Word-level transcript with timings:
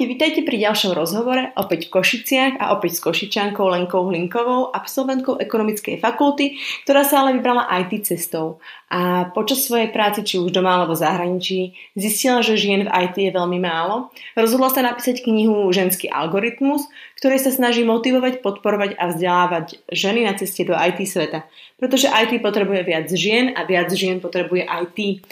Ahojte, 0.00 0.16
vítajte 0.16 0.40
pri 0.48 0.56
ďalšom 0.64 0.96
rozhovore, 0.96 1.52
opäť 1.60 1.92
v 1.92 2.00
Košiciach 2.00 2.56
a 2.56 2.72
opäť 2.72 2.96
s 2.96 3.04
Košičankou 3.04 3.68
Lenkou 3.68 4.08
Hlinkovou, 4.08 4.72
absolventkou 4.72 5.36
ekonomickej 5.36 6.00
fakulty, 6.00 6.56
ktorá 6.88 7.04
sa 7.04 7.20
ale 7.20 7.36
vybrala 7.36 7.68
IT 7.68 8.08
cestou. 8.08 8.64
A 8.88 9.28
počas 9.36 9.60
svojej 9.60 9.92
práce, 9.92 10.24
či 10.24 10.40
už 10.40 10.56
doma 10.56 10.80
alebo 10.80 10.96
v 10.96 11.04
zahraničí, 11.04 11.76
zistila, 12.00 12.40
že 12.40 12.56
žien 12.56 12.88
v 12.88 12.92
IT 12.96 13.28
je 13.28 13.28
veľmi 13.28 13.60
málo. 13.60 14.08
Rozhodla 14.40 14.72
sa 14.72 14.80
napísať 14.80 15.20
knihu 15.20 15.68
Ženský 15.68 16.08
algoritmus, 16.08 16.88
ktorej 17.20 17.44
sa 17.44 17.52
snaží 17.52 17.84
motivovať, 17.84 18.40
podporovať 18.40 18.96
a 18.96 19.12
vzdelávať 19.12 19.84
ženy 19.92 20.24
na 20.24 20.32
ceste 20.32 20.64
do 20.64 20.72
IT 20.80 21.04
sveta. 21.04 21.44
Pretože 21.76 22.08
IT 22.08 22.40
potrebuje 22.40 22.88
viac 22.88 23.04
žien 23.12 23.52
a 23.52 23.68
viac 23.68 23.92
žien 23.92 24.16
potrebuje 24.16 24.64
IT. 24.64 25.28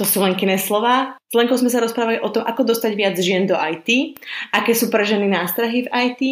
To 0.00 0.08
sú 0.08 0.24
Lenkine 0.24 0.56
slova. 0.56 1.20
S 1.28 1.36
Lenkou 1.36 1.60
sme 1.60 1.68
sa 1.68 1.76
rozprávali 1.84 2.24
o 2.24 2.32
tom, 2.32 2.40
ako 2.40 2.72
dostať 2.72 2.96
viac 2.96 3.20
žien 3.20 3.44
do 3.44 3.52
IT, 3.52 4.16
aké 4.48 4.72
sú 4.72 4.88
pre 4.88 5.04
ženy 5.04 5.28
nástrahy 5.28 5.84
v 5.84 5.92
IT, 5.92 6.22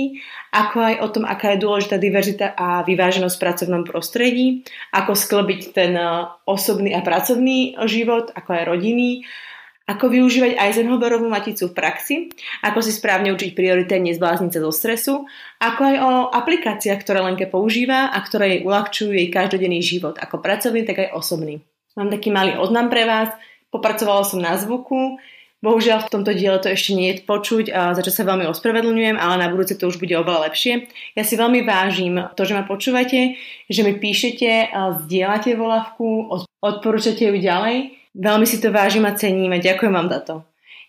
ako 0.56 0.76
aj 0.80 0.94
o 1.04 1.08
tom, 1.12 1.28
aká 1.28 1.52
je 1.52 1.68
dôležitá 1.68 2.00
diverzita 2.00 2.56
a 2.56 2.80
vyváženosť 2.88 3.36
v 3.36 3.44
pracovnom 3.44 3.82
prostredí, 3.84 4.64
ako 4.96 5.12
sklbiť 5.12 5.60
ten 5.76 5.92
e, 6.00 6.32
osobný 6.48 6.96
a 6.96 7.04
pracovný 7.04 7.76
život, 7.84 8.32
ako 8.32 8.56
aj 8.56 8.64
rodinný, 8.72 9.28
ako 9.84 10.16
využívať 10.16 10.56
Eisenhowerovú 10.56 11.28
maticu 11.28 11.68
v 11.68 11.76
praxi, 11.76 12.16
ako 12.64 12.80
si 12.80 12.96
správne 12.96 13.36
učiť 13.36 13.52
priority 13.52 14.00
nezblázniť 14.00 14.48
sa 14.56 14.64
zo 14.64 14.72
stresu, 14.72 15.14
ako 15.60 15.80
aj 15.84 15.96
o 16.00 16.10
aplikáciách, 16.32 17.04
ktoré 17.04 17.20
Lenke 17.20 17.44
používa 17.44 18.08
a 18.08 18.18
ktoré 18.24 18.56
jej 18.56 18.60
uľahčujú 18.64 19.12
jej 19.12 19.28
každodenný 19.28 19.84
život, 19.84 20.16
ako 20.16 20.40
pracovný, 20.40 20.88
tak 20.88 21.04
aj 21.04 21.12
osobný. 21.12 21.60
Mám 21.98 22.14
taký 22.14 22.30
malý 22.30 22.54
oznam 22.54 22.86
pre 22.86 23.02
vás. 23.02 23.28
Popracovala 23.68 24.24
som 24.24 24.40
na 24.40 24.56
zvuku, 24.56 25.20
Bohužiaľ 25.58 26.06
v 26.06 26.12
tomto 26.14 26.30
diele 26.38 26.54
to 26.62 26.70
ešte 26.70 26.94
nie 26.94 27.10
je 27.10 27.26
počuť, 27.26 27.74
za 27.74 27.98
čo 27.98 28.14
sa 28.14 28.22
veľmi 28.22 28.46
ospravedlňujem, 28.46 29.18
ale 29.18 29.42
na 29.42 29.50
budúce 29.50 29.74
to 29.74 29.90
už 29.90 29.98
bude 29.98 30.14
oveľa 30.14 30.46
lepšie. 30.46 30.86
Ja 31.18 31.26
si 31.26 31.34
veľmi 31.34 31.66
vážim 31.66 32.14
to, 32.38 32.46
že 32.46 32.54
ma 32.54 32.62
počúvate, 32.62 33.34
že 33.66 33.80
mi 33.82 33.98
píšete, 33.98 34.70
zdieľate 35.02 35.58
volavku, 35.58 36.30
odporúčate 36.62 37.26
ju 37.26 37.42
ďalej. 37.42 37.90
Veľmi 38.14 38.46
si 38.46 38.62
to 38.62 38.70
vážim 38.70 39.02
a 39.02 39.18
cením 39.18 39.50
a 39.50 39.58
ďakujem 39.58 39.90
vám 39.90 40.06
za 40.14 40.20
to. 40.22 40.34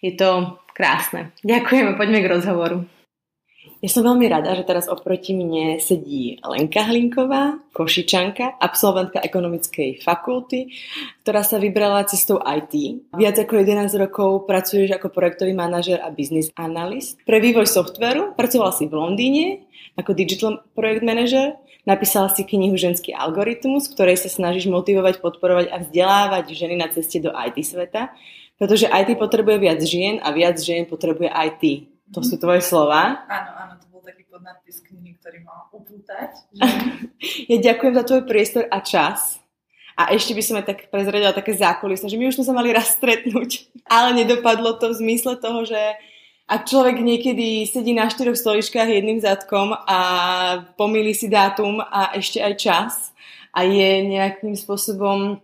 Je 0.06 0.14
to 0.14 0.62
krásne. 0.78 1.34
Ďakujem 1.42 1.90
a 1.90 1.98
poďme 1.98 2.22
k 2.22 2.30
rozhovoru. 2.30 2.86
Ja 3.80 3.88
som 3.88 4.04
veľmi 4.04 4.28
rada, 4.28 4.52
že 4.60 4.68
teraz 4.68 4.92
oproti 4.92 5.32
mne 5.32 5.80
sedí 5.80 6.36
Lenka 6.44 6.84
Hlinková, 6.84 7.64
košičanka, 7.72 8.60
absolventka 8.60 9.24
ekonomickej 9.24 10.04
fakulty, 10.04 10.76
ktorá 11.24 11.48
sa 11.48 11.64
vybrala 11.64 12.04
cestou 12.04 12.44
IT. 12.44 12.76
Viac 13.16 13.40
ako 13.40 13.64
11 13.64 13.96
rokov 13.96 14.44
pracuješ 14.52 14.92
ako 15.00 15.16
projektový 15.16 15.56
manažer 15.56 16.04
a 16.04 16.12
business 16.12 16.52
analyst. 16.60 17.24
Pre 17.24 17.40
vývoj 17.40 17.72
softveru 17.72 18.36
pracovala 18.36 18.76
si 18.76 18.84
v 18.84 19.00
Londýne 19.00 19.46
ako 19.96 20.12
digital 20.12 20.60
project 20.76 21.04
manager, 21.08 21.56
napísala 21.88 22.28
si 22.36 22.44
knihu 22.44 22.76
Ženský 22.76 23.16
algoritmus, 23.16 23.88
v 23.88 23.96
ktorej 23.96 24.18
sa 24.20 24.28
snažíš 24.28 24.68
motivovať, 24.68 25.24
podporovať 25.24 25.72
a 25.72 25.80
vzdelávať 25.80 26.52
ženy 26.52 26.76
na 26.76 26.92
ceste 26.92 27.24
do 27.24 27.32
IT 27.32 27.64
sveta, 27.64 28.12
pretože 28.60 28.92
IT 28.92 29.16
potrebuje 29.16 29.58
viac 29.60 29.80
žien 29.80 30.20
a 30.20 30.36
viac 30.36 30.60
žien 30.60 30.84
potrebuje 30.84 31.32
IT. 31.32 31.64
To 32.14 32.26
sú 32.26 32.42
tvoje 32.42 32.66
slova. 32.66 33.26
Áno, 33.30 33.52
áno, 33.54 33.74
to 33.78 33.86
bol 33.94 34.02
taký 34.02 34.26
podnadpis 34.26 34.82
knihy, 34.82 35.18
ktorý 35.22 35.46
mal 35.46 35.70
upútať. 35.74 36.32
Ja 37.52 37.58
ďakujem 37.60 37.94
za 38.00 38.04
tvoj 38.08 38.24
priestor 38.30 38.64
a 38.72 38.80
čas. 38.80 39.44
A 40.00 40.16
ešte 40.16 40.32
by 40.32 40.44
som 40.46 40.56
aj 40.56 40.66
tak 40.72 40.80
prezradila 40.88 41.36
také 41.36 41.52
zákulisné, 41.52 42.08
že 42.08 42.16
my 42.16 42.32
už 42.32 42.40
sme 42.40 42.48
sa 42.48 42.56
mali 42.56 42.72
raz 42.72 42.96
stretnúť, 42.96 43.68
ale 43.92 44.16
nedopadlo 44.16 44.80
to 44.80 44.96
v 44.96 45.00
zmysle 45.04 45.36
toho, 45.36 45.68
že 45.68 45.78
ak 46.50 46.66
človek 46.66 47.04
niekedy 47.04 47.68
sedí 47.70 47.94
na 47.94 48.10
štyroch 48.10 48.40
stoličkách 48.40 48.90
jedným 48.90 49.22
zadkom 49.22 49.76
a 49.76 50.00
pomýli 50.80 51.14
si 51.14 51.30
dátum 51.30 51.78
a 51.78 52.16
ešte 52.18 52.42
aj 52.42 52.54
čas 52.58 52.94
a 53.54 53.68
je 53.68 54.08
nejakým 54.10 54.58
spôsobom 54.58 55.44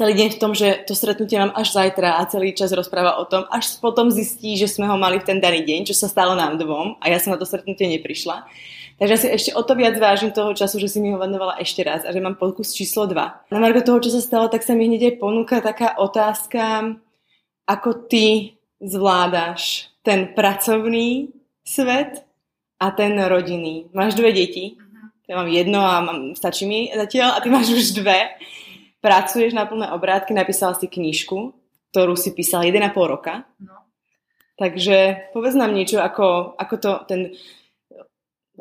celý 0.00 0.16
deň 0.16 0.28
v 0.32 0.40
tom, 0.40 0.56
že 0.56 0.80
to 0.88 0.96
stretnutie 0.96 1.36
mám 1.36 1.52
až 1.52 1.76
zajtra 1.76 2.16
a 2.16 2.24
celý 2.24 2.56
čas 2.56 2.72
rozpráva 2.72 3.20
o 3.20 3.28
tom, 3.28 3.44
až 3.52 3.76
potom 3.84 4.08
zistí, 4.08 4.56
že 4.56 4.64
sme 4.64 4.88
ho 4.88 4.96
mali 4.96 5.20
v 5.20 5.28
ten 5.28 5.38
daný 5.44 5.60
deň, 5.60 5.84
čo 5.84 5.92
sa 5.92 6.08
stalo 6.08 6.32
nám 6.32 6.56
dvom 6.56 6.96
a 6.96 7.12
ja 7.12 7.20
som 7.20 7.36
na 7.36 7.38
to 7.38 7.44
stretnutie 7.44 7.84
neprišla. 7.84 8.48
Takže 8.96 9.16
si 9.20 9.26
ešte 9.28 9.50
o 9.52 9.60
to 9.60 9.76
viac 9.76 10.00
vážim 10.00 10.32
toho 10.32 10.56
času, 10.56 10.80
že 10.80 10.88
si 10.88 11.04
mi 11.04 11.12
ho 11.12 11.20
venovala 11.20 11.60
ešte 11.60 11.84
raz 11.84 12.08
a 12.08 12.16
že 12.16 12.20
mám 12.24 12.40
pokus 12.40 12.72
číslo 12.72 13.04
2. 13.04 13.52
Na 13.52 13.60
margo 13.60 13.84
toho, 13.84 14.00
čo 14.00 14.08
sa 14.08 14.24
stalo, 14.24 14.48
tak 14.48 14.64
sa 14.64 14.72
mi 14.72 14.88
hneď 14.88 15.12
aj 15.12 15.14
ponúka 15.20 15.60
taká 15.60 16.00
otázka, 16.00 16.96
ako 17.68 18.08
ty 18.08 18.56
zvládaš 18.80 19.92
ten 20.00 20.32
pracovný 20.32 21.28
svet 21.60 22.24
a 22.80 22.88
ten 22.88 23.20
rodinný. 23.20 23.92
Máš 23.92 24.16
dve 24.16 24.32
deti, 24.32 24.80
ja 25.28 25.36
mám 25.36 25.48
jedno 25.52 25.84
a 25.84 26.00
mám, 26.00 26.32
stačí 26.32 26.64
mi 26.64 26.88
zatiaľ 26.88 27.36
a 27.36 27.42
ty 27.44 27.52
máš 27.52 27.68
už 27.68 28.00
dve 28.00 28.32
pracuješ 29.00 29.56
na 29.56 29.64
plné 29.64 29.90
obrátky, 29.92 30.36
napísala 30.36 30.76
si 30.76 30.86
knižku, 30.86 31.56
ktorú 31.90 32.14
si 32.14 32.30
písala 32.36 32.68
1,5 32.68 32.94
roka. 32.96 33.48
No. 33.58 33.80
Takže 34.60 35.32
povedz 35.32 35.56
nám 35.56 35.72
niečo, 35.72 36.04
ako, 36.04 36.54
ako 36.60 36.74
to 36.76 36.90
ten 37.08 37.20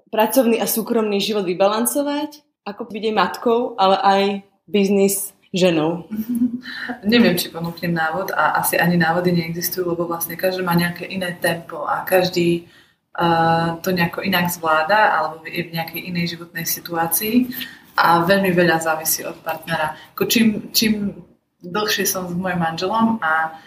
pracovný 0.08 0.58
a 0.58 0.66
súkromný 0.66 1.20
život 1.20 1.44
vybalancovať, 1.44 2.64
ako 2.64 2.88
byť 2.88 3.04
aj 3.04 3.16
matkou, 3.16 3.60
ale 3.76 3.96
aj 4.00 4.22
biznis 4.64 5.36
ženou. 5.52 6.08
Neviem, 7.12 7.36
či 7.36 7.52
ponúknem 7.52 7.92
návod 7.92 8.32
a 8.32 8.64
asi 8.64 8.80
ani 8.80 8.96
návody 8.96 9.36
neexistujú, 9.36 9.92
lebo 9.92 10.08
vlastne 10.08 10.40
každý 10.40 10.64
má 10.64 10.78
nejaké 10.78 11.04
iné 11.10 11.36
tempo 11.36 11.84
a 11.84 12.06
každý 12.08 12.70
uh, 13.18 13.82
to 13.82 13.92
nejako 13.92 14.22
inak 14.22 14.48
zvláda 14.54 15.20
alebo 15.20 15.44
je 15.50 15.68
v 15.68 15.74
nejakej 15.74 16.02
inej 16.06 16.38
životnej 16.38 16.66
situácii 16.70 17.50
a 18.00 18.24
veľmi 18.24 18.56
veľa 18.56 18.80
závisí 18.80 19.28
od 19.28 19.36
partnera. 19.44 20.00
Čím, 20.16 20.72
čím 20.72 21.20
dlhšie 21.60 22.08
som 22.08 22.32
s 22.32 22.34
mojim 22.34 22.64
manželom 22.64 23.20
a, 23.20 23.60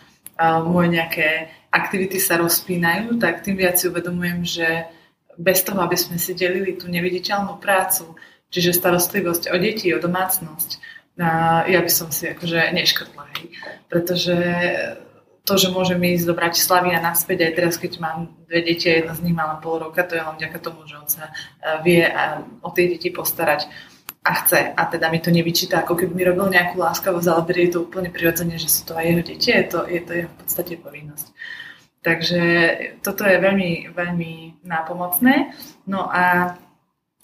moje 0.65 0.89
nejaké 0.97 1.53
aktivity 1.69 2.17
sa 2.17 2.41
rozpínajú, 2.41 3.21
tak 3.21 3.45
tým 3.45 3.61
viac 3.61 3.77
si 3.77 3.87
uvedomujem, 3.87 4.41
že 4.43 4.69
bez 5.37 5.61
toho, 5.63 5.85
aby 5.85 5.95
sme 5.95 6.17
si 6.17 6.33
delili 6.33 6.75
tú 6.75 6.89
neviditeľnú 6.89 7.61
prácu, 7.61 8.17
čiže 8.49 8.75
starostlivosť 8.75 9.53
o 9.53 9.57
deti, 9.61 9.93
o 9.93 10.01
domácnosť, 10.01 10.71
ja 11.69 11.81
by 11.85 11.91
som 11.93 12.09
si 12.09 12.33
akože 12.33 12.73
neškrtla. 12.73 13.29
Pretože 13.87 14.37
to, 15.45 15.55
že 15.61 15.71
môžem 15.71 16.01
ísť 16.01 16.27
do 16.27 16.35
Bratislavy 16.35 16.91
a 16.97 17.05
naspäť 17.05 17.51
aj 17.51 17.53
teraz, 17.55 17.75
keď 17.77 17.93
mám 18.01 18.19
dve 18.49 18.63
deti 18.63 18.89
a 18.89 18.99
jedna 18.99 19.15
z 19.15 19.23
nich 19.27 19.37
má 19.37 19.47
len 19.53 19.61
pol 19.61 19.79
roka, 19.79 20.03
to 20.03 20.17
je 20.17 20.25
len 20.25 20.37
vďaka 20.39 20.59
tomu, 20.59 20.89
že 20.89 20.97
on 20.99 21.09
sa 21.09 21.31
vie 21.85 22.03
o 22.63 22.71
tie 22.73 22.89
deti 22.89 23.13
postarať 23.13 23.69
a 24.23 24.31
chce 24.35 24.75
a 24.77 24.83
teda 24.87 25.11
mi 25.11 25.19
to 25.19 25.31
nevyčíta, 25.35 25.83
ako 25.83 25.99
keby 25.99 26.15
mi 26.15 26.25
robil 26.25 26.47
nejakú 26.55 26.79
láskavosť, 26.79 27.27
ale 27.27 27.43
berie 27.43 27.67
to 27.67 27.83
úplne 27.83 28.07
prirodzene, 28.07 28.55
že 28.55 28.71
sú 28.71 28.87
to 28.87 28.95
aj 28.95 29.05
jeho 29.11 29.23
deti, 29.27 29.51
je 29.51 29.65
to, 29.67 29.79
je 29.91 30.01
to 30.01 30.13
jeho 30.15 30.31
v 30.31 30.37
podstate 30.39 30.75
povinnosť. 30.79 31.27
Takže 32.03 32.43
toto 33.03 33.23
je 33.23 33.39
veľmi, 33.39 33.95
veľmi 33.95 34.63
nápomocné. 34.67 35.55
No 35.87 36.11
a 36.11 36.55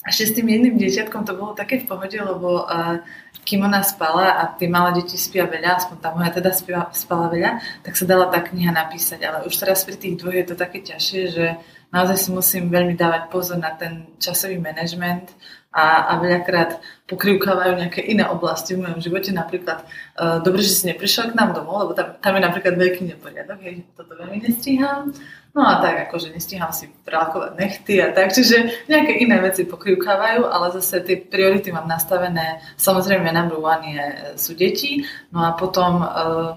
ešte 0.07 0.23
s 0.31 0.35
tým 0.39 0.47
jedným 0.47 0.79
dieťatkom 0.79 1.27
to 1.27 1.35
bolo 1.35 1.51
také 1.51 1.83
v 1.83 1.87
pohode, 1.91 2.15
lebo 2.15 2.63
uh, 2.63 3.03
kým 3.43 3.67
ona 3.67 3.83
spala 3.83 4.39
a 4.39 4.43
tie 4.55 4.71
malé 4.71 5.03
deti 5.03 5.19
spia 5.19 5.43
veľa, 5.43 5.83
aspoň 5.83 5.97
tá 5.99 6.15
moja 6.15 6.31
teda 6.31 6.55
spia, 6.55 6.87
spala 6.95 7.27
veľa, 7.27 7.83
tak 7.83 7.99
sa 7.99 8.07
dala 8.07 8.31
tá 8.31 8.39
kniha 8.39 8.71
napísať. 8.71 9.19
Ale 9.27 9.43
už 9.43 9.55
teraz 9.59 9.83
pri 9.83 9.99
tých 9.99 10.15
dvoch 10.23 10.31
je 10.31 10.47
to 10.47 10.55
také 10.55 10.79
ťažšie, 10.79 11.21
že 11.27 11.45
naozaj 11.91 12.15
si 12.15 12.29
musím 12.31 12.71
veľmi 12.71 12.95
dávať 12.95 13.27
pozor 13.27 13.59
na 13.59 13.75
ten 13.75 14.07
časový 14.23 14.55
manažment, 14.55 15.35
a, 15.69 16.09
a 16.09 16.13
veľakrát 16.17 16.81
pokrývkávajú 17.05 17.77
nejaké 17.77 18.01
iné 18.01 18.25
oblasti 18.25 18.73
v 18.73 18.85
mojom 18.85 19.01
živote. 19.01 19.29
Napríklad, 19.29 19.85
uh, 20.17 20.41
dobre, 20.41 20.65
že 20.65 20.73
si 20.73 20.83
neprišiel 20.89 21.33
k 21.33 21.37
nám 21.37 21.53
domov, 21.53 21.85
lebo 21.85 21.91
tam, 21.93 22.17
tam 22.17 22.33
je 22.37 22.41
napríklad 22.41 22.73
veľký 22.73 23.01
neporiadok, 23.05 23.59
hej, 23.61 23.85
toto 23.93 24.17
veľmi 24.17 24.41
nestíham. 24.41 25.13
No 25.49 25.65
a 25.65 25.81
tak, 25.81 26.09
akože 26.09 26.29
nestíham 26.29 26.69
si 26.69 26.89
prelakovať 27.05 27.57
nechty 27.57 27.97
a 28.01 28.13
tak, 28.13 28.29
čiže 28.33 28.85
nejaké 28.85 29.17
iné 29.17 29.41
veci 29.41 29.65
pokrývkávajú, 29.65 30.45
ale 30.45 30.73
zase 30.77 31.01
tie 31.01 31.17
priority 31.17 31.73
mám 31.73 31.89
nastavené, 31.89 32.61
samozrejme 32.77 33.33
number 33.33 33.57
one 33.57 33.81
je, 33.81 34.05
sú 34.37 34.53
deti, 34.53 35.05
no 35.33 35.41
a 35.49 35.57
potom 35.57 36.05
uh, 36.05 36.53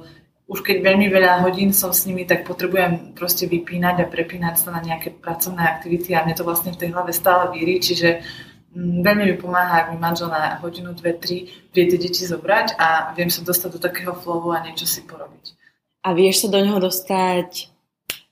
už 0.53 0.61
keď 0.61 0.85
veľmi 0.85 1.08
veľa 1.08 1.41
hodín 1.41 1.73
som 1.73 1.97
s 1.97 2.05
nimi, 2.05 2.29
tak 2.29 2.44
potrebujem 2.44 3.17
proste 3.17 3.49
vypínať 3.49 4.05
a 4.05 4.11
prepínať 4.12 4.61
sa 4.61 4.76
na 4.76 4.85
nejaké 4.85 5.08
pracovné 5.08 5.65
aktivity 5.65 6.12
a 6.12 6.29
mne 6.29 6.37
to 6.37 6.44
vlastne 6.44 6.76
v 6.76 6.81
tej 6.85 6.93
hlave 6.93 7.17
stále 7.17 7.49
víri, 7.56 7.81
čiže 7.81 8.20
veľmi 8.75 9.25
mi 9.29 9.37
pomáha, 9.37 9.85
ak 9.85 9.87
mi 9.93 9.99
manžel 10.01 10.33
na 10.33 10.57
hodinu, 10.61 10.97
dve, 10.97 11.13
tri 11.17 11.53
vie 11.73 11.85
tie 11.85 11.99
deti 12.01 12.25
zobrať 12.25 12.81
a 12.81 13.13
viem 13.13 13.29
sa 13.29 13.45
dostať 13.45 13.71
do 13.77 13.81
takého 13.81 14.17
flowu 14.17 14.53
a 14.57 14.65
niečo 14.65 14.89
si 14.89 15.05
porobiť. 15.05 15.57
A 16.03 16.17
vieš 16.17 16.45
sa 16.45 16.49
do 16.49 16.59
neho 16.59 16.81
dostať 16.81 17.69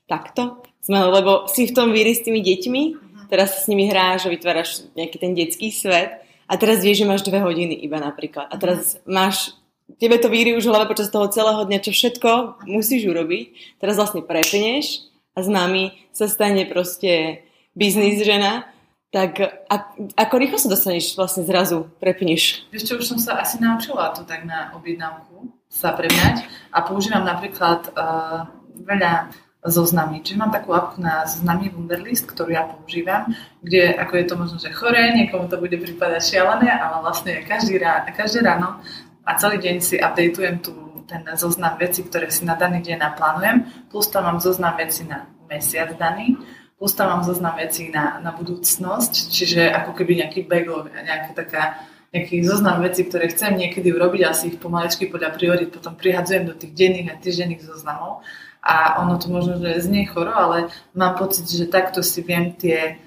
takto? 0.09 0.65
Lebo 0.89 1.45
si 1.45 1.69
v 1.69 1.75
tom 1.77 1.93
víri 1.93 2.17
s 2.17 2.25
tými 2.25 2.41
deťmi, 2.41 2.83
uh-huh. 2.89 3.29
teraz 3.29 3.63
s 3.63 3.69
nimi 3.69 3.85
hráš 3.85 4.27
a 4.27 4.33
vytváraš 4.33 4.89
nejaký 4.97 5.17
ten 5.21 5.31
detský 5.37 5.69
svet 5.69 6.25
a 6.49 6.53
teraz 6.57 6.81
vieš, 6.81 7.05
že 7.05 7.09
máš 7.09 7.21
dve 7.21 7.39
hodiny 7.39 7.77
iba 7.77 8.01
napríklad. 8.01 8.49
A 8.49 8.57
teraz 8.57 8.97
uh-huh. 8.97 9.07
máš, 9.07 9.53
tebe 10.01 10.17
to 10.17 10.27
víri 10.27 10.57
už 10.57 10.65
hlava 10.67 10.89
počas 10.89 11.13
toho 11.13 11.29
celého 11.29 11.63
dňa, 11.63 11.79
čo 11.85 11.93
všetko 11.93 12.65
musíš 12.65 13.07
urobiť. 13.07 13.77
Teraz 13.77 13.95
vlastne 13.95 14.25
prepneš 14.25 15.05
a 15.37 15.45
z 15.45 15.47
mami 15.53 15.83
sa 16.11 16.25
stane 16.25 16.65
proste 16.65 17.45
biznis 17.77 18.19
žena, 18.25 18.67
tak 19.11 19.43
a, 19.67 19.75
ako 20.15 20.33
rýchlo 20.39 20.57
sa 20.57 20.71
dostaneš 20.71 21.19
vlastne 21.19 21.43
zrazu, 21.43 21.91
prepneš? 21.99 22.63
Vieš 22.71 22.95
už 22.95 23.05
som 23.05 23.19
sa 23.19 23.43
asi 23.43 23.59
naučila 23.59 24.15
to 24.15 24.23
tak 24.23 24.47
na 24.47 24.71
objednávku 24.71 25.51
sa 25.67 25.91
premňať 25.91 26.47
a 26.71 26.83
používam 26.83 27.27
napríklad 27.27 27.91
uh, 27.95 28.47
veľa 28.87 29.31
zoznamy. 29.61 30.25
Čiže 30.25 30.41
mám 30.41 30.49
takú 30.49 30.73
apku 30.73 30.97
na 30.97 31.27
zoznamy 31.29 31.69
Wunderlist, 31.69 32.25
ktorú 32.25 32.49
ja 32.49 32.65
používam, 32.65 33.29
kde 33.61 33.93
ako 33.93 34.13
je 34.17 34.25
to 34.25 34.33
možno, 34.39 34.57
že 34.57 34.73
chore, 34.73 34.99
niekomu 35.13 35.45
to 35.51 35.61
bude 35.61 35.77
prípadať 35.77 36.21
šialené, 36.23 36.71
ale 36.71 37.05
vlastne 37.05 37.45
každý 37.45 37.77
ráno, 37.77 38.09
každé 38.09 38.39
ráno 38.41 38.81
a 39.21 39.37
celý 39.37 39.61
deň 39.61 39.75
si 39.83 39.95
updateujem 40.01 40.57
tu 40.65 40.73
ten 41.05 41.27
zoznam 41.35 41.75
veci, 41.75 42.07
ktoré 42.07 42.31
si 42.31 42.47
na 42.47 42.55
daný 42.55 42.79
deň 42.81 42.97
naplánujem, 42.97 43.57
plus 43.91 44.07
tam 44.07 44.31
mám 44.31 44.39
zoznam 44.39 44.79
veci 44.79 45.03
na 45.03 45.27
mesiac 45.51 45.91
daný, 45.99 46.39
plus 46.81 46.97
tam 46.97 47.13
mám 47.13 47.21
zoznam 47.21 47.61
veci 47.61 47.93
na, 47.93 48.17
na 48.25 48.33
budúcnosť, 48.33 49.29
čiže 49.29 49.69
ako 49.69 49.93
keby 49.93 50.25
nejaký 50.25 50.49
backlog, 50.49 50.89
nejaká 50.89 51.37
taká 51.37 51.63
nejaký 52.09 52.41
zoznam 52.41 52.81
vecí, 52.81 53.05
ktoré 53.05 53.29
chcem 53.29 53.53
niekedy 53.53 53.93
urobiť 53.93 54.21
a 54.25 54.33
si 54.33 54.49
ich 54.49 54.57
pomaličky 54.57 55.05
podľa 55.05 55.29
priorit 55.37 55.69
potom 55.69 55.93
prihadzujem 55.93 56.49
do 56.49 56.57
tých 56.57 56.73
denných 56.73 57.13
a 57.13 57.21
týždenných 57.21 57.61
zoznamov. 57.61 58.25
A 58.65 58.97
ono 58.97 59.21
to 59.21 59.29
možno, 59.29 59.61
že 59.61 59.85
znie 59.85 60.09
choro, 60.09 60.33
ale 60.33 60.73
mám 60.97 61.21
pocit, 61.21 61.45
že 61.45 61.69
takto 61.69 62.01
si 62.01 62.25
viem 62.25 62.57
tie 62.57 62.97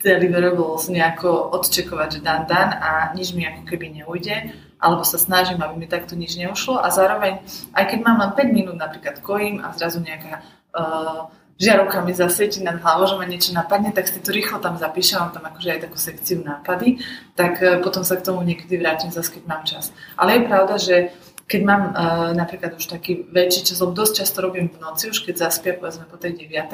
deliverables 0.00 0.88
nejako 0.88 1.52
odčekovať, 1.60 2.08
že 2.08 2.20
dan 2.24 2.48
dan 2.48 2.72
a 2.72 3.12
nič 3.12 3.36
mi 3.36 3.44
ako 3.44 3.68
keby 3.68 4.00
neujde, 4.00 4.48
alebo 4.80 5.04
sa 5.04 5.20
snažím, 5.20 5.60
aby 5.60 5.76
mi 5.76 5.88
takto 5.88 6.16
nič 6.16 6.40
neušlo 6.40 6.80
a 6.80 6.88
zároveň, 6.88 7.44
aj 7.76 7.84
keď 7.84 7.98
mám 8.00 8.16
len 8.20 8.32
5 8.32 8.48
minút 8.48 8.76
napríklad 8.80 9.20
kojím 9.20 9.60
a 9.60 9.76
zrazu 9.76 10.00
nejaká 10.00 10.40
uh, 10.72 11.32
žiarovka 11.60 12.02
mi 12.02 12.14
zasvieti 12.14 12.62
nad 12.62 12.82
hlavou, 12.82 13.06
že 13.06 13.14
ma 13.18 13.26
niečo 13.26 13.54
napadne, 13.54 13.94
tak 13.94 14.10
si 14.10 14.18
to 14.18 14.34
rýchlo 14.34 14.58
tam 14.58 14.74
zapíšem, 14.78 15.22
mám 15.22 15.32
tam 15.32 15.44
akože 15.46 15.68
aj 15.70 15.80
takú 15.86 15.98
sekciu 15.98 16.42
nápady, 16.42 16.98
tak 17.38 17.62
e, 17.62 17.78
potom 17.78 18.02
sa 18.02 18.18
k 18.18 18.26
tomu 18.26 18.42
niekedy 18.42 18.74
vrátim 18.78 19.14
zase, 19.14 19.38
keď 19.38 19.42
mám 19.46 19.62
čas. 19.62 19.94
Ale 20.18 20.38
je 20.38 20.48
pravda, 20.50 20.74
že 20.78 20.96
keď 21.44 21.60
mám 21.60 21.82
uh, 21.92 22.32
napríklad 22.32 22.72
už 22.72 22.88
taký 22.88 23.28
väčší 23.28 23.68
čas, 23.68 23.76
lebo 23.76 23.92
dosť 23.92 24.24
často 24.24 24.40
robím 24.40 24.72
v 24.72 24.80
noci, 24.80 25.12
už 25.12 25.28
keď 25.28 25.44
zaspia 25.44 25.76
povedzme 25.76 26.08
po 26.08 26.16
tej 26.16 26.40
9, 26.40 26.72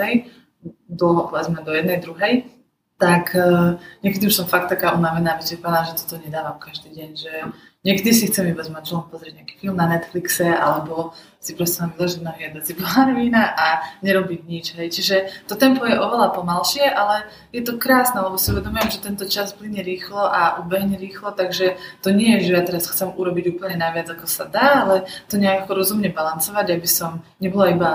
dlho 0.87 1.27
povedzme 1.27 1.59
do 1.67 1.75
jednej, 1.75 1.99
druhej, 1.99 2.47
tak 2.95 3.35
uh, 3.35 3.83
niekedy 4.07 4.31
už 4.31 4.39
som 4.39 4.47
fakt 4.47 4.71
taká 4.71 4.95
unavená, 4.95 5.35
vyčerpaná, 5.35 5.91
že 5.91 5.99
toto 5.99 6.23
nedávam 6.23 6.55
každý 6.63 6.95
deň, 6.95 7.11
že 7.19 7.33
Niekedy 7.81 8.13
si 8.13 8.29
chcem 8.29 8.53
iba 8.53 8.61
s 8.61 8.69
manželom 8.69 9.09
pozrieť 9.09 9.41
nejaký 9.41 9.55
film 9.57 9.73
na 9.73 9.89
Netflixe, 9.89 10.45
alebo 10.53 11.17
si 11.41 11.57
proste 11.57 11.81
len 11.81 11.97
vyložiť 11.97 12.21
nohy 12.21 12.43
a 12.45 12.61
si 12.61 12.77
pohár 12.77 13.09
vína 13.17 13.57
a 13.57 13.97
nerobiť 14.05 14.41
nič. 14.45 14.67
Hej. 14.77 14.89
Čiže 15.01 15.17
to 15.49 15.57
tempo 15.57 15.89
je 15.89 15.97
oveľa 15.97 16.37
pomalšie, 16.37 16.85
ale 16.85 17.25
je 17.57 17.65
to 17.65 17.81
krásne, 17.81 18.21
lebo 18.21 18.37
si 18.37 18.53
uvedomujem, 18.53 18.89
že 18.93 19.01
tento 19.01 19.25
čas 19.25 19.57
plyne 19.57 19.81
rýchlo 19.81 20.21
a 20.21 20.61
ubehne 20.61 21.01
rýchlo, 21.01 21.33
takže 21.33 21.81
to 22.05 22.13
nie 22.13 22.37
je, 22.37 22.53
že 22.53 22.61
ja 22.61 22.63
teraz 22.69 22.85
chcem 22.85 23.17
urobiť 23.17 23.57
úplne 23.57 23.81
najviac, 23.81 24.13
ako 24.13 24.29
sa 24.29 24.45
dá, 24.45 24.85
ale 24.85 25.09
to 25.33 25.41
nejako 25.41 25.73
rozumne 25.73 26.13
balancovať, 26.13 26.77
aby 26.77 26.85
som 26.85 27.25
nebola 27.41 27.73
iba 27.73 27.91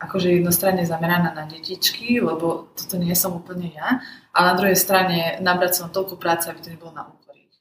akože 0.00 0.36
jednostranne 0.36 0.84
zameraná 0.84 1.32
na 1.32 1.44
detičky, 1.44 2.20
lebo 2.20 2.72
toto 2.72 2.96
nie 2.96 3.12
som 3.12 3.36
úplne 3.36 3.72
ja, 3.72 4.04
ale 4.32 4.44
na 4.52 4.56
druhej 4.56 4.76
strane 4.76 5.40
nabrať 5.44 5.80
som 5.80 5.92
toľko 5.92 6.16
práce, 6.16 6.48
aby 6.48 6.60
to 6.60 6.72
nebolo 6.72 6.92
na 6.92 7.04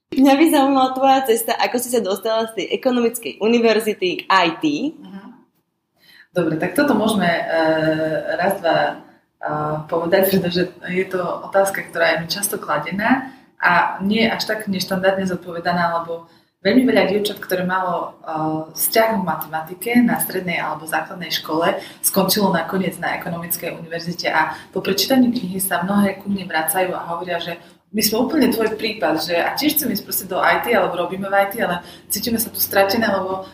Mňa 0.09 0.33
by 0.41 0.45
zaujímala 0.50 0.89
tvoja 0.97 1.21
cesta, 1.29 1.53
ako 1.53 1.77
si 1.77 1.94
sa 1.94 2.01
dostala 2.01 2.50
z 2.50 2.57
tej 2.57 2.65
ekonomickej 2.81 3.33
univerzity 3.45 4.09
k 4.17 4.21
IT. 4.25 4.65
Dobre, 6.33 6.57
tak 6.57 6.73
toto 6.73 6.97
môžeme 6.97 7.29
uh, 7.29 8.33
raz, 8.41 8.57
dva 8.57 8.77
uh, 8.97 9.85
povedať, 9.85 10.33
pretože 10.33 10.73
je 10.89 11.06
to 11.06 11.21
otázka, 11.21 11.85
ktorá 11.94 12.17
je 12.17 12.17
mi 12.25 12.27
často 12.29 12.57
kladená 12.57 13.33
a 13.61 14.01
nie 14.01 14.25
až 14.25 14.50
tak 14.50 14.65
neštandardne 14.65 15.29
zodpovedaná, 15.29 16.01
lebo 16.01 16.25
veľmi 16.65 16.89
veľa 16.89 17.03
dievčat, 17.13 17.38
ktoré 17.38 17.61
malo 17.61 18.17
uh, 18.25 18.65
vzťah 18.73 19.09
v 19.13 19.27
matematike 19.29 19.91
na 20.01 20.17
strednej 20.17 20.57
alebo 20.57 20.89
základnej 20.89 21.29
škole, 21.29 21.77
skončilo 22.01 22.50
nakoniec 22.50 22.97
na 22.97 23.13
ekonomickej 23.21 23.77
univerzite 23.77 24.25
a 24.33 24.57
po 24.73 24.81
prečítaní 24.81 25.29
knihy 25.29 25.61
sa 25.61 25.85
mnohé 25.85 26.17
ku 26.17 26.33
mne 26.33 26.50
vracajú 26.50 26.97
a 26.97 27.06
hovoria, 27.13 27.38
že 27.38 27.61
my 27.89 28.01
sme 28.06 28.21
úplne 28.21 28.53
tvoj 28.53 28.77
prípad, 28.77 29.25
že 29.25 29.33
a 29.33 29.57
tiež 29.57 29.77
chcem 29.77 29.89
ísť 29.89 30.06
proste 30.06 30.25
do 30.30 30.38
IT, 30.38 30.69
alebo 30.69 30.94
robíme 30.94 31.25
v 31.25 31.36
IT, 31.50 31.53
ale 31.65 31.81
cítime 32.13 32.38
sa 32.38 32.53
tu 32.53 32.62
stratené, 32.62 33.09
lebo 33.09 33.50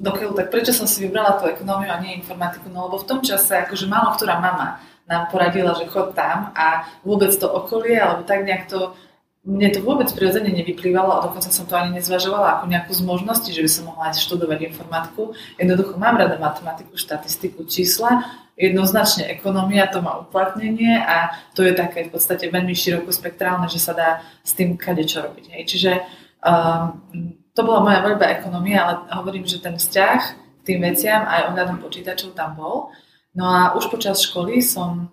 dokiaľ, 0.00 0.32
tak 0.34 0.48
prečo 0.48 0.72
som 0.72 0.88
si 0.88 1.04
vybrala 1.04 1.36
tú 1.36 1.44
ekonómiu 1.52 1.92
a 1.92 2.00
nie 2.00 2.16
informatiku? 2.16 2.72
No 2.72 2.88
lebo 2.88 3.04
v 3.04 3.08
tom 3.08 3.20
čase, 3.20 3.60
akože 3.60 3.84
málo 3.84 4.16
ktorá 4.16 4.40
mama 4.40 4.80
nám 5.04 5.28
poradila, 5.28 5.76
že 5.76 5.84
chod 5.92 6.16
tam 6.16 6.56
a 6.56 6.88
vôbec 7.04 7.28
to 7.36 7.44
okolie, 7.44 8.00
alebo 8.00 8.24
tak 8.24 8.48
nejak 8.48 8.72
to 8.72 8.96
mne 9.44 9.68
to 9.76 9.84
vôbec 9.84 10.08
prirodzene 10.08 10.48
nevyplývalo 10.48 11.20
a 11.20 11.24
dokonca 11.28 11.52
som 11.52 11.68
to 11.68 11.76
ani 11.76 12.00
nezvažovala 12.00 12.56
ako 12.56 12.64
nejakú 12.64 12.96
z 12.96 13.04
možností, 13.04 13.52
že 13.52 13.60
by 13.60 13.70
som 13.70 13.84
mohla 13.92 14.08
ísť 14.08 14.24
študovať 14.24 14.72
informatiku. 14.72 15.36
Jednoducho 15.60 16.00
mám 16.00 16.16
rada 16.16 16.40
matematiku, 16.40 16.96
štatistiku, 16.96 17.68
čísla, 17.68 18.24
jednoznačne 18.54 19.26
ekonomia, 19.26 19.90
to 19.90 19.98
má 19.98 20.18
uplatnenie 20.22 20.94
a 21.02 21.34
to 21.58 21.66
je 21.66 21.74
také 21.74 22.06
v 22.06 22.14
podstate 22.14 22.46
veľmi 22.50 22.74
širokospektrálne, 22.74 23.66
že 23.66 23.82
sa 23.82 23.92
dá 23.92 24.10
s 24.46 24.54
tým 24.54 24.78
kade 24.78 25.02
čo 25.06 25.26
robiť. 25.26 25.44
Hej. 25.58 25.62
Čiže 25.66 25.92
um, 26.42 27.02
to 27.50 27.60
bola 27.66 27.82
moja 27.82 27.98
voľba 28.02 28.30
ekonomia, 28.30 28.86
ale 28.86 28.92
hovorím, 29.10 29.46
že 29.46 29.58
ten 29.58 29.74
vzťah 29.74 30.20
k 30.38 30.62
tým 30.62 30.80
veciam 30.86 31.26
aj 31.26 31.50
ohľadom 31.50 31.82
počítačov 31.82 32.38
tam 32.38 32.54
bol. 32.54 32.94
No 33.34 33.50
a 33.50 33.60
už 33.74 33.90
počas 33.90 34.22
školy 34.22 34.62
som 34.62 35.10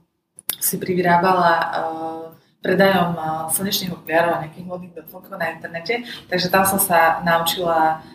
si 0.61 0.77
privyrábala 0.77 1.53
uh, 1.57 2.21
predajom 2.61 3.17
slnečných 3.49 3.89
okuliarov 3.89 4.37
a 4.37 4.41
nejakých 4.45 4.69
modných 4.69 4.93
doplnkov 4.93 5.33
na 5.33 5.49
internete. 5.49 6.05
Takže 6.29 6.47
tam 6.53 6.61
som 6.61 6.77
sa 6.77 7.25
naučila 7.25 8.05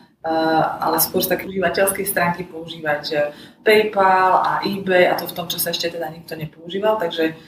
ale 0.83 0.99
skôr 0.99 1.23
z 1.23 1.31
také 1.31 1.47
užívateľskej 1.47 2.07
stránky 2.09 2.43
používať 2.43 3.33
PayPal 3.63 4.43
a 4.43 4.53
eBay 4.67 5.07
a 5.07 5.15
to 5.15 5.31
v 5.31 5.37
tom 5.37 5.47
čase 5.47 5.71
ešte 5.71 5.95
teda 5.95 6.11
nikto 6.11 6.35
nepoužíval, 6.35 6.99
takže 6.99 7.39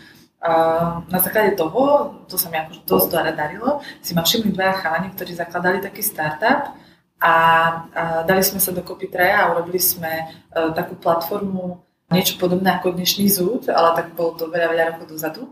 na 1.10 1.18
základe 1.18 1.58
toho, 1.58 2.14
to 2.30 2.38
sa 2.38 2.46
mi 2.46 2.62
akože 2.62 2.86
dosť 2.86 3.34
darilo, 3.34 3.82
si 3.98 4.14
ma 4.14 4.22
všimli 4.22 4.54
dvaja 4.54 4.78
chalani, 4.78 5.10
ktorí 5.10 5.34
zakladali 5.34 5.82
taký 5.82 5.98
startup 5.98 6.78
a, 7.18 7.34
dali 8.22 8.42
sme 8.46 8.62
sa 8.62 8.70
dokopy 8.70 9.10
traja 9.10 9.42
a 9.42 9.50
urobili 9.50 9.82
sme 9.82 10.30
takú 10.78 10.94
platformu 10.94 11.82
niečo 12.14 12.38
podobné 12.40 12.78
ako 12.78 12.94
dnešný 12.94 13.26
zúd, 13.28 13.68
ale 13.68 13.98
tak 13.98 14.14
bolo 14.14 14.38
to 14.38 14.46
veľa, 14.48 14.72
veľa 14.72 14.84
rokov 14.94 15.12
dozadu. 15.12 15.42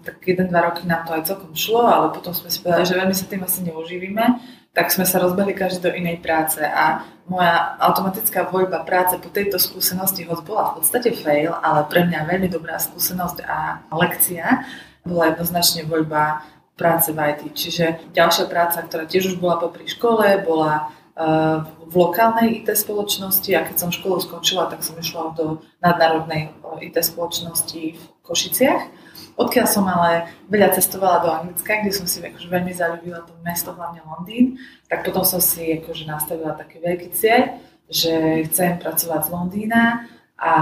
Tak 0.00 0.24
jeden, 0.24 0.48
dva 0.48 0.72
roky 0.72 0.88
nám 0.88 1.04
to 1.04 1.12
aj 1.12 1.28
celkom 1.28 1.52
šlo, 1.52 1.84
ale 1.84 2.08
potom 2.08 2.32
sme 2.32 2.48
si 2.48 2.64
povedali, 2.64 2.88
že 2.88 2.96
veľmi 2.96 3.12
sa 3.12 3.28
tým 3.28 3.44
asi 3.44 3.60
neuživíme, 3.68 4.24
tak 4.70 4.94
sme 4.94 5.02
sa 5.02 5.18
rozbehli 5.18 5.50
každý 5.50 5.90
do 5.90 5.90
inej 5.90 6.22
práce 6.22 6.62
a 6.62 7.02
moja 7.26 7.74
automatická 7.82 8.46
voľba 8.46 8.86
práce 8.86 9.18
po 9.18 9.30
tejto 9.30 9.58
skúsenosti, 9.58 10.26
hoď 10.26 10.40
bola 10.46 10.64
v 10.70 10.82
podstate 10.82 11.10
fail, 11.14 11.54
ale 11.58 11.86
pre 11.90 12.06
mňa 12.06 12.26
veľmi 12.26 12.48
dobrá 12.50 12.78
skúsenosť 12.78 13.38
a 13.46 13.82
lekcia, 13.94 14.66
bola 15.02 15.34
jednoznačne 15.34 15.86
voľba 15.90 16.46
práce 16.78 17.10
v 17.10 17.18
IT. 17.18 17.42
Čiže 17.54 17.84
ďalšia 18.14 18.46
práca, 18.46 18.80
ktorá 18.80 19.04
tiež 19.10 19.34
už 19.34 19.36
bola 19.42 19.58
popri 19.58 19.90
škole, 19.90 20.38
bola 20.46 20.88
uh, 21.14 21.66
v 21.84 21.94
lokálnej 21.94 22.62
IT 22.62 22.70
spoločnosti 22.72 23.50
a 23.52 23.66
keď 23.66 23.76
som 23.76 23.90
školu 23.90 24.22
skončila, 24.22 24.70
tak 24.70 24.86
som 24.86 24.94
išla 24.96 25.34
do 25.34 25.60
nadnárodnej 25.82 26.54
IT 26.80 26.96
spoločnosti 27.02 27.82
v 27.98 28.04
Košiciach 28.22 29.09
Odkiaľ 29.40 29.66
som 29.66 29.88
ale 29.88 30.28
veľa 30.52 30.76
cestovala 30.76 31.24
do 31.24 31.28
Anglicka, 31.32 31.80
kde 31.80 31.96
som 31.96 32.04
si 32.04 32.20
akože 32.20 32.44
veľmi 32.52 32.76
zalúbila 32.76 33.24
to 33.24 33.32
mesto, 33.40 33.72
hlavne 33.72 34.04
Londýn, 34.04 34.60
tak 34.84 35.00
potom 35.00 35.24
som 35.24 35.40
si 35.40 35.80
akože 35.80 36.04
nastavila 36.04 36.52
taký 36.52 36.84
veľký 36.84 37.08
cieľ, 37.16 37.56
že 37.88 38.44
chcem 38.52 38.76
pracovať 38.76 39.20
z 39.24 39.32
Londýna 39.32 40.04
a 40.36 40.52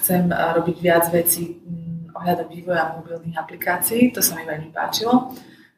chcem 0.00 0.32
robiť 0.32 0.76
viac 0.80 1.04
vecí 1.12 1.60
mm, 1.60 2.16
ohľadom 2.16 2.48
vývoja 2.48 2.96
mobilných 2.96 3.36
aplikácií, 3.36 4.08
to 4.16 4.24
sa 4.24 4.40
mi 4.40 4.48
veľmi 4.48 4.72
páčilo. 4.72 5.36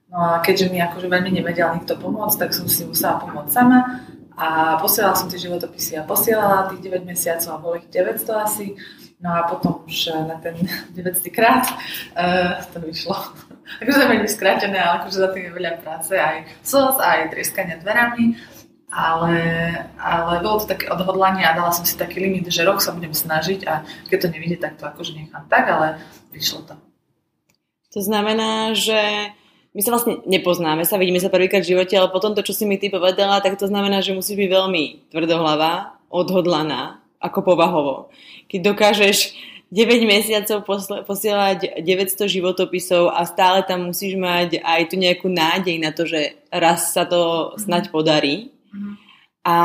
No 0.09 0.19
a 0.23 0.41
keďže 0.41 0.71
mi 0.71 0.79
akože 0.79 1.11
veľmi 1.11 1.35
nevedel 1.35 1.75
nikto 1.75 1.99
pomôcť, 1.99 2.39
tak 2.39 2.51
som 2.55 2.71
si 2.71 2.87
musela 2.87 3.21
pomôcť 3.21 3.51
sama 3.51 4.01
a 4.39 4.79
posielala 4.79 5.19
som 5.19 5.27
tie 5.27 5.43
životopisy 5.43 5.99
a 5.99 6.07
posielala 6.07 6.71
tých 6.71 6.87
9 6.87 7.03
mesiacov 7.03 7.51
a 7.51 7.59
bolo 7.59 7.75
ich 7.83 7.91
900 7.91 8.47
asi 8.47 8.79
No 9.19 9.35
a 9.35 9.51
potom 9.51 9.83
už 9.83 10.15
eh, 10.15 10.25
na 10.27 10.39
ten 10.39 10.55
900 10.95 11.35
krát 11.35 11.67
uh, 12.15 12.63
to 12.71 12.79
vyšlo. 12.79 13.15
akože 13.83 13.99
to 13.99 14.15
je 14.15 14.31
skrátené, 14.31 14.79
ale 14.79 15.03
akože 15.03 15.19
za 15.19 15.29
tým 15.35 15.51
je 15.51 15.57
veľa 15.59 15.83
práce, 15.83 16.15
aj 16.15 16.47
sos, 16.63 16.97
aj 17.03 17.35
trieskania 17.35 17.83
dverami. 17.83 18.39
Ale, 18.89 19.37
ale 20.01 20.41
bolo 20.41 20.65
to 20.65 20.73
také 20.73 20.89
odhodlanie 20.89 21.45
a 21.45 21.53
dala 21.53 21.77
som 21.77 21.85
si 21.85 21.93
taký 21.93 22.25
limit, 22.25 22.49
že 22.49 22.65
rok 22.65 22.81
sa 22.81 22.97
budem 22.97 23.13
snažiť 23.13 23.69
a 23.69 23.85
keď 24.09 24.17
to 24.17 24.29
nevidie, 24.33 24.57
tak 24.57 24.81
to 24.81 24.89
akože 24.89 25.13
nechám 25.13 25.45
tak, 25.45 25.69
ale 25.69 26.01
vyšlo 26.33 26.65
to. 26.65 26.73
To 27.93 28.01
znamená, 28.01 28.73
že 28.73 28.97
my 29.77 29.81
sa 29.85 29.93
vlastne 29.93 30.25
nepoznáme, 30.25 30.89
sa 30.89 30.97
vidíme 30.97 31.21
sa 31.21 31.29
prvýkrát 31.29 31.61
v 31.61 31.77
živote, 31.77 32.01
ale 32.01 32.09
potom 32.09 32.33
to, 32.33 32.41
čo 32.41 32.57
si 32.57 32.65
mi 32.65 32.81
ty 32.81 32.89
povedala, 32.89 33.45
tak 33.45 33.61
to 33.61 33.69
znamená, 33.69 34.01
že 34.01 34.17
musíš 34.17 34.41
byť 34.41 34.49
veľmi 34.49 35.13
tvrdohlavá, 35.13 36.01
odhodlaná 36.09 36.98
ako 37.19 37.39
povahovo. 37.43 37.95
Keď 38.47 38.61
dokážeš 38.63 39.35
9 39.69 40.09
mesiacov 40.09 40.65
posielať 41.05 41.85
900 41.85 42.25
životopisov 42.25 43.13
a 43.13 43.29
stále 43.29 43.61
tam 43.69 43.93
musíš 43.93 44.17
mať 44.17 44.65
aj 44.65 44.81
tu 44.89 44.97
nejakú 44.97 45.29
nádej 45.29 45.77
na 45.77 45.93
to, 45.93 46.09
že 46.09 46.41
raz 46.49 46.97
sa 46.97 47.05
to 47.05 47.53
snať 47.61 47.93
podarí. 47.93 48.49
A 49.45 49.57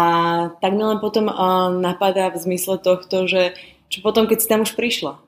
tak 0.60 0.76
mi 0.76 0.84
len 0.84 1.00
potom 1.00 1.32
napadá 1.80 2.28
v 2.32 2.40
zmysle 2.40 2.84
tohto, 2.84 3.28
že 3.32 3.56
čo 3.88 4.04
potom, 4.04 4.28
keď 4.28 4.38
si 4.44 4.48
tam 4.52 4.68
už 4.68 4.76
prišla? 4.76 5.20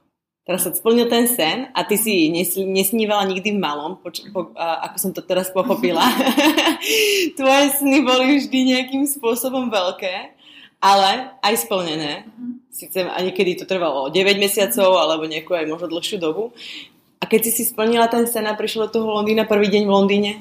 Teraz 0.45 0.61
sa 0.61 0.69
splnil 0.69 1.09
ten 1.09 1.25
sen 1.25 1.73
a 1.73 1.81
ty 1.81 1.97
si 1.97 2.29
nesnívala 2.69 3.25
nikdy 3.25 3.57
v 3.57 3.63
malom, 3.65 3.97
po, 3.97 4.13
a, 4.53 4.85
ako 4.85 4.97
som 5.01 5.09
to 5.09 5.25
teraz 5.25 5.49
pochopila. 5.49 6.05
Tvoje 7.39 7.65
sny 7.81 8.05
boli 8.05 8.37
vždy 8.37 8.59
nejakým 8.77 9.09
spôsobom 9.09 9.73
veľké, 9.73 10.34
ale 10.79 11.35
aj 11.41 11.65
splnené. 11.67 12.27
Sice 12.71 13.07
a 13.07 13.17
niekedy 13.23 13.55
to 13.55 13.63
trvalo 13.63 14.11
9 14.11 14.35
mesiacov 14.35 14.99
alebo 14.99 15.23
nejakú 15.23 15.55
aj 15.55 15.65
možno 15.71 15.87
dlhšiu 15.87 16.17
dobu. 16.19 16.51
A 17.19 17.23
keď 17.25 17.47
si 17.47 17.51
si 17.51 17.63
splnila 17.63 18.11
ten 18.11 18.27
sen 18.27 18.43
a 18.45 18.53
prišlo 18.53 18.91
do 18.91 18.99
toho 18.99 19.07
Londýna 19.15 19.47
prvý 19.47 19.71
deň 19.71 19.83
v 19.87 19.93
Londýne? 19.95 20.31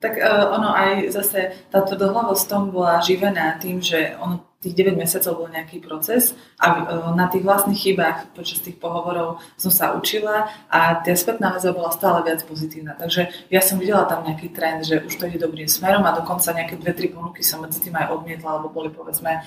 Tak 0.00 0.16
uh, 0.20 0.56
ono 0.56 0.72
aj 0.72 1.12
zase 1.12 1.52
táto 1.68 1.96
dohlavosť 1.96 2.44
tom 2.48 2.72
bola 2.72 3.00
živená 3.04 3.56
tým, 3.60 3.80
že 3.80 4.16
ono 4.20 4.53
tých 4.64 4.72
9 4.72 4.96
mesiacov 4.96 5.44
bol 5.44 5.48
nejaký 5.52 5.84
proces 5.84 6.32
a 6.56 6.66
e, 6.72 7.12
na 7.12 7.28
tých 7.28 7.44
vlastných 7.44 7.76
chybách 7.76 8.32
počas 8.32 8.64
tých 8.64 8.80
pohovorov 8.80 9.44
som 9.60 9.68
sa 9.68 9.92
učila 9.92 10.48
a 10.72 11.04
tá 11.04 11.12
spätná 11.12 11.52
väzba 11.52 11.76
bola 11.76 11.92
stále 11.92 12.24
viac 12.24 12.40
pozitívna. 12.48 12.96
Takže 12.96 13.28
ja 13.52 13.60
som 13.60 13.76
videla 13.76 14.08
tam 14.08 14.24
nejaký 14.24 14.56
trend, 14.56 14.88
že 14.88 15.04
už 15.04 15.20
to 15.20 15.28
ide 15.28 15.36
dobrým 15.36 15.68
smerom 15.68 16.00
a 16.08 16.16
dokonca 16.16 16.56
nejaké 16.56 16.80
dve, 16.80 16.96
tri 16.96 17.12
ponuky 17.12 17.44
som 17.44 17.60
medzi 17.60 17.84
tým 17.84 17.92
aj 17.92 18.08
odmietla, 18.16 18.48
alebo 18.56 18.72
boli 18.72 18.88
povedzme 18.88 19.36
e, 19.36 19.40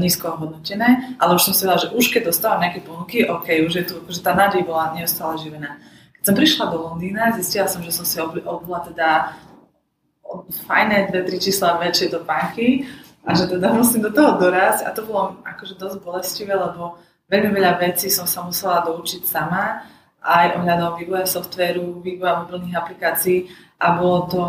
nízko 0.00 0.40
hodnotené, 0.40 1.20
ale 1.20 1.36
už 1.36 1.52
som 1.52 1.52
si 1.52 1.68
vedela, 1.68 1.84
že 1.84 1.92
už 1.92 2.08
keď 2.08 2.32
dostávam 2.32 2.64
nejaké 2.64 2.80
ponuky, 2.80 3.28
OK, 3.28 3.68
už 3.68 3.72
je 3.76 3.84
tu, 3.84 4.00
že 4.08 4.24
tá 4.24 4.32
nádej 4.32 4.64
bola 4.64 4.96
neustále 4.96 5.36
živená. 5.36 5.76
Keď 6.16 6.22
som 6.24 6.38
prišla 6.38 6.64
do 6.70 6.78
Londýna, 6.80 7.34
zistila 7.36 7.68
som, 7.68 7.84
že 7.84 7.92
som 7.92 8.06
si 8.06 8.16
obula 8.22 8.80
teda 8.86 9.36
fajné 10.64 11.12
dve, 11.12 11.20
tri 11.28 11.36
čísla 11.36 11.76
väčšie 11.76 12.08
topánky 12.08 12.88
a 13.22 13.30
že 13.38 13.46
teda 13.46 13.70
musím 13.70 14.02
do 14.02 14.10
toho 14.10 14.38
dorásť. 14.38 14.82
A 14.86 14.90
to 14.90 15.06
bolo 15.06 15.38
akože 15.46 15.78
dosť 15.78 15.96
bolestivé, 16.02 16.58
lebo 16.58 16.98
veľmi 17.30 17.50
veľa 17.54 17.78
vecí 17.78 18.10
som 18.10 18.26
sa 18.26 18.42
musela 18.42 18.82
doučiť 18.82 19.22
sama. 19.22 19.86
Aj 20.22 20.54
ohľadom 20.58 20.98
vývoja 20.98 21.26
softvéru, 21.26 22.02
vývoja 22.02 22.42
mobilných 22.42 22.78
aplikácií. 22.78 23.50
A 23.78 23.98
bolo 23.98 24.18
to 24.26 24.42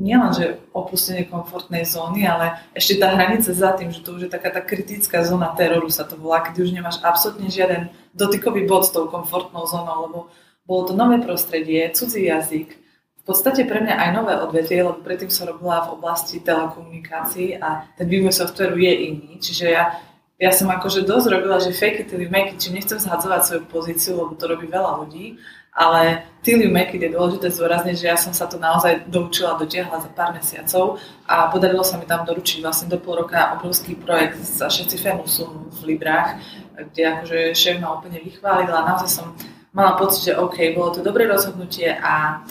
nielen, 0.00 0.32
že 0.32 0.56
opustenie 0.72 1.28
komfortnej 1.28 1.84
zóny, 1.84 2.24
ale 2.24 2.56
ešte 2.72 2.96
tá 2.96 3.12
hranica 3.12 3.52
za 3.52 3.76
tým, 3.76 3.92
že 3.92 4.00
to 4.00 4.16
už 4.16 4.28
je 4.28 4.30
taká 4.32 4.48
tá 4.48 4.64
kritická 4.64 5.20
zóna 5.20 5.52
teroru 5.52 5.92
sa 5.92 6.08
to 6.08 6.16
volá, 6.16 6.40
keď 6.40 6.64
už 6.64 6.72
nemáš 6.72 6.96
absolútne 7.04 7.52
žiaden 7.52 7.92
dotykový 8.16 8.64
bod 8.64 8.88
s 8.88 8.92
tou 8.92 9.04
komfortnou 9.08 9.68
zónou, 9.68 10.08
lebo 10.08 10.18
bolo 10.64 10.82
to 10.88 10.92
nové 10.96 11.20
prostredie, 11.20 11.92
cudzí 11.92 12.24
jazyk, 12.24 12.81
v 13.22 13.24
podstate 13.30 13.62
pre 13.70 13.78
mňa 13.78 13.94
aj 14.02 14.10
nové 14.18 14.34
odvetvie, 14.34 14.82
lebo 14.82 14.98
predtým 14.98 15.30
som 15.30 15.46
robila 15.46 15.86
v 15.86 15.94
oblasti 15.94 16.42
telekomunikácií 16.42 17.54
a 17.62 17.86
ten 17.94 18.10
vývoj 18.10 18.34
softveru 18.34 18.74
je 18.74 18.92
iný. 19.14 19.38
Čiže 19.38 19.66
ja, 19.70 19.94
ja 20.42 20.50
som 20.50 20.66
akože 20.66 21.06
dosť 21.06 21.26
robila, 21.30 21.62
že 21.62 21.70
fake 21.70 22.02
it 22.02 22.06
till 22.10 22.18
you 22.18 22.26
make 22.26 22.50
it, 22.50 22.58
či 22.58 22.74
nechcem 22.74 22.98
zhadzovať 22.98 23.40
svoju 23.46 23.62
pozíciu, 23.70 24.18
lebo 24.18 24.34
to 24.34 24.50
robí 24.50 24.66
veľa 24.66 25.06
ľudí, 25.06 25.38
ale 25.70 26.26
till 26.42 26.58
you 26.58 26.66
make 26.66 26.90
it 26.90 26.98
je 26.98 27.14
dôležité 27.14 27.46
zdôrazniť, 27.54 27.94
že 27.94 28.10
ja 28.10 28.18
som 28.18 28.34
sa 28.34 28.50
to 28.50 28.58
naozaj 28.58 29.06
doučila, 29.06 29.54
dotiahla 29.54 30.02
za 30.02 30.10
pár 30.10 30.34
mesiacov 30.34 30.98
a 31.30 31.46
podarilo 31.46 31.86
sa 31.86 32.02
mi 32.02 32.10
tam 32.10 32.26
doručiť 32.26 32.58
vlastne 32.58 32.90
do 32.90 32.98
pol 32.98 33.22
roka 33.22 33.54
obrovský 33.54 33.94
projekt 34.02 34.42
za 34.42 34.66
šestifernú 34.66 35.30
sumu 35.30 35.70
v 35.70 35.94
Librách, 35.94 36.42
kde 36.90 37.02
akože 37.06 37.38
šéf 37.54 37.78
ma 37.78 37.94
úplne 37.94 38.18
vychválila. 38.18 38.82
Naozaj 38.82 39.10
som 39.14 39.30
mala 39.70 39.94
pocit, 39.94 40.26
že 40.26 40.32
OK, 40.34 40.74
bolo 40.74 40.90
to 40.90 41.06
dobré 41.06 41.30
rozhodnutie 41.30 41.94
a 41.94 42.42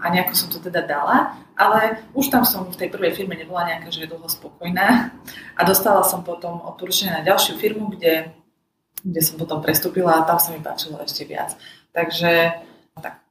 a 0.00 0.06
nejako 0.10 0.32
som 0.34 0.48
to 0.50 0.58
teda 0.62 0.84
dala, 0.86 1.38
ale 1.54 2.02
už 2.14 2.30
tam 2.30 2.42
som 2.42 2.66
v 2.66 2.78
tej 2.78 2.88
prvej 2.90 3.14
firme 3.14 3.38
nebola 3.38 3.66
nejaká, 3.66 3.90
že 3.90 4.04
je 4.04 4.10
dlho 4.10 4.26
spokojná 4.26 5.14
a 5.54 5.60
dostala 5.62 6.02
som 6.02 6.26
potom 6.26 6.62
odporúčanie 6.62 7.14
na 7.14 7.26
ďalšiu 7.26 7.58
firmu, 7.58 7.94
kde, 7.94 8.34
kde 9.02 9.20
som 9.22 9.38
potom 9.38 9.62
prestúpila 9.62 10.22
a 10.22 10.26
tam 10.26 10.42
sa 10.42 10.50
mi 10.50 10.60
páčilo 10.62 10.98
ešte 10.98 11.26
viac. 11.26 11.54
Takže 11.94 12.58
tak. 12.98 13.22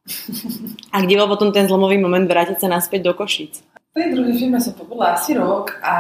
A 0.94 1.00
kde 1.00 1.16
bol 1.16 1.32
potom 1.32 1.56
ten 1.56 1.64
zlomový 1.68 1.96
moment 1.96 2.28
vrátiť 2.28 2.60
sa 2.60 2.68
naspäť 2.68 3.08
do 3.08 3.16
Košic? 3.16 3.64
V 3.94 4.02
tej 4.02 4.18
druhej 4.18 4.42
firme 4.42 4.58
som 4.58 4.74
pobola 4.74 5.14
asi 5.14 5.38
rok 5.38 5.78
a 5.86 5.94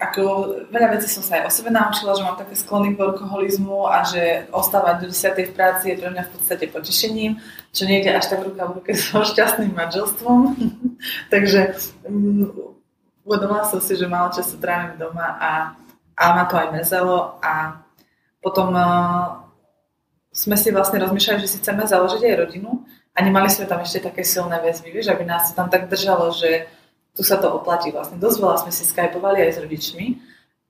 ako 0.00 0.56
veľa 0.72 0.96
vecí 0.96 1.04
som 1.04 1.20
sa 1.20 1.36
aj 1.36 1.42
o 1.44 1.50
sebe 1.52 1.68
naučila, 1.68 2.16
že 2.16 2.24
mám 2.24 2.40
také 2.40 2.56
sklony 2.56 2.96
k 2.96 3.04
alkoholizmu 3.04 3.84
a 3.84 4.00
že 4.08 4.48
ostávať 4.48 5.04
do 5.04 5.06
10. 5.12 5.52
v 5.52 5.52
práci 5.52 5.92
je 5.92 6.00
pre 6.00 6.08
mňa 6.08 6.24
v 6.24 6.32
podstate 6.32 6.64
potešením, 6.72 7.36
čo 7.76 7.84
nejde 7.84 8.08
až 8.16 8.32
tak 8.32 8.40
ruka 8.40 8.64
v 8.64 8.80
ruke 8.80 8.96
so 8.96 9.20
šťastným 9.20 9.76
manželstvom. 9.76 10.56
Takže 11.32 11.76
um, 12.08 12.72
uvedomila 13.28 13.68
som 13.68 13.84
si, 13.84 14.00
že 14.00 14.08
málo 14.08 14.32
času 14.32 14.56
trávim 14.56 14.96
doma 14.96 15.36
a, 15.36 15.76
a 16.16 16.24
ma 16.32 16.48
to 16.48 16.56
aj 16.56 16.72
mrzelo 16.72 17.36
a 17.44 17.84
potom 18.40 18.72
uh, 18.72 19.44
sme 20.32 20.56
si 20.56 20.72
vlastne 20.72 20.96
rozmýšľali, 21.04 21.44
že 21.44 21.52
si 21.52 21.60
chceme 21.60 21.84
založiť 21.84 22.24
aj 22.24 22.40
rodinu 22.48 22.80
a 23.12 23.18
nemali 23.20 23.52
sme 23.52 23.68
tam 23.68 23.84
ešte 23.84 24.08
také 24.08 24.24
silné 24.24 24.56
väzby, 24.56 24.88
vieš, 24.88 25.12
aby 25.12 25.28
nás 25.28 25.52
tam 25.52 25.68
tak 25.68 25.92
držalo, 25.92 26.32
že 26.32 26.79
tu 27.16 27.22
sa 27.26 27.36
to 27.38 27.50
oplatí 27.50 27.90
vlastne. 27.90 28.18
Dosť 28.18 28.36
veľa 28.38 28.56
sme 28.66 28.72
si 28.72 28.84
skypovali 28.86 29.38
aj 29.44 29.52
s 29.56 29.62
rodičmi 29.62 30.06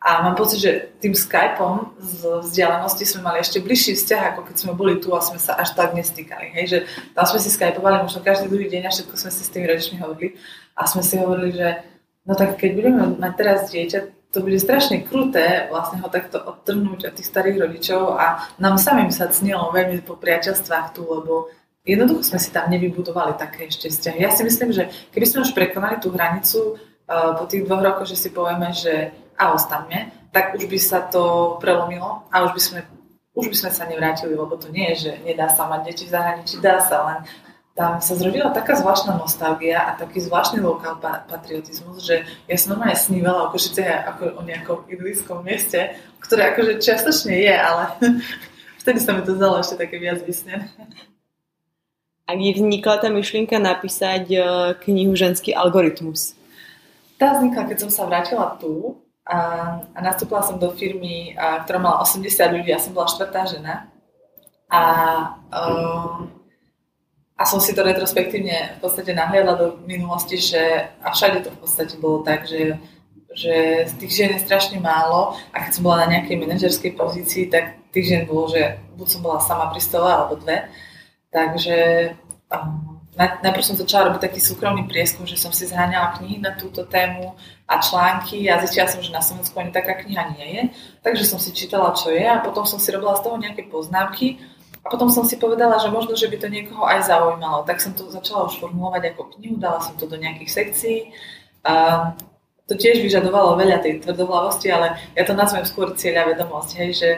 a 0.00 0.24
mám 0.24 0.32
pocit, 0.32 0.64
že 0.64 0.72
tým 0.96 1.12
Skypeom 1.12 1.92
z 2.00 2.24
vzdialenosti 2.24 3.04
sme 3.04 3.20
mali 3.20 3.44
ešte 3.44 3.60
bližší 3.60 3.92
vzťah, 3.92 4.22
ako 4.32 4.48
keď 4.48 4.56
sme 4.56 4.72
boli 4.72 4.96
tu 4.96 5.12
a 5.12 5.20
sme 5.20 5.36
sa 5.36 5.60
až 5.60 5.76
tak 5.76 5.92
nestýkali. 5.92 6.56
Hej? 6.56 6.64
Že 6.72 6.78
tam 7.12 7.24
sme 7.28 7.40
si 7.44 7.48
skypovali 7.52 7.96
možno 8.00 8.24
každý 8.24 8.48
druhý 8.48 8.72
deň 8.72 8.88
a 8.88 8.94
všetko 8.96 9.14
sme 9.20 9.28
si 9.28 9.42
s 9.44 9.52
tými 9.52 9.68
rodičmi 9.68 10.00
hovorili. 10.00 10.40
A 10.72 10.88
sme 10.88 11.04
si 11.04 11.20
hovorili, 11.20 11.52
že 11.52 11.84
no 12.24 12.32
tak 12.32 12.56
keď 12.56 12.70
budeme 12.72 13.02
mať 13.20 13.32
teraz 13.36 13.68
dieťa, 13.68 14.00
to 14.30 14.38
bude 14.40 14.56
strašne 14.62 15.02
kruté 15.04 15.66
vlastne 15.68 15.98
ho 16.00 16.08
takto 16.08 16.38
odtrhnúť 16.38 17.10
od 17.10 17.14
tých 17.18 17.28
starých 17.28 17.66
rodičov 17.66 18.14
a 18.14 18.46
nám 18.62 18.78
samým 18.78 19.10
sa 19.10 19.26
cnilo 19.26 19.74
veľmi 19.74 20.06
po 20.06 20.14
priateľstvách 20.14 20.94
tu, 20.94 21.02
lebo 21.02 21.50
jednoducho 21.84 22.22
sme 22.22 22.38
si 22.38 22.50
tam 22.52 22.68
nevybudovali 22.68 23.36
také 23.40 23.68
ešte 23.68 23.88
vzťahy. 23.88 24.20
Ja 24.20 24.30
si 24.32 24.44
myslím, 24.44 24.70
že 24.72 24.92
keby 25.12 25.26
sme 25.26 25.44
už 25.44 25.56
prekonali 25.56 25.96
tú 25.98 26.12
hranicu 26.12 26.76
uh, 26.76 27.36
po 27.40 27.44
tých 27.48 27.64
dvoch 27.64 27.80
rokoch, 27.80 28.08
že 28.08 28.16
si 28.20 28.28
povieme, 28.30 28.70
že 28.72 29.14
a 29.40 29.56
ostaňme, 29.56 30.12
tak 30.30 30.52
už 30.54 30.68
by 30.68 30.78
sa 30.78 31.08
to 31.08 31.56
prelomilo 31.64 32.28
a 32.28 32.44
už 32.44 32.52
by 32.52 32.60
sme, 32.60 32.80
už 33.32 33.48
by 33.48 33.56
sme 33.56 33.70
sa 33.72 33.88
nevrátili, 33.88 34.36
lebo 34.36 34.52
to 34.60 34.68
nie 34.68 34.92
je, 34.92 35.08
že 35.08 35.12
nedá 35.24 35.48
sa 35.48 35.64
mať 35.64 35.80
deti 35.88 36.04
v 36.04 36.12
zahraničí, 36.12 36.60
dá 36.60 36.84
sa, 36.84 37.08
len 37.08 37.18
tam 37.72 37.96
sa 38.04 38.12
zrodila 38.12 38.52
taká 38.52 38.76
zvláštna 38.76 39.16
nostalgia 39.16 39.80
a 39.80 39.96
taký 39.96 40.20
zvláštny 40.20 40.60
lokál 40.60 41.00
patriotizmus, 41.00 42.04
že 42.04 42.28
ja 42.44 42.56
som 42.60 42.76
normálne 42.76 43.00
snívala 43.00 43.48
o 43.48 43.50
Košice 43.56 43.88
ako 43.88 44.36
o 44.36 44.42
nejakom 44.44 44.84
idyllickom 44.92 45.40
mieste, 45.40 45.96
ktoré 46.20 46.52
akože 46.52 46.84
čiastočne 46.84 47.40
je, 47.40 47.54
ale 47.56 47.96
vtedy 48.84 49.00
sa 49.00 49.16
mi 49.16 49.24
to 49.24 49.32
zdalo 49.32 49.64
ešte 49.64 49.80
také 49.80 49.96
viac 49.96 50.20
vysnené. 50.20 50.68
A 52.30 52.38
kde 52.38 52.62
vznikla 52.62 53.02
tá 53.02 53.10
myšlienka 53.10 53.58
napísať 53.58 54.30
e, 54.30 54.38
knihu 54.86 55.18
Ženský 55.18 55.50
algoritmus? 55.50 56.38
Tá 57.18 57.34
vznikla, 57.34 57.66
keď 57.66 57.78
som 57.82 57.90
sa 57.90 58.06
vrátila 58.06 58.54
tu 58.62 59.02
a, 59.26 59.38
a 59.82 59.98
nastúpila 59.98 60.38
som 60.46 60.54
do 60.54 60.70
firmy, 60.70 61.34
a, 61.34 61.66
ktorá 61.66 61.82
mala 61.82 62.06
80 62.06 62.30
ľudí, 62.54 62.70
ja 62.70 62.78
som 62.78 62.94
bola 62.94 63.10
štvrtá 63.10 63.50
žena. 63.50 63.90
A, 64.70 64.82
um, 65.50 66.30
a 67.34 67.42
som 67.50 67.58
si 67.58 67.74
to 67.74 67.82
retrospektívne 67.82 68.78
v 68.78 68.78
podstate 68.78 69.10
nahliadla 69.10 69.54
do 69.58 69.66
minulosti, 69.82 70.38
že 70.38 70.86
a 71.02 71.10
všade 71.10 71.42
to 71.42 71.50
v 71.50 71.58
podstate 71.66 71.98
bolo 71.98 72.22
tak, 72.22 72.46
že, 72.46 72.78
že 73.34 73.90
tých 73.98 74.12
žien 74.14 74.30
je 74.38 74.46
strašne 74.46 74.78
málo 74.78 75.34
a 75.50 75.66
keď 75.66 75.70
som 75.74 75.82
bola 75.82 76.06
na 76.06 76.14
nejakej 76.14 76.46
manažerskej 76.46 76.94
pozícii, 76.94 77.50
tak 77.50 77.82
tých 77.90 78.06
žien 78.06 78.22
bolo, 78.22 78.54
že 78.54 78.78
buď 78.94 79.06
som 79.10 79.20
bola 79.26 79.42
sama 79.42 79.66
pri 79.74 79.82
stole 79.82 80.06
alebo 80.06 80.38
dve. 80.38 80.70
Takže 81.30 81.78
um, 82.50 83.00
najprv 83.16 83.64
som 83.64 83.78
začala 83.78 84.10
robiť 84.10 84.22
taký 84.30 84.40
súkromný 84.42 84.86
prieskum, 84.86 85.26
že 85.26 85.38
som 85.38 85.54
si 85.54 85.66
zháňala 85.66 86.18
knihy 86.18 86.42
na 86.42 86.54
túto 86.58 86.82
tému 86.86 87.38
a 87.70 87.78
články 87.78 88.50
a 88.50 88.58
zistila 88.62 88.90
som, 88.90 89.02
že 89.02 89.14
na 89.14 89.22
Slovensku 89.22 89.54
ani 89.58 89.70
taká 89.70 89.98
kniha 89.98 90.34
nie 90.34 90.46
je. 90.58 90.62
Takže 91.06 91.24
som 91.26 91.38
si 91.38 91.54
čítala, 91.54 91.94
čo 91.94 92.10
je 92.10 92.22
a 92.22 92.42
potom 92.42 92.66
som 92.66 92.82
si 92.82 92.90
robila 92.90 93.14
z 93.18 93.24
toho 93.26 93.36
nejaké 93.38 93.66
poznámky 93.70 94.42
a 94.80 94.86
potom 94.88 95.12
som 95.12 95.28
si 95.28 95.36
povedala, 95.36 95.76
že 95.76 95.92
možno, 95.92 96.16
že 96.16 96.30
by 96.30 96.36
to 96.40 96.48
niekoho 96.48 96.88
aj 96.88 97.04
zaujímalo. 97.04 97.68
Tak 97.68 97.84
som 97.84 97.92
to 97.92 98.08
začala 98.08 98.48
už 98.48 98.56
formulovať 98.56 99.12
ako 99.12 99.36
knihu, 99.36 99.60
dala 99.60 99.84
som 99.84 99.92
to 100.00 100.08
do 100.08 100.16
nejakých 100.16 100.50
sekcií. 100.50 100.98
A 101.68 102.16
to 102.64 102.78
tiež 102.78 103.02
vyžadovalo 103.02 103.58
veľa 103.58 103.82
tej 103.82 104.00
tvrdohlavosti, 104.00 104.70
ale 104.72 104.96
ja 105.12 105.26
to 105.26 105.34
nazvem 105.34 105.66
skôr 105.66 105.92
cieľa 105.98 106.32
vedomosť, 106.32 106.70
hej, 106.80 106.90
že 106.96 107.08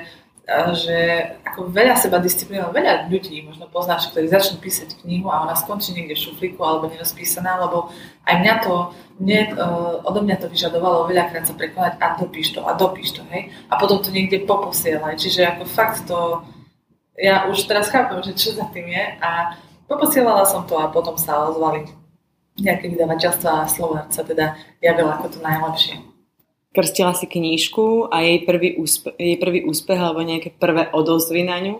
že 0.75 0.99
ako 1.46 1.70
veľa 1.70 1.94
seba 1.94 2.18
disciplínov, 2.18 2.75
veľa 2.75 3.06
ľudí 3.06 3.46
možno 3.46 3.70
poznáš, 3.70 4.11
ktorí 4.11 4.26
začnú 4.26 4.58
písať 4.58 4.99
knihu 5.06 5.30
a 5.30 5.46
ona 5.46 5.54
skončí 5.54 5.94
niekde 5.94 6.18
v 6.18 6.25
šuflíku 6.28 6.58
alebo 6.58 6.90
nerozpísaná, 6.90 7.62
lebo 7.62 7.94
aj 8.26 8.34
mňa 8.42 8.54
to, 8.66 8.75
mne, 9.22 9.40
uh, 9.54 10.02
odo 10.02 10.20
mňa 10.26 10.37
to 10.42 10.50
vyžadovalo 10.50 11.06
veľakrát 11.06 11.46
sa 11.46 11.54
prekonať 11.54 11.94
a 12.02 12.18
dopíš 12.18 12.58
to 12.58 12.61
a 12.66 12.75
dopíš 12.75 13.14
to, 13.14 13.22
hej. 13.30 13.54
A 13.70 13.78
potom 13.78 14.02
to 14.02 14.11
niekde 14.11 14.42
poposielaj. 14.42 15.14
Čiže 15.14 15.46
ako 15.46 15.62
fakt 15.62 16.11
to, 16.11 16.42
ja 17.14 17.46
už 17.46 17.62
teraz 17.70 17.87
chápem, 17.94 18.18
že 18.26 18.34
čo 18.34 18.58
za 18.58 18.66
tým 18.75 18.90
je 18.90 19.04
a 19.22 19.54
poposielala 19.87 20.42
som 20.42 20.66
to 20.66 20.75
a 20.75 20.90
potom 20.90 21.14
sa 21.14 21.54
ozvali 21.54 21.87
nejaké 22.58 22.90
vydavateľstva 22.90 23.62
a 23.62 23.70
Slovár 23.70 24.11
sa 24.11 24.26
teda 24.26 24.58
javil 24.82 25.06
ako 25.06 25.26
to 25.32 25.38
najlepšie. 25.38 26.12
Krstila 26.73 27.12
si 27.12 27.29
knížku 27.29 28.09
a 28.09 28.25
jej 28.25 28.49
prvý, 28.49 28.81
úspe- 28.81 29.12
jej 29.21 29.37
prvý 29.37 29.69
úspech 29.69 30.00
alebo 30.00 30.25
nejaké 30.25 30.57
prvé 30.57 30.88
odozvy 30.88 31.45
na 31.45 31.61
ňu 31.61 31.76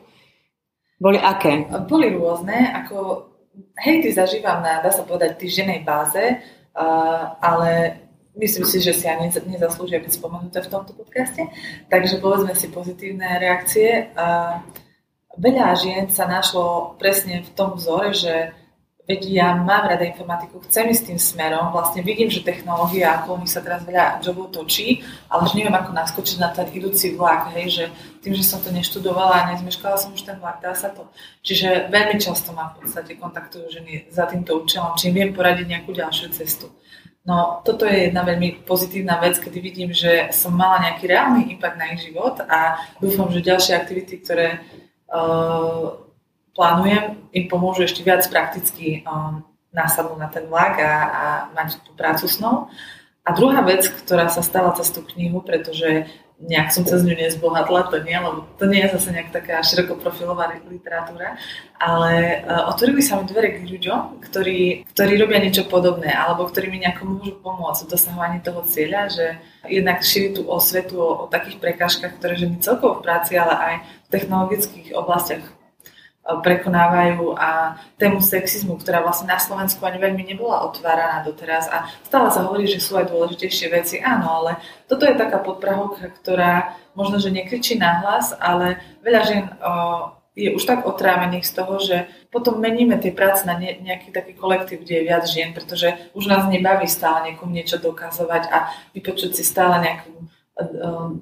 boli 1.03 1.19
aké? 1.19 1.67
Boli 1.91 2.15
rôzne, 2.15 2.71
ako 2.79 3.27
hejty 3.75 4.15
zažívam 4.15 4.63
na, 4.63 4.79
dá 4.79 4.95
sa 4.95 5.03
povedať, 5.03 5.35
týždenej 5.35 5.83
báze, 5.83 6.23
uh, 6.23 7.35
ale 7.43 7.99
myslím 8.39 8.63
si, 8.63 8.79
že 8.79 8.95
si 8.95 9.11
ani 9.11 9.35
nezaslúžia 9.51 9.99
byť 9.99 10.13
spomenuté 10.15 10.63
v 10.63 10.71
tomto 10.71 10.95
podcaste. 10.95 11.51
Takže 11.91 12.23
povedzme 12.23 12.55
si 12.55 12.71
pozitívne 12.71 13.43
reakcie. 13.43 14.15
Uh, 14.15 14.63
veľa 15.35 15.75
žien 15.75 16.07
sa 16.07 16.31
našlo 16.31 16.95
presne 17.03 17.43
v 17.43 17.51
tom 17.51 17.75
vzore, 17.75 18.15
že 18.15 18.55
veď 19.03 19.21
ja 19.35 19.49
mám 19.59 19.91
rada 19.91 20.07
informatiku, 20.07 20.63
chcem 20.71 20.87
ísť 20.95 21.05
tým 21.11 21.19
smerom, 21.19 21.75
vlastne 21.75 22.07
vidím, 22.07 22.31
že 22.31 22.47
technológia, 22.47 23.19
ako 23.19 23.43
nich 23.43 23.51
sa 23.51 23.59
teraz 23.59 23.83
veľa 23.83 24.23
jobov 24.23 24.55
točí, 24.55 25.03
ale 25.27 25.51
už 25.51 25.59
neviem, 25.59 25.75
ako 25.75 25.91
naskočiť 25.91 26.37
na 26.39 26.55
ten 26.55 26.71
idúci 26.71 27.19
vlak, 27.19 27.51
hej, 27.59 27.67
že 27.69 27.85
tým, 28.23 28.39
že 28.39 28.47
som 28.47 28.63
to 28.63 28.71
neštudovala 28.71 29.43
a 29.43 29.49
nezmeškala 29.55 29.99
som 29.99 30.15
už 30.15 30.23
ten 30.23 30.39
vlak, 30.39 30.63
dá 30.63 30.71
sa 30.79 30.95
to. 30.95 31.11
Čiže 31.43 31.91
veľmi 31.91 32.23
často 32.23 32.55
ma 32.55 32.71
v 32.73 32.87
podstate 32.87 33.19
kontaktujú 33.19 33.67
ženy 33.75 34.07
za 34.07 34.31
týmto 34.31 34.55
účelom, 34.63 34.95
či 34.95 35.11
im 35.11 35.19
viem 35.19 35.31
poradiť 35.35 35.67
nejakú 35.67 35.91
ďalšiu 35.91 36.31
cestu. 36.31 36.71
No, 37.23 37.63
toto 37.63 37.87
je 37.87 38.11
jedna 38.11 38.27
veľmi 38.27 38.67
pozitívna 38.67 39.19
vec, 39.23 39.39
kedy 39.39 39.59
vidím, 39.63 39.91
že 39.95 40.35
som 40.35 40.55
mala 40.59 40.83
nejaký 40.83 41.07
reálny 41.07 41.55
impact 41.55 41.79
na 41.79 41.95
ich 41.95 42.03
život 42.03 42.43
a 42.43 42.83
dúfam, 42.99 43.31
že 43.31 43.47
ďalšie 43.47 43.79
aktivity, 43.79 44.19
ktoré 44.27 44.59
uh, 45.07 46.03
plánujem, 46.53 47.19
im 47.33 47.45
pomôžu 47.49 47.89
ešte 47.89 48.05
viac 48.05 48.25
prakticky 48.29 49.03
um, 49.09 49.41
nasadnúť 49.73 50.19
na 50.21 50.29
ten 50.29 50.45
vlak 50.47 50.77
a, 50.79 50.93
a 51.09 51.25
mať 51.57 51.81
tú 51.83 51.97
prácu 51.97 52.29
snou. 52.29 52.69
A 53.23 53.31
druhá 53.33 53.63
vec, 53.63 53.87
ktorá 53.87 54.27
sa 54.27 54.43
stala 54.43 54.75
cez 54.75 54.91
tú 54.91 55.01
knihu, 55.15 55.41
pretože 55.41 56.11
nejak 56.43 56.75
som 56.75 56.83
cez 56.83 57.07
ňu 57.07 57.15
nezbohatla, 57.15 57.87
to 57.87 58.03
nie, 58.03 58.19
lebo 58.19 58.43
to 58.59 58.67
nie 58.67 58.83
je 58.83 58.99
zase 58.99 59.15
nejak 59.15 59.31
taká 59.31 59.63
širokoprofilová 59.63 60.59
literatúra, 60.67 61.39
ale 61.79 62.43
uh, 62.43 62.67
otvorili 62.75 62.99
sa 62.99 63.23
mi 63.23 63.31
dvere 63.31 63.63
k 63.63 63.71
ľuďom, 63.71 64.19
ktorí, 64.27 64.83
ktorí 64.91 65.13
robia 65.23 65.39
niečo 65.39 65.71
podobné, 65.71 66.11
alebo 66.11 66.51
ktorí 66.51 66.67
mi 66.67 66.83
nejako 66.83 67.03
môžu 67.07 67.33
pomôcť 67.39 67.87
v 67.87 67.91
dosahovaní 67.95 68.39
toho 68.43 68.67
cieľa, 68.67 69.07
že 69.07 69.27
jednak 69.71 70.03
šíri 70.03 70.35
tú 70.35 70.51
osvetu 70.51 70.99
o, 70.99 71.11
o 71.25 71.31
takých 71.31 71.63
prekážkach, 71.63 72.19
ktoré 72.19 72.35
ženy 72.35 72.59
celkovo 72.59 72.99
v 72.99 73.07
práci, 73.07 73.39
ale 73.39 73.55
aj 73.55 73.75
v 73.87 74.09
technologických 74.11 74.99
oblastiach 74.99 75.47
prekonávajú 76.23 77.35
a 77.35 77.75
tému 77.99 78.23
sexizmu, 78.23 78.79
ktorá 78.79 79.03
vlastne 79.03 79.27
na 79.27 79.43
Slovensku 79.43 79.83
ani 79.83 79.99
veľmi 79.99 80.23
nebola 80.23 80.63
otváraná 80.71 81.27
doteraz 81.27 81.67
a 81.67 81.91
stále 82.07 82.31
sa 82.31 82.47
hovorí, 82.47 82.71
že 82.71 82.79
sú 82.79 82.95
aj 82.95 83.11
dôležitejšie 83.11 83.67
veci. 83.75 83.99
Áno, 83.99 84.31
ale 84.31 84.63
toto 84.87 85.03
je 85.03 85.19
taká 85.19 85.43
podprahovka, 85.43 86.15
ktorá 86.23 86.79
možno, 86.95 87.19
že 87.19 87.35
nekričí 87.35 87.75
nahlas, 87.75 88.31
ale 88.39 88.79
veľa 89.03 89.21
žien 89.27 89.45
je 90.33 90.49
už 90.55 90.65
tak 90.65 90.89
otrávených 90.89 91.45
z 91.45 91.53
toho, 91.53 91.75
že 91.77 91.97
potom 92.33 92.57
meníme 92.57 92.97
tie 92.97 93.13
práce 93.13 93.45
na 93.45 93.59
nejaký 93.59 94.15
taký 94.15 94.33
kolektív, 94.33 94.87
kde 94.87 95.03
je 95.03 95.09
viac 95.11 95.25
žien, 95.29 95.53
pretože 95.53 95.93
už 96.17 96.25
nás 96.25 96.49
nebaví 96.49 96.89
stále 96.89 97.29
niekomu 97.29 97.53
niečo 97.53 97.77
dokazovať 97.77 98.49
a 98.49 98.73
vypočuť 98.97 99.37
si 99.37 99.45
stále 99.45 99.83
nejakú 99.83 100.31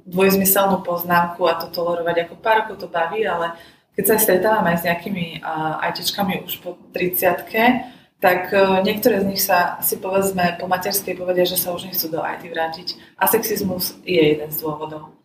dvojzmyselnú 0.07 0.83
poznámku 0.83 1.47
a 1.47 1.59
to 1.59 1.71
tolerovať 1.71 2.27
ako 2.27 2.35
párko 2.39 2.75
to 2.77 2.87
baví, 2.87 3.27
ale 3.27 3.57
keď 3.97 4.05
sa 4.07 4.17
stretávam 4.17 4.65
aj 4.71 4.77
s 4.81 4.87
nejakými 4.87 5.43
ITčkami 5.91 6.47
už 6.47 6.63
po 6.63 6.79
30 6.95 8.01
tak 8.21 8.53
e, 8.53 8.85
niektoré 8.85 9.25
z 9.25 9.27
nich 9.27 9.41
sa 9.41 9.81
si 9.81 9.97
povedzme 9.97 10.61
po 10.61 10.69
materskej 10.69 11.17
povedia, 11.17 11.49
že 11.49 11.57
sa 11.57 11.73
už 11.73 11.89
nechcú 11.89 12.13
do 12.13 12.21
IT 12.21 12.45
vrátiť. 12.53 12.89
A 13.17 13.25
sexizmus 13.25 13.97
je 14.05 14.21
jeden 14.21 14.53
z 14.53 14.61
dôvodov. 14.61 15.17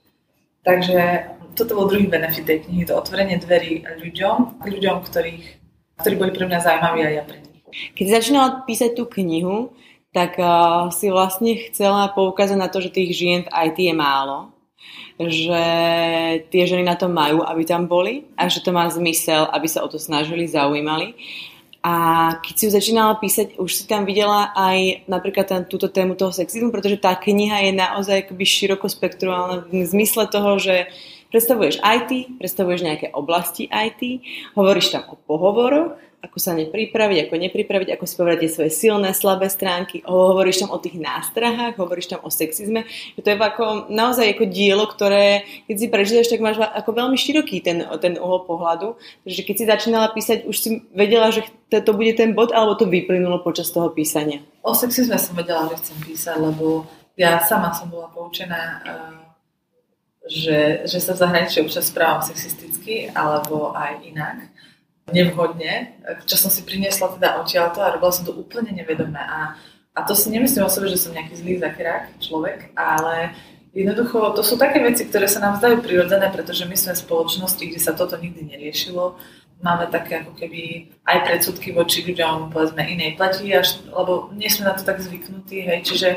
Takže 0.63 1.27
toto 1.59 1.75
bol 1.75 1.91
druhý 1.91 2.07
benefit 2.07 2.47
tej 2.47 2.63
knihy, 2.65 2.87
to 2.87 2.95
otvorenie 2.95 3.37
dverí 3.37 3.83
ľuďom, 3.83 4.63
ľuďom, 4.63 4.97
ktorých, 5.05 5.45
ktorí 6.01 6.15
boli 6.15 6.31
pre 6.31 6.47
mňa 6.47 6.59
zaujímaví 6.63 6.99
a 7.03 7.09
ja 7.19 7.23
pre 7.27 7.43
nich. 7.43 7.59
Keď 7.99 8.07
začínala 8.07 8.63
písať 8.63 8.95
tú 8.95 9.03
knihu, 9.19 9.75
tak 10.15 10.39
uh, 10.39 10.87
si 10.95 11.11
vlastne 11.11 11.59
chcela 11.67 12.07
poukázať 12.15 12.55
na 12.55 12.71
to, 12.71 12.79
že 12.79 12.95
tých 12.95 13.11
žien 13.11 13.43
v 13.43 13.51
IT 13.51 13.77
je 13.91 13.91
málo 13.91 14.54
že 15.15 15.63
tie 16.51 16.63
ženy 16.67 16.83
na 16.83 16.99
to 16.99 17.07
majú, 17.07 17.39
aby 17.43 17.63
tam 17.63 17.87
boli 17.87 18.27
a 18.35 18.51
že 18.51 18.59
to 18.59 18.75
má 18.75 18.87
zmysel, 18.91 19.47
aby 19.47 19.67
sa 19.71 19.83
o 19.83 19.87
to 19.87 19.95
snažili, 19.95 20.47
zaujímali. 20.47 21.15
A 21.85 21.93
keď 22.41 22.53
si 22.57 22.63
ju 22.65 22.71
začínala 22.73 23.13
písať, 23.21 23.61
už 23.61 23.69
si 23.69 23.83
tam 23.85 24.09
videla 24.09 24.49
aj 24.57 25.05
napríklad 25.05 25.45
ten, 25.45 25.61
túto 25.69 25.85
tému 25.85 26.17
toho 26.17 26.33
sexizmu, 26.33 26.73
pretože 26.73 26.97
tá 26.97 27.13
kniha 27.13 27.69
je 27.69 27.77
naozaj 27.77 28.25
akoby 28.25 28.41
širokospektrálna 28.41 29.69
v 29.69 29.85
zmysle 29.85 30.25
toho, 30.25 30.57
že 30.57 30.89
predstavuješ 31.29 31.77
IT, 31.85 32.41
predstavuješ 32.41 32.81
nejaké 32.81 33.13
oblasti 33.13 33.69
IT, 33.69 34.01
hovoríš 34.57 34.97
tam 34.97 35.05
o 35.13 35.15
pohovoroch, 35.29 35.93
ako 36.25 36.37
sa 36.41 36.57
nepripraviť, 36.57 37.29
ako 37.29 37.35
nepripraviť, 37.37 37.89
ako 37.93 38.05
si 38.09 38.15
povedať 38.17 38.49
svoje 38.49 38.71
silné, 38.73 39.13
slabé 39.13 39.45
stránky, 39.47 40.01
hovoríš 40.01 40.65
tam 40.65 40.73
o 40.73 40.81
tých 40.81 40.97
nástrahách, 40.97 41.77
hovoríš 41.77 42.17
tam 42.17 42.25
o 42.25 42.33
sexizme. 42.33 42.89
To 43.21 43.27
je 43.29 43.37
ako, 43.37 43.93
naozaj 43.93 44.33
ako 44.33 44.49
dielo, 44.49 44.89
ktoré, 44.89 45.45
keď 45.69 45.75
si 45.77 45.87
prečítaš, 45.93 46.27
tak 46.33 46.41
máš 46.41 46.57
ako 46.57 46.89
veľmi 46.97 47.17
široký 47.17 47.61
ten, 47.61 47.85
ten 48.01 48.17
uhol 48.17 48.49
pohľadu. 48.49 48.97
Takže 49.23 49.41
keď 49.45 49.55
si 49.55 49.65
začínala 49.69 50.07
písať, 50.09 50.49
už 50.49 50.55
si 50.57 50.69
vedela, 50.97 51.29
že 51.29 51.45
to 51.69 51.91
bude 51.93 52.17
ten 52.17 52.33
bod, 52.33 52.49
alebo 52.49 52.73
to 52.73 52.89
vyplynulo 52.89 53.45
počas 53.45 53.69
toho 53.69 53.93
písania? 53.93 54.41
O 54.65 54.73
sexizme 54.73 55.21
som 55.21 55.37
vedela, 55.37 55.69
že 55.69 55.77
chcem 55.77 55.97
písať, 56.01 56.37
lebo 56.41 56.89
ja 57.13 57.37
sama 57.45 57.69
som 57.71 57.87
bola 57.87 58.09
poučená 58.11 58.81
eh, 58.81 59.25
že, 60.25 60.89
že 60.89 60.97
sa 60.97 61.13
v 61.13 61.21
zahraničí 61.21 61.61
občas 61.61 61.85
správam 61.93 62.25
sexisticky 62.25 63.13
alebo 63.13 63.77
aj 63.77 64.01
inak 64.09 64.49
nevhodne, 65.13 66.01
čo 66.25 66.35
som 66.37 66.49
si 66.49 66.65
priniesla 66.65 67.13
teda 67.13 67.37
odtiaľto 67.41 67.81
a 67.81 67.93
robila 67.93 68.09
som 68.09 68.25
to 68.25 68.33
úplne 68.33 68.73
nevedomé. 68.73 69.21
A, 69.21 69.53
a 69.93 69.99
to 70.01 70.17
si 70.17 70.33
nemyslím 70.33 70.65
o 70.65 70.71
sebe, 70.71 70.89
že 70.89 70.97
som 70.97 71.13
nejaký 71.13 71.37
zlý 71.37 71.61
zakerák 71.61 72.17
človek, 72.17 72.73
ale 72.73 73.37
jednoducho 73.77 74.33
to 74.33 74.41
sú 74.41 74.57
také 74.57 74.81
veci, 74.81 75.05
ktoré 75.05 75.29
sa 75.29 75.45
nám 75.45 75.61
zdajú 75.61 75.85
prirodzené, 75.85 76.33
pretože 76.33 76.65
my 76.65 76.73
sme 76.73 76.97
v 76.97 77.03
spoločnosti, 77.05 77.63
kde 77.63 77.81
sa 77.81 77.93
toto 77.93 78.17
nikdy 78.17 78.49
neriešilo. 78.49 79.13
Máme 79.61 79.87
také 79.93 80.25
ako 80.25 80.35
keby 80.35 80.91
aj 81.05 81.17
predsudky 81.21 81.71
voči 81.71 82.03
ľuďom, 82.03 82.51
povedzme, 82.51 82.81
inej 82.81 83.15
platí, 83.15 83.47
až, 83.53 83.85
lebo 83.87 84.33
nie 84.35 84.49
sme 84.51 84.67
na 84.67 84.75
to 84.75 84.83
tak 84.83 84.99
zvyknutí, 84.99 85.63
hej, 85.63 85.79
čiže 85.85 86.09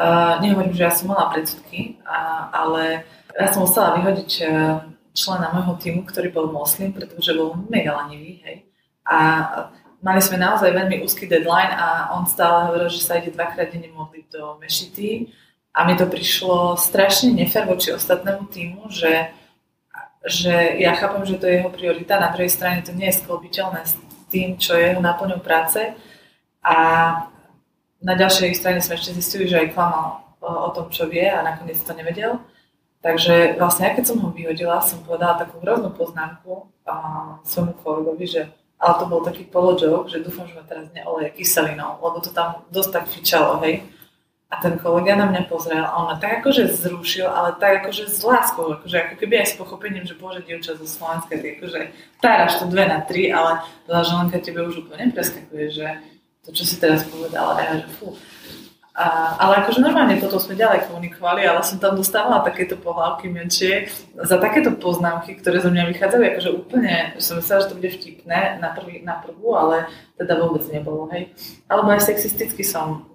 uh, 0.00 0.40
nehovorím, 0.40 0.72
že 0.72 0.88
ja 0.88 0.92
som 0.94 1.12
mala 1.12 1.28
predsudky, 1.28 2.00
a, 2.08 2.48
ale 2.48 3.04
ja 3.36 3.48
som 3.52 3.68
musela 3.68 3.92
vyhodiť 4.00 4.30
uh, 4.40 4.48
člena 5.14 5.52
môjho 5.52 5.74
týmu, 5.80 6.06
ktorý 6.06 6.32
bol 6.32 6.52
moslim, 6.52 6.92
pretože 6.92 7.34
bol 7.34 7.56
mega 7.68 7.94
lanivý, 7.96 8.40
hej. 8.44 8.56
A 9.08 9.16
mali 10.04 10.20
sme 10.22 10.38
naozaj 10.38 10.70
veľmi 10.70 11.02
úzky 11.02 11.26
deadline 11.26 11.74
a 11.74 12.14
on 12.14 12.28
stále 12.28 12.70
hovoril, 12.70 12.88
že 12.92 13.02
sa 13.02 13.18
ide 13.18 13.34
dvakrát 13.34 13.72
denne 13.72 13.90
modliť 13.90 14.24
do 14.30 14.58
mešity 14.62 15.32
a 15.74 15.86
mi 15.86 15.94
to 15.98 16.06
prišlo 16.06 16.78
strašne 16.78 17.34
nefér 17.34 17.66
voči 17.66 17.90
ostatnému 17.94 18.46
týmu, 18.50 18.90
že, 18.90 19.32
že 20.26 20.54
ja 20.78 20.94
chápem, 20.94 21.24
že 21.26 21.38
to 21.40 21.46
je 21.46 21.62
jeho 21.62 21.70
priorita, 21.70 22.20
na 22.20 22.30
druhej 22.30 22.50
strane 22.50 22.84
to 22.84 22.94
nie 22.94 23.10
je 23.10 23.18
sklopiteľné 23.22 23.80
s 23.86 23.96
tým, 24.28 24.60
čo 24.60 24.76
je 24.76 24.92
jeho 24.92 25.02
náplňou 25.02 25.40
práce 25.40 25.80
a 26.62 26.76
na 27.98 28.14
ďalšej 28.14 28.54
strane 28.54 28.78
sme 28.78 28.94
ešte 28.94 29.16
zistili, 29.18 29.50
že 29.50 29.58
aj 29.58 29.74
klamal 29.74 30.22
o 30.38 30.70
tom, 30.70 30.86
čo 30.92 31.10
vie 31.10 31.26
a 31.26 31.42
nakoniec 31.42 31.82
to 31.82 31.90
nevedel. 31.98 32.38
Takže 32.98 33.54
vlastne, 33.62 33.86
ja 33.86 33.94
keď 33.94 34.04
som 34.10 34.18
ho 34.26 34.34
vyhodila, 34.34 34.82
som 34.82 34.98
povedala 35.06 35.38
takú 35.38 35.62
hroznú 35.62 35.94
poznámku 35.94 36.66
a 36.82 36.96
svojmu 37.46 37.78
kolegovi, 37.78 38.26
že 38.26 38.42
ale 38.78 38.94
to 38.98 39.04
bol 39.10 39.20
taký 39.26 39.42
položok, 39.42 40.06
že 40.06 40.22
dúfam, 40.22 40.46
že 40.46 40.54
ma 40.54 40.62
teraz 40.62 40.86
neoleje 40.94 41.34
kyselinou, 41.34 41.98
lebo 41.98 42.22
to 42.22 42.30
tam 42.30 42.62
dosť 42.70 42.90
tak 42.94 43.04
fičalo, 43.10 43.58
hej. 43.66 43.82
A 44.48 44.64
ten 44.64 44.80
kolega 44.80 45.12
na 45.12 45.28
mňa 45.28 45.44
pozrel 45.44 45.84
a 45.84 45.92
on 46.00 46.08
ma 46.08 46.16
tak 46.16 46.40
akože 46.40 46.72
zrušil, 46.72 47.28
ale 47.28 47.60
tak 47.60 47.84
akože 47.84 48.08
s 48.08 48.24
láskou, 48.24 48.80
akože 48.80 48.96
ako 48.96 49.14
keby 49.20 49.44
aj 49.44 49.46
s 49.52 49.58
pochopením, 49.60 50.08
že 50.08 50.16
bože, 50.16 50.40
dievča 50.40 50.78
zo 50.80 50.88
Slovenska, 50.88 51.36
ty 51.36 51.60
akože 51.60 51.92
táraš 52.24 52.56
to 52.56 52.64
dve 52.64 52.88
na 52.88 53.04
tri, 53.04 53.28
ale 53.28 53.60
tá 53.84 54.00
želenka 54.00 54.40
tebe 54.40 54.64
už 54.64 54.88
úplne 54.88 55.12
preskakuje, 55.12 55.68
že 55.68 55.86
to, 56.48 56.56
čo 56.56 56.64
si 56.64 56.80
teraz 56.80 57.04
povedala, 57.04 57.60
ja, 57.60 57.84
že 57.84 57.92
fú. 58.00 58.16
A, 58.98 59.38
ale 59.38 59.62
akože 59.62 59.78
normálne 59.78 60.18
potom 60.18 60.42
sme 60.42 60.58
ďalej 60.58 60.90
komunikovali, 60.90 61.46
ale 61.46 61.62
som 61.62 61.78
tam 61.78 61.94
dostávala 61.94 62.42
takéto 62.42 62.74
pohľavky 62.74 63.30
menšie 63.30 63.86
za 64.18 64.42
takéto 64.42 64.74
poznámky, 64.74 65.38
ktoré 65.38 65.62
zo 65.62 65.70
mňa 65.70 65.86
vychádzajú, 65.94 66.22
akože 66.26 66.50
úplne, 66.50 67.14
som 67.22 67.38
myslela, 67.38 67.62
že 67.62 67.70
to 67.70 67.78
bude 67.78 67.94
vtipné 67.94 68.58
na, 68.58 68.74
prvý, 68.74 69.06
na 69.06 69.22
prvú, 69.22 69.54
ale 69.54 69.86
teda 70.18 70.34
vôbec 70.42 70.66
nebolo, 70.74 71.06
hej. 71.14 71.30
Alebo 71.70 71.94
aj 71.94 72.10
sexisticky 72.10 72.66
som, 72.66 73.06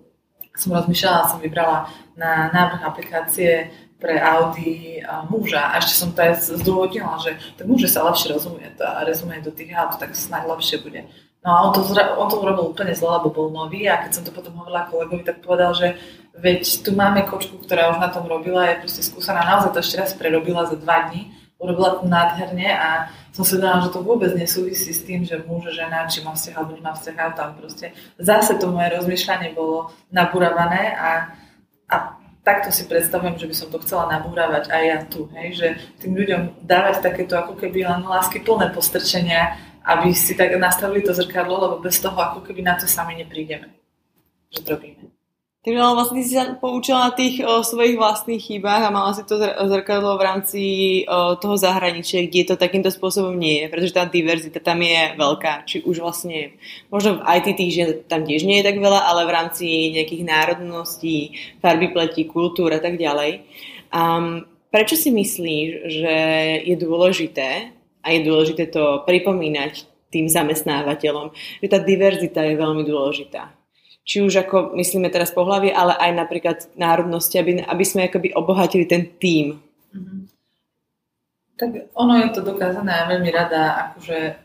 som 0.56 0.72
rozmýšľala, 0.72 1.36
som 1.36 1.43
vybrala 1.43 1.91
na 2.15 2.48
návrh 2.56 2.82
aplikácie 2.88 3.67
pre 4.00 4.24
Audi 4.24 5.04
muža. 5.28 5.67
A 5.67 5.84
ešte 5.84 6.00
som 6.00 6.15
to 6.15 6.24
aj 6.24 6.48
zdôvodnila, 6.63 7.19
že 7.19 7.36
tak 7.60 7.67
muže 7.67 7.91
sa 7.91 8.08
lepšie 8.08 8.32
rozumie 8.32 8.72
to 8.80 8.88
a 8.88 9.04
rozumie 9.04 9.43
do 9.43 9.52
tých 9.52 9.76
aut, 9.76 10.00
tak 10.00 10.15
snáď 10.15 10.48
lepšie 10.48 10.80
bude. 10.80 11.12
No 11.44 11.50
a 11.52 11.58
on 11.68 11.72
to, 11.76 11.84
on 12.18 12.28
to 12.32 12.40
urobil 12.40 12.72
úplne 12.72 12.96
zle, 12.96 13.20
lebo 13.20 13.28
bol 13.28 13.52
nový 13.52 13.84
a 13.92 14.00
keď 14.00 14.12
som 14.16 14.24
to 14.24 14.32
potom 14.32 14.56
hovorila 14.56 14.88
kolegovi, 14.88 15.28
tak 15.28 15.44
povedal, 15.44 15.76
že 15.76 16.00
veď 16.40 16.88
tu 16.88 16.96
máme 16.96 17.28
kočku, 17.28 17.60
ktorá 17.60 17.92
už 17.92 18.00
na 18.00 18.08
tom 18.08 18.24
robila, 18.32 18.64
je 18.72 18.80
proste 18.80 19.04
skúsená, 19.04 19.44
naozaj 19.44 19.76
to 19.76 19.84
ešte 19.84 20.00
raz 20.00 20.12
prerobila 20.16 20.64
za 20.64 20.80
dva 20.80 21.12
dní, 21.12 21.36
urobila 21.60 22.00
to 22.00 22.08
nádherne 22.08 22.72
a 22.72 23.12
som 23.36 23.44
si 23.44 23.60
dala, 23.60 23.84
že 23.84 23.92
to 23.92 24.00
vôbec 24.00 24.32
nesúvisí 24.40 24.96
s 24.96 25.04
tým, 25.04 25.28
že 25.28 25.44
muž, 25.44 25.76
žena, 25.76 26.08
či 26.08 26.24
má 26.24 26.32
vzťah 26.32 26.56
alebo 26.56 26.80
nemá 26.80 26.96
vzťah, 26.96 27.36
tam 27.36 27.60
proste 27.60 27.92
zase 28.16 28.56
to 28.56 28.72
moje 28.72 28.96
rozmýšľanie 28.96 29.52
bolo 29.52 29.92
nabúravané 30.16 30.96
a, 30.96 31.34
a 31.92 31.96
takto 32.44 32.72
si 32.72 32.88
predstavujem, 32.88 33.40
že 33.40 33.48
by 33.52 33.56
som 33.56 33.68
to 33.68 33.84
chcela 33.84 34.08
nabúravať 34.12 34.72
aj 34.72 34.84
ja 34.84 34.98
tu, 35.08 35.32
hej, 35.36 35.50
že 35.60 35.68
tým 36.00 36.16
ľuďom 36.16 36.64
dávať 36.64 37.04
takéto 37.04 37.36
ako 37.36 37.60
keby 37.60 37.88
len 37.88 38.04
lásky 38.08 38.44
plné 38.44 38.72
postrčenia, 38.76 39.56
aby 39.84 40.15
si 40.15 40.36
tak 40.36 40.56
nastavili 40.56 41.04
to 41.04 41.13
zrkadlo, 41.13 41.60
lebo 41.60 41.76
bez 41.84 42.00
toho 42.00 42.15
ako 42.15 42.39
keby 42.41 42.63
na 42.63 42.80
to 42.80 42.88
sami 42.88 43.19
neprídeme, 43.19 43.67
že 44.52 44.63
to 44.63 44.80
robíme. 44.80 45.13
Takže 45.63 45.80
ale 45.80 45.96
vlastne 45.96 46.19
si 46.28 46.36
sa 46.36 46.60
poučila 46.60 47.08
na 47.08 47.12
tých 47.15 47.39
o, 47.39 47.63
svojich 47.63 47.96
vlastných 47.96 48.43
chybách 48.52 48.84
a 48.84 48.91
mala 48.91 49.15
si 49.15 49.24
to 49.24 49.39
zrkadlo 49.39 50.19
v 50.19 50.26
rámci 50.28 50.62
o, 51.08 51.39
toho 51.39 51.56
zahraničia, 51.56 52.28
kde 52.28 52.52
to 52.52 52.56
takýmto 52.60 52.91
spôsobom 52.91 53.32
nie 53.32 53.63
je, 53.63 53.72
pretože 53.72 53.96
tá 53.96 54.04
diverzita 54.04 54.60
tam 54.60 54.84
je 54.84 55.15
veľká. 55.15 55.63
Či 55.63 55.88
už 55.88 56.04
vlastne, 56.04 56.60
možno 56.91 57.24
v 57.24 57.26
IT 57.39 57.48
tých 57.56 57.72
žien 57.72 57.89
tam 58.12 58.28
tiež 58.28 58.43
nie 58.43 58.60
je 58.60 58.67
tak 58.67 58.76
veľa, 58.76 59.08
ale 59.08 59.24
v 59.24 59.36
rámci 59.39 59.96
nejakých 59.96 60.24
národností, 60.28 61.32
farby 61.63 61.96
pletí, 61.96 62.28
kultúr 62.28 62.76
a 62.76 62.84
tak 62.84 63.00
ďalej. 63.00 63.48
Um, 63.96 64.43
prečo 64.67 65.00
si 65.00 65.15
myslíš, 65.15 65.67
že 65.88 66.15
je 66.67 66.76
dôležité 66.76 67.72
a 68.04 68.08
je 68.12 68.28
dôležité 68.28 68.70
to 68.70 69.02
pripomínať 69.08 69.88
tým 70.12 70.30
zamestnávateľom, 70.30 71.34
že 71.63 71.68
tá 71.72 71.80
diverzita 71.82 72.46
je 72.46 72.60
veľmi 72.60 72.84
dôležitá? 72.86 73.63
či 74.04 74.20
už 74.20 74.44
ako 74.44 74.76
myslíme 74.76 75.08
teraz 75.08 75.32
pohlavie, 75.32 75.72
ale 75.72 75.96
aj 75.96 76.12
napríklad 76.12 76.58
národnosti, 76.76 77.39
aby, 77.39 77.63
aby 77.63 77.84
sme 77.88 78.12
akoby 78.12 78.36
obohatili 78.36 78.84
ten 78.84 79.08
tím. 79.16 79.63
Mm-hmm. 79.96 80.20
Tak 81.56 81.70
ono 81.96 82.13
je 82.20 82.30
to 82.36 82.42
dokázané 82.44 82.92
a 82.92 83.08
veľmi 83.08 83.30
rada 83.32 83.62
akože 83.88 84.36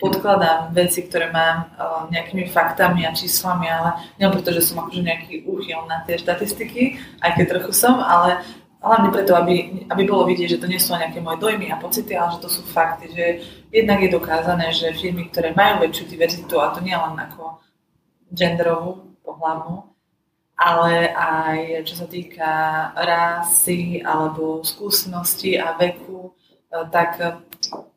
podkladám 0.00 0.72
veci, 0.76 1.04
ktoré 1.04 1.32
mám 1.32 1.68
uh, 1.76 2.04
nejakými 2.12 2.48
faktami 2.48 3.08
a 3.08 3.16
číslami, 3.16 3.68
ale 3.68 3.96
nie 4.20 4.28
preto, 4.28 4.52
že 4.52 4.64
som 4.64 4.84
akože 4.84 5.00
nejaký 5.00 5.48
úchyl 5.48 5.84
na 5.88 6.04
tie 6.04 6.20
štatistiky, 6.20 7.00
aj 7.24 7.30
keď 7.36 7.44
trochu 7.56 7.72
som, 7.72 8.00
ale 8.00 8.44
hlavne 8.78 9.10
preto, 9.10 9.34
aby, 9.34 9.86
aby 9.90 10.02
bolo 10.06 10.26
vidieť, 10.26 10.56
že 10.56 10.60
to 10.62 10.70
nie 10.70 10.78
sú 10.78 10.94
nejaké 10.94 11.18
moje 11.18 11.42
dojmy 11.42 11.70
a 11.70 11.80
pocity, 11.82 12.14
ale 12.14 12.38
že 12.38 12.42
to 12.42 12.50
sú 12.50 12.62
fakty, 12.62 13.10
že 13.10 13.26
jednak 13.74 14.02
je 14.02 14.10
dokázané, 14.14 14.70
že 14.70 14.94
firmy, 14.94 15.28
ktoré 15.28 15.52
majú 15.52 15.82
väčšiu 15.82 16.04
diverzitu, 16.06 16.54
a 16.62 16.70
to 16.70 16.80
nie 16.80 16.94
len 16.94 17.16
ako 17.18 17.58
genderovú, 18.30 19.08
pohľavnú, 19.28 19.84
ale 20.56 21.12
aj 21.12 21.84
čo 21.84 21.94
sa 22.00 22.06
týka 22.08 22.50
rásy 22.96 24.00
alebo 24.00 24.64
skúsenosti 24.64 25.60
a 25.60 25.76
veku, 25.76 26.32
eh, 26.72 26.86
tak 26.88 27.44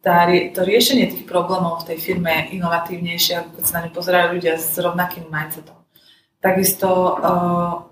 tá, 0.01 0.25
to 0.27 0.61
riešenie 0.65 1.13
tých 1.13 1.25
problémov 1.29 1.85
v 1.85 1.93
tej 1.93 1.97
firme 2.01 2.29
je 2.33 2.57
inovatívnejšie, 2.57 3.33
ako 3.37 3.49
keď 3.61 3.63
sa 3.63 3.75
na 3.79 3.81
ne 3.85 3.89
pozerajú 3.93 4.27
ľudia 4.33 4.57
s 4.57 4.73
rovnakým 4.81 5.29
mindsetom. 5.29 5.77
Takisto 6.41 6.89
uh, 6.89 7.90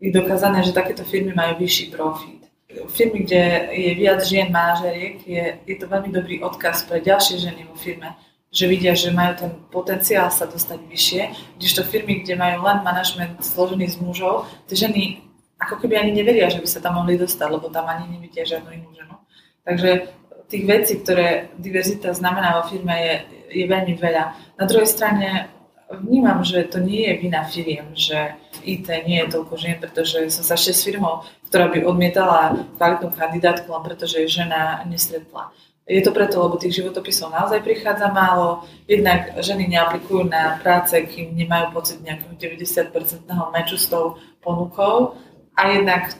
je 0.00 0.10
dokázané, 0.12 0.62
že 0.62 0.76
takéto 0.76 1.04
firmy 1.04 1.32
majú 1.32 1.56
vyšší 1.60 1.90
profit. 1.92 2.44
Firmy, 2.92 3.24
kde 3.24 3.72
je 3.72 3.92
viac 3.96 4.20
žien 4.20 4.52
manažeriek, 4.52 5.24
je, 5.24 5.44
je 5.64 5.76
to 5.80 5.88
veľmi 5.88 6.12
dobrý 6.12 6.44
odkaz 6.44 6.84
pre 6.84 7.00
ďalšie 7.00 7.40
ženy 7.40 7.64
vo 7.64 7.72
firme, 7.72 8.12
že 8.52 8.68
vidia, 8.68 8.92
že 8.92 9.16
majú 9.16 9.32
ten 9.40 9.52
potenciál 9.72 10.28
sa 10.28 10.44
dostať 10.44 10.84
vyššie, 10.84 11.22
to 11.56 11.82
firmy, 11.88 12.20
kde 12.20 12.36
majú 12.36 12.68
len 12.68 12.84
manažment 12.84 13.40
zložený 13.40 13.88
z 13.88 13.96
mužov, 14.04 14.44
tie 14.68 14.76
ženy 14.76 15.24
ako 15.56 15.80
keby 15.80 15.96
ani 15.96 16.12
neveria, 16.12 16.52
že 16.52 16.60
by 16.60 16.68
sa 16.68 16.84
tam 16.84 17.00
mohli 17.00 17.16
dostať, 17.16 17.48
lebo 17.48 17.72
tam 17.72 17.88
ani 17.88 18.12
nevidia 18.12 18.44
žiadnu 18.44 18.70
inú 18.76 18.92
ženu. 18.92 19.16
Takže 19.64 20.12
tých 20.52 20.64
vecí, 20.68 21.00
ktoré 21.00 21.48
diverzita 21.56 22.12
znamená 22.12 22.60
vo 22.60 22.68
firme, 22.68 22.92
je, 22.92 23.14
je 23.50 23.64
veľmi 23.64 23.96
veľa. 23.96 24.24
Na 24.60 24.64
druhej 24.68 24.86
strane 24.86 25.48
vnímam, 25.90 26.42
že 26.42 26.66
to 26.66 26.78
nie 26.82 27.06
je 27.06 27.14
vina 27.22 27.46
firiem, 27.46 27.94
že 27.94 28.34
v 28.62 28.78
IT 28.78 28.88
nie 29.06 29.22
je 29.22 29.32
toľko 29.38 29.54
žien, 29.54 29.76
pretože 29.78 30.18
som 30.34 30.42
sa 30.42 30.58
ešte 30.58 30.72
s 30.74 30.84
firmou, 30.86 31.22
ktorá 31.46 31.70
by 31.70 31.86
odmietala 31.86 32.66
kvalitnú 32.74 33.14
kandidátku 33.14 33.70
len 33.70 33.82
preto, 33.86 34.04
že 34.10 34.26
je 34.26 34.42
žena 34.42 34.82
nestretla. 34.86 35.54
Je 35.86 36.02
to 36.02 36.10
preto, 36.10 36.42
lebo 36.42 36.58
tých 36.58 36.82
životopisov 36.82 37.30
naozaj 37.30 37.62
prichádza 37.62 38.10
málo. 38.10 38.66
Jednak 38.90 39.38
ženy 39.38 39.70
neaplikujú 39.70 40.26
na 40.26 40.58
práce, 40.58 40.98
kým 40.98 41.38
nemajú 41.38 41.70
pocit 41.70 42.02
nejakého 42.02 42.34
90-percentného 42.34 43.54
meču 43.54 43.78
s 43.78 43.86
tou 43.86 44.18
ponukou. 44.42 45.14
A 45.54 45.78
jednak 45.78 46.10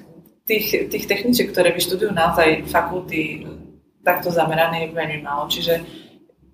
tých, 0.47 0.87
tých 0.87 1.11
techničiek, 1.11 1.51
ktoré 1.51 1.75
vyštudujú 1.75 2.15
naozaj 2.15 2.71
fakulty 2.71 3.43
takto 4.07 4.31
zamerané 4.31 4.87
je 4.87 4.95
veľmi 4.95 5.19
málo. 5.27 5.51
Čiže 5.51 5.83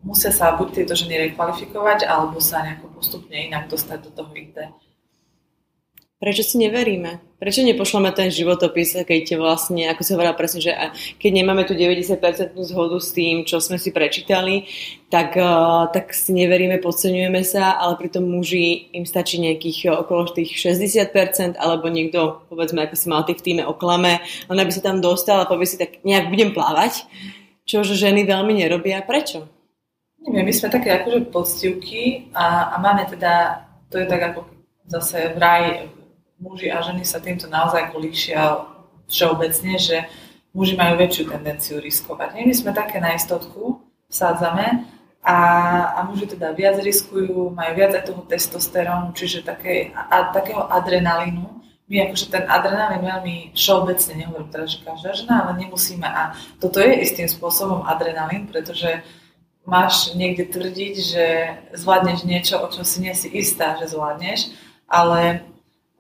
musia 0.03 0.35
sa 0.35 0.55
buď 0.59 0.69
tieto 0.83 0.95
ženy 0.99 1.31
rekvalifikovať, 1.31 2.07
alebo 2.07 2.43
sa 2.43 2.63
nejako 2.63 2.91
postupne 2.95 3.35
inak 3.35 3.71
dostať 3.71 3.99
do 4.07 4.11
toho 4.11 4.31
IT. 4.35 4.59
Prečo 6.23 6.47
si 6.47 6.55
neveríme? 6.55 7.19
Prečo 7.43 7.67
nepošleme 7.67 8.15
ten 8.15 8.31
životopis, 8.31 8.95
keď 8.95 9.43
vlastne, 9.43 9.91
ako 9.91 10.07
sa 10.07 10.15
hovorila 10.15 10.39
presne, 10.39 10.63
že 10.63 10.71
keď 11.19 11.43
nemáme 11.43 11.67
tu 11.67 11.75
90% 11.75 12.55
zhodu 12.55 12.95
s 13.03 13.11
tým, 13.11 13.43
čo 13.43 13.59
sme 13.59 13.75
si 13.75 13.91
prečítali, 13.91 14.71
tak, 15.11 15.35
uh, 15.35 15.91
tak 15.91 16.15
si 16.15 16.31
neveríme, 16.31 16.79
podceňujeme 16.79 17.43
sa, 17.43 17.75
ale 17.75 17.99
pritom 17.99 18.23
muži 18.23 18.95
im 18.95 19.03
stačí 19.03 19.43
nejakých 19.43 19.91
uh, 19.91 20.07
okolo 20.07 20.31
tých 20.31 20.55
60%, 20.55 21.59
alebo 21.59 21.91
niekto, 21.91 22.47
povedzme, 22.47 22.87
ako 22.87 22.95
si 22.95 23.07
mal 23.11 23.27
tých 23.27 23.43
v 23.43 23.47
týme 23.51 23.67
oklame, 23.67 24.23
len 24.47 24.59
aby 24.63 24.71
sa 24.71 24.79
tam 24.79 25.03
dostal 25.03 25.43
a 25.43 25.51
povie 25.51 25.67
si, 25.67 25.75
tak 25.75 26.07
nejak 26.07 26.31
budem 26.31 26.55
plávať, 26.55 27.03
čo 27.67 27.83
ženy 27.83 28.23
veľmi 28.23 28.63
nerobia. 28.63 29.03
Prečo? 29.03 29.62
Neviem, 30.23 30.47
my 30.47 30.55
sme 30.55 30.69
také 30.71 30.95
akože 31.03 31.35
podstivky 31.35 32.31
a, 32.31 32.75
a 32.75 32.77
máme 32.79 33.11
teda, 33.11 33.67
to 33.91 33.99
je 33.99 34.07
tak 34.07 34.23
ako 34.23 34.47
zase 34.87 35.35
vraj 35.35 35.91
muži 36.39 36.71
a 36.71 36.79
ženy 36.79 37.03
sa 37.03 37.19
týmto 37.19 37.51
naozaj 37.51 37.91
líšia 37.99 38.67
všeobecne, 39.11 39.75
že 39.83 40.07
muži 40.55 40.79
majú 40.79 40.95
väčšiu 40.99 41.25
tendenciu 41.27 41.77
riskovať. 41.83 42.39
My 42.39 42.55
sme 42.55 42.71
také 42.71 43.03
na 43.03 43.19
istotku, 43.19 43.83
sádzame 44.07 44.87
a, 45.25 45.37
a 45.97 46.01
muži 46.07 46.31
teda 46.31 46.55
viac 46.55 46.79
riskujú, 46.79 47.51
majú 47.51 47.73
viac 47.75 47.95
aj 47.99 48.07
toho 48.07 48.23
testosterónu, 48.23 49.11
čiže 49.17 49.43
také, 49.43 49.91
a, 49.95 50.31
takého 50.31 50.67
adrenalínu. 50.71 51.63
My 51.91 52.09
akože 52.09 52.31
ten 52.31 52.45
adrenalín 52.47 53.03
veľmi 53.05 53.37
všeobecne, 53.59 54.13
nehovorím 54.23 54.51
teraz, 54.55 54.79
že 54.79 54.87
každá 54.87 55.11
žena, 55.19 55.45
ale 55.45 55.67
nemusíme. 55.67 56.07
A 56.07 56.33
toto 56.63 56.79
je 56.79 57.05
istým 57.05 57.27
spôsobom 57.27 57.85
adrenalín, 57.85 58.49
pretože 58.49 59.03
máš 59.63 60.15
niekde 60.19 60.51
tvrdiť, 60.51 60.95
že 60.99 61.27
zvládneš 61.79 62.27
niečo, 62.27 62.59
o 62.59 62.67
čom 62.67 62.83
si 62.83 63.03
nie 63.03 63.15
si 63.15 63.31
istá, 63.31 63.79
že 63.79 63.95
zvládneš, 63.95 64.51
ale 64.91 65.47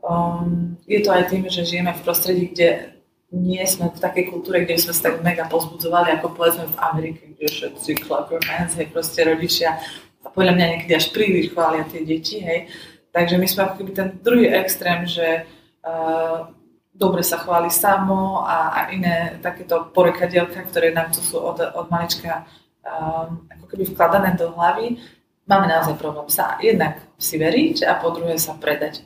Um, 0.03 0.77
je 0.90 0.98
to 0.98 1.14
aj 1.14 1.31
tým, 1.31 1.46
že 1.46 1.62
žijeme 1.62 1.94
v 1.94 2.03
prostredí, 2.03 2.51
kde 2.51 2.98
nie 3.31 3.62
sme 3.62 3.87
v 3.87 4.03
takej 4.03 4.35
kultúre, 4.35 4.66
kde 4.66 4.75
sme 4.75 4.90
sa 4.90 5.09
tak 5.09 5.22
mega 5.22 5.46
pozbudzovali, 5.46 6.18
ako 6.18 6.35
povedzme 6.35 6.66
v 6.66 6.81
Amerike, 6.83 7.22
kde 7.33 7.46
všetci 7.46 8.03
clap 8.03 8.27
hands, 8.42 8.75
hej, 8.75 8.90
proste 8.90 9.22
rodičia 9.22 9.79
a 10.22 10.27
podľa 10.27 10.59
mňa 10.59 10.66
niekedy 10.75 10.92
až 10.98 11.14
príliš 11.14 11.55
chvália 11.55 11.87
tie 11.87 12.03
deti, 12.03 12.42
hej. 12.42 12.66
Takže 13.14 13.38
my 13.38 13.46
sme 13.46 13.62
keby 13.79 13.92
ten 13.94 14.09
druhý 14.18 14.51
extrém, 14.51 15.07
že 15.07 15.46
uh, 15.87 16.51
dobre 16.90 17.22
sa 17.22 17.38
chváli 17.38 17.70
samo 17.70 18.42
a, 18.42 18.75
a 18.75 18.81
iné 18.90 19.38
takéto 19.38 19.87
porekadielka, 19.94 20.66
ktoré 20.66 20.90
nám 20.90 21.14
tu 21.14 21.22
sú 21.22 21.38
od, 21.38 21.62
od 21.62 21.87
malička 21.94 22.42
um, 22.87 23.47
ako 23.49 23.64
keby 23.71 23.85
vkladané 23.90 24.35
do 24.35 24.51
hlavy, 24.53 24.99
máme 25.47 25.66
naozaj 25.66 25.99
problém 25.99 26.29
sa 26.31 26.59
jednak 26.62 27.03
si 27.18 27.38
veriť 27.38 27.87
a 27.87 27.99
po 27.99 28.11
druhé 28.14 28.38
sa 28.38 28.55
predať. 28.59 29.03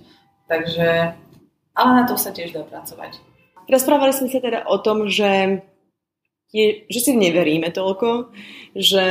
Takže, 0.47 1.17
ale 1.75 1.91
na 1.91 2.05
to 2.07 2.15
sa 2.15 2.31
tiež 2.31 2.55
dá 2.55 2.62
pracovať. 2.62 3.19
Rozprávali 3.67 4.15
sme 4.15 4.31
sa 4.31 4.39
teda 4.39 4.62
o 4.71 4.79
tom, 4.79 5.11
že, 5.11 5.59
je, 6.55 6.87
že 6.87 7.01
si 7.03 7.12
neveríme 7.19 7.75
toľko, 7.75 8.31
že 8.79 9.09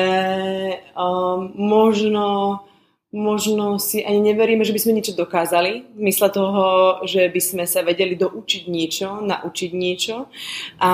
um, 0.95 1.51
možno, 1.59 2.63
možno 3.11 3.83
si 3.83 3.99
ani 3.99 4.31
neveríme, 4.31 4.63
že 4.63 4.71
by 4.71 4.79
sme 4.79 4.95
niečo 4.95 5.11
dokázali. 5.11 5.91
V 5.91 6.01
mysle 6.07 6.31
toho, 6.31 6.63
že 7.03 7.27
by 7.27 7.41
sme 7.43 7.65
sa 7.67 7.83
vedeli 7.83 8.15
doučiť 8.15 8.63
niečo, 8.71 9.19
naučiť 9.19 9.71
niečo. 9.75 10.31
A, 10.79 10.91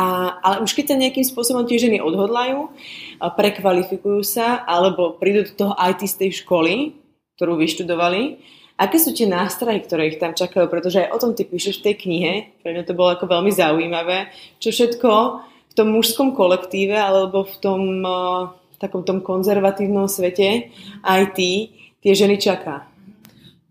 a, 0.00 0.04
ale 0.40 0.64
už 0.64 0.72
keď 0.72 0.84
sa 0.88 0.96
nejakým 0.96 1.26
spôsobom 1.28 1.68
tie 1.68 1.76
ženy 1.76 2.00
odhodlajú, 2.00 2.72
prekvalifikujú 3.20 4.24
sa 4.24 4.64
alebo 4.64 5.20
prídu 5.20 5.44
do 5.44 5.52
toho 5.52 5.72
IT 5.76 6.08
z 6.08 6.16
tej 6.16 6.30
školy, 6.40 6.96
ktorú 7.36 7.60
vyštudovali, 7.60 8.40
Aké 8.80 8.96
sú 8.96 9.12
tie 9.12 9.28
nástroje, 9.28 9.84
ktoré 9.84 10.08
ich 10.08 10.16
tam 10.16 10.32
čakajú? 10.32 10.64
Pretože 10.72 11.04
aj 11.04 11.12
o 11.12 11.20
tom 11.20 11.36
ty 11.36 11.44
píšeš 11.44 11.84
v 11.84 11.92
tej 11.92 11.94
knihe, 12.00 12.32
pre 12.64 12.72
mňa 12.72 12.88
to 12.88 12.96
bolo 12.96 13.12
ako 13.12 13.28
veľmi 13.28 13.52
zaujímavé, 13.52 14.32
čo 14.56 14.72
všetko 14.72 15.10
v 15.68 15.72
tom 15.76 15.92
mužskom 15.92 16.32
kolektíve 16.32 16.96
alebo 16.96 17.44
v 17.44 17.56
tom 17.60 17.80
uh, 18.00 18.56
takom 18.80 19.04
tom 19.04 19.20
konzervatívnom 19.20 20.08
svete 20.08 20.72
IT 21.04 21.38
tie 22.00 22.12
ženy 22.16 22.40
čaká. 22.40 22.88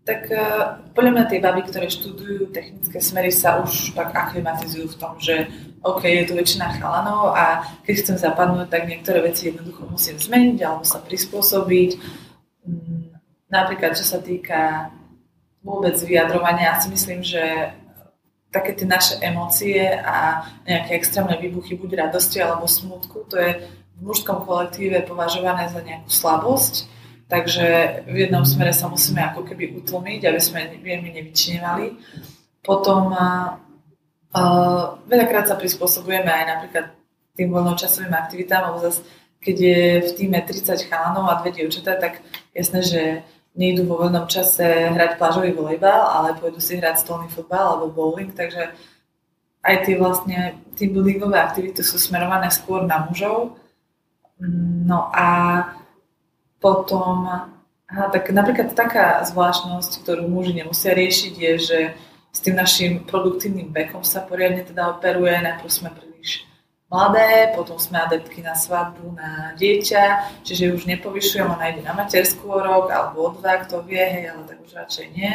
Tak 0.06 0.30
uh, 0.30 0.78
podľa 0.94 1.10
mňa 1.10 1.24
tie 1.26 1.42
baby, 1.42 1.66
ktoré 1.66 1.90
študujú 1.90 2.54
technické 2.54 3.02
smery, 3.02 3.34
sa 3.34 3.58
už 3.66 3.98
tak 3.98 4.14
aklimatizujú 4.14 4.94
v 4.94 4.98
tom, 5.02 5.18
že 5.18 5.50
OK, 5.80 6.04
je 6.04 6.28
tu 6.28 6.36
väčšina 6.36 6.76
chalanov 6.76 7.32
a 7.32 7.64
keď 7.88 7.94
chcem 8.04 8.16
zapadnúť, 8.20 8.68
tak 8.68 8.84
niektoré 8.84 9.24
veci 9.24 9.48
jednoducho 9.48 9.88
musím 9.88 10.20
zmeniť 10.20 10.58
alebo 10.60 10.84
sa 10.84 11.00
prispôsobiť. 11.00 11.90
Mm, 12.68 13.16
napríklad, 13.48 13.96
čo 13.96 14.04
sa 14.04 14.20
týka 14.20 14.92
vôbec 15.64 15.96
vyjadrovania. 15.96 16.76
Ja 16.76 16.80
si 16.80 16.92
myslím, 16.92 17.24
že 17.24 17.72
také 18.52 18.76
tie 18.76 18.84
naše 18.84 19.16
emócie 19.24 19.88
a 19.88 20.44
nejaké 20.66 21.00
extrémne 21.00 21.38
výbuchy 21.38 21.78
buď 21.78 22.08
radosti 22.08 22.42
alebo 22.42 22.66
smutku, 22.66 23.24
to 23.30 23.38
je 23.38 23.62
v 23.96 24.00
mužskom 24.02 24.42
kolektíve 24.42 25.06
považované 25.06 25.70
za 25.70 25.80
nejakú 25.80 26.10
slabosť, 26.10 26.74
takže 27.30 27.66
v 28.10 28.16
jednom 28.26 28.42
smere 28.42 28.74
sa 28.74 28.90
musíme 28.90 29.22
ako 29.22 29.46
keby 29.46 29.80
utlmiť, 29.80 30.20
aby 30.26 30.40
sme 30.42 30.76
veľmi 30.82 31.14
nevyčinevali. 31.14 31.86
Potom 32.60 33.14
uh, 34.34 34.98
veľakrát 35.06 35.46
sa 35.50 35.56
prispôsobujeme 35.58 36.30
aj 36.30 36.44
napríklad 36.46 36.86
tým 37.34 37.48
voľnočasovým 37.50 38.12
aktivitám, 38.12 38.66
alebo 38.66 38.84
zase 38.84 39.02
keď 39.40 39.56
je 39.56 39.80
v 40.04 40.10
týme 40.20 40.38
30 40.44 40.88
chalanov 40.92 41.24
a 41.32 41.40
dve 41.40 41.56
dievčatá, 41.56 41.96
tak 41.96 42.20
jasné, 42.52 42.80
že 42.84 43.02
nejdu 43.56 43.88
vo 43.88 44.04
voľnom 44.04 44.28
čase 44.28 44.92
hrať 44.92 45.16
plážový 45.16 45.56
volejbal, 45.56 46.06
ale 46.06 46.36
pôjdu 46.38 46.60
si 46.60 46.76
hrať 46.76 47.02
stolný 47.02 47.32
futbal 47.32 47.76
alebo 47.76 47.90
bowling, 47.90 48.30
takže 48.36 48.70
aj 49.64 49.76
tie 49.84 49.96
vlastne 49.96 50.60
team 50.76 50.92
buildingové 50.92 51.36
aktivity 51.40 51.80
sú 51.84 51.96
smerované 51.96 52.48
skôr 52.52 52.84
na 52.84 53.04
mužov. 53.04 53.56
No 54.86 55.12
a 55.12 55.28
potom, 56.60 57.28
aha, 57.88 58.06
tak 58.12 58.32
napríklad 58.32 58.72
taká 58.72 59.24
zvláštnosť, 59.24 60.04
ktorú 60.04 60.28
muži 60.28 60.56
nemusia 60.56 60.96
riešiť, 60.96 61.34
je, 61.36 61.52
že 61.58 61.78
s 62.30 62.38
tým 62.38 62.54
našim 62.54 63.02
produktívnym 63.04 63.74
vekom 63.74 64.06
sa 64.06 64.22
poriadne 64.22 64.62
teda 64.62 64.94
operuje. 64.94 65.34
Najprv 65.34 65.70
sme 65.70 65.90
príliš 65.90 66.46
mladé, 66.90 67.54
potom 67.54 67.78
sme 67.78 68.02
adeptky 68.02 68.42
na 68.42 68.58
svadbu, 68.58 69.14
na 69.14 69.54
dieťa, 69.54 70.04
čiže 70.42 70.74
už 70.74 70.90
nepovyšujem, 70.90 71.46
ona 71.46 71.70
ide 71.70 71.86
na 71.86 71.94
materskú 71.94 72.50
rok 72.50 72.90
alebo 72.90 73.30
o 73.30 73.30
dva, 73.34 73.62
kto 73.62 73.86
vie, 73.86 74.02
hej, 74.02 74.34
ale 74.34 74.42
tak 74.46 74.58
už 74.62 74.74
radšej 74.74 75.06
nie. 75.14 75.30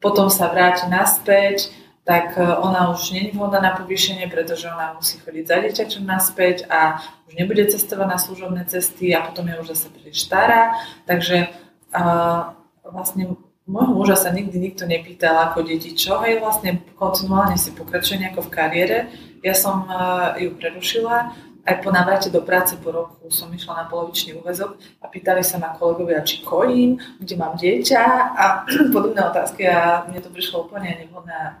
Potom 0.00 0.32
sa 0.32 0.48
vráti 0.48 0.88
naspäť, 0.88 1.72
tak 2.04 2.36
e, 2.36 2.44
ona 2.44 2.92
už 2.92 3.16
je 3.16 3.32
vhodná 3.32 3.60
na 3.60 3.72
povýšenie, 3.72 4.28
pretože 4.28 4.68
ona 4.68 4.92
musí 4.92 5.16
chodiť 5.20 5.44
za 5.48 5.56
dieťačom 5.64 6.04
naspäť 6.04 6.68
a 6.68 7.00
už 7.28 7.32
nebude 7.36 7.64
cestovať 7.68 8.08
na 8.08 8.18
služobné 8.20 8.62
cesty 8.68 9.16
a 9.16 9.24
potom 9.24 9.48
je 9.48 9.60
už 9.60 9.72
zase 9.72 9.88
príliš 9.88 10.28
stará. 10.28 10.76
Takže 11.08 11.48
uh, 11.96 12.52
vlastne 12.84 13.40
môjho 13.64 13.92
muža 13.96 14.16
sa 14.16 14.28
nikdy 14.28 14.60
nikto 14.60 14.84
nepýtal 14.84 15.50
ako 15.50 15.64
deti, 15.64 15.96
čo 15.96 16.20
hej, 16.20 16.40
vlastne 16.40 16.84
kontinuálne 17.00 17.56
si 17.56 17.72
pokračuje 17.72 18.20
nejako 18.20 18.44
v 18.44 18.52
kariére, 18.52 18.98
ja 19.40 19.56
som 19.56 19.88
eh, 19.88 20.44
ju 20.44 20.56
prerušila, 20.56 21.32
aj 21.64 21.80
po 21.80 21.88
návrate 21.88 22.28
do 22.28 22.44
práce 22.44 22.76
po 22.76 22.92
roku 22.92 23.32
som 23.32 23.48
išla 23.48 23.84
na 23.84 23.84
polovičný 23.88 24.36
úvezok 24.36 24.76
a 25.00 25.08
pýtali 25.08 25.40
sa 25.40 25.56
ma 25.56 25.72
kolegovia, 25.72 26.20
či 26.20 26.44
kojím, 26.44 27.00
kde 27.16 27.34
mám 27.40 27.56
dieťa 27.56 28.02
a 28.36 28.44
podobné 28.94 29.24
otázky 29.24 29.64
a 29.64 30.04
mne 30.04 30.20
to 30.20 30.28
prišlo 30.28 30.68
úplne 30.68 30.92
nevhodné 30.92 31.32
a 31.32 31.56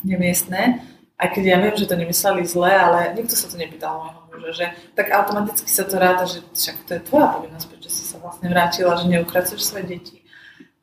nemiestné. 0.00 0.80
Aj 1.20 1.28
keď 1.30 1.44
ja 1.44 1.56
viem, 1.60 1.76
že 1.76 1.86
to 1.86 1.94
nemysleli 1.94 2.42
zle, 2.48 2.72
ale 2.72 3.12
nikto 3.14 3.36
sa 3.36 3.46
to 3.46 3.60
nepýtal 3.60 4.00
môjho 4.00 4.20
muža, 4.32 4.50
že 4.56 4.66
tak 4.96 5.12
automaticky 5.12 5.68
sa 5.68 5.84
to 5.84 5.96
ráta, 6.00 6.24
že 6.24 6.40
však 6.56 6.76
to 6.88 6.90
je 6.96 7.00
tvoja 7.04 7.28
povinnosť, 7.36 7.66
prečo 7.68 7.90
si 7.92 8.02
sa 8.02 8.16
vlastne 8.18 8.48
vrátila, 8.48 8.96
že 8.96 9.12
neukracuješ 9.12 9.60
svoje 9.60 9.84
deti. 9.92 10.16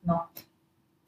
No. 0.06 0.31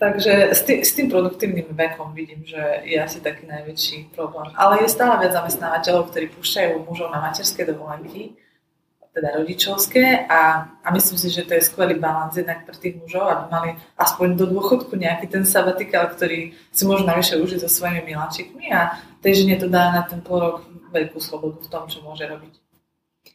Takže 0.04 0.52
s 0.52 0.62
tým, 0.68 0.84
s 0.84 0.92
tým 1.00 1.08
produktívnym 1.08 1.72
vekom 1.72 2.12
vidím, 2.12 2.44
že 2.44 2.60
je 2.84 3.00
asi 3.00 3.24
taký 3.24 3.48
najväčší 3.48 4.12
problém. 4.12 4.52
Ale 4.60 4.84
je 4.84 4.92
stále 4.92 5.16
viac 5.24 5.32
zamestnávateľov, 5.32 6.12
ktorí 6.12 6.28
púšťajú 6.28 6.84
mužov 6.84 7.08
na 7.08 7.24
materské 7.24 7.64
dovolenky, 7.64 8.36
teda 9.16 9.40
rodičovské 9.40 10.28
a, 10.28 10.68
a 10.84 10.88
myslím 10.92 11.18
si, 11.22 11.30
že 11.32 11.48
to 11.48 11.56
je 11.56 11.64
skvelý 11.64 11.96
balans 12.04 12.36
jednak 12.36 12.68
pre 12.68 12.76
tých 12.76 13.00
mužov, 13.00 13.32
aby 13.32 13.44
mali 13.48 13.70
aspoň 13.96 14.28
do 14.36 14.46
dôchodku 14.52 14.92
nejaký 15.00 15.32
ten 15.32 15.48
sabatikál, 15.48 16.12
ktorý 16.12 16.52
si 16.52 16.84
môžu 16.84 17.08
navyše 17.08 17.40
užiť 17.40 17.64
so 17.64 17.70
svojimi 17.72 18.04
miláčikmi 18.04 18.76
a 18.76 19.00
tej 19.24 19.46
žene 19.46 19.56
to 19.56 19.72
dá 19.72 19.94
na 19.94 20.04
ten 20.04 20.20
pol 20.20 20.42
rok 20.44 20.68
veľkú 20.92 21.22
slobodu 21.24 21.64
v 21.64 21.72
tom, 21.72 21.88
čo 21.88 22.04
môže 22.04 22.28
robiť. 22.28 22.60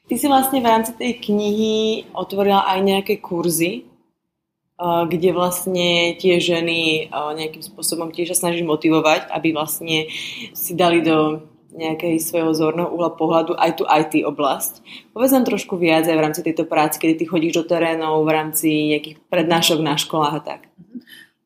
Ty 0.05 0.15
si 0.21 0.27
vlastne 0.29 0.61
v 0.61 0.69
rámci 0.69 0.93
tej 1.01 1.17
knihy 1.17 2.11
otvorila 2.13 2.69
aj 2.69 2.79
nejaké 2.85 3.15
kurzy 3.25 3.89
kde 4.79 5.35
vlastne 5.35 6.15
tie 6.23 6.39
ženy 6.39 7.11
nejakým 7.11 7.67
spôsobom 7.67 8.15
tiež 8.15 8.31
sa 8.35 8.47
snažíš 8.47 8.63
motivovať, 8.63 9.27
aby 9.35 9.51
vlastne 9.51 10.07
si 10.55 10.73
dali 10.79 11.03
do 11.03 11.43
nejakej 11.75 12.19
svojho 12.19 12.53
zorného 12.55 12.91
uhla 12.91 13.15
pohľadu 13.15 13.55
aj 13.55 13.71
tú 13.79 13.85
IT 13.87 14.25
oblasť. 14.27 14.83
Povedz 15.15 15.33
nám 15.35 15.47
trošku 15.47 15.79
viac 15.79 16.07
aj 16.09 16.17
v 16.17 16.25
rámci 16.25 16.41
tejto 16.43 16.65
práce, 16.67 16.99
kedy 16.99 17.23
ty 17.23 17.25
chodíš 17.29 17.63
do 17.63 17.65
terénov 17.67 18.25
v 18.27 18.35
rámci 18.35 18.69
nejakých 18.97 19.23
prednášok 19.31 19.79
na 19.83 19.95
školách 19.95 20.35
a 20.35 20.43
tak. 20.43 20.61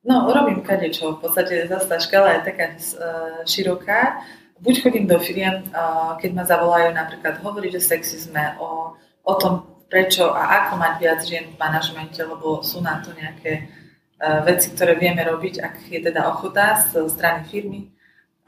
No, 0.03 0.27
robím 0.27 0.63
kadečo. 0.67 1.19
V 1.19 1.29
podstate 1.29 1.71
zase 1.71 1.87
tá 1.87 1.99
škala 2.03 2.39
je 2.39 2.41
taká 2.51 2.67
uh, 2.75 3.47
široká. 3.47 4.23
Buď 4.59 4.75
chodím 4.83 5.07
do 5.07 5.19
firiem, 5.19 5.63
uh, 5.71 6.19
keď 6.19 6.31
ma 6.35 6.45
zavolajú 6.47 6.91
napríklad 6.95 7.39
hovoriť 7.43 7.73
o 7.79 7.83
sexizme, 7.83 8.59
o, 8.59 8.95
o 9.23 9.35
tom, 9.39 9.72
prečo 9.93 10.33
a 10.33 10.65
ako 10.65 10.81
mať 10.81 10.95
viac 11.05 11.21
žien 11.21 11.53
v 11.53 11.61
manažmente, 11.61 12.17
lebo 12.25 12.65
sú 12.65 12.81
na 12.81 13.05
to 13.05 13.13
nejaké 13.13 13.69
uh, 13.69 14.41
veci, 14.41 14.73
ktoré 14.73 14.97
vieme 14.97 15.21
robiť, 15.21 15.61
ak 15.61 15.75
je 15.93 16.01
teda 16.01 16.33
ochota 16.33 16.81
z 16.81 17.13
strany 17.13 17.45
firmy. 17.45 17.93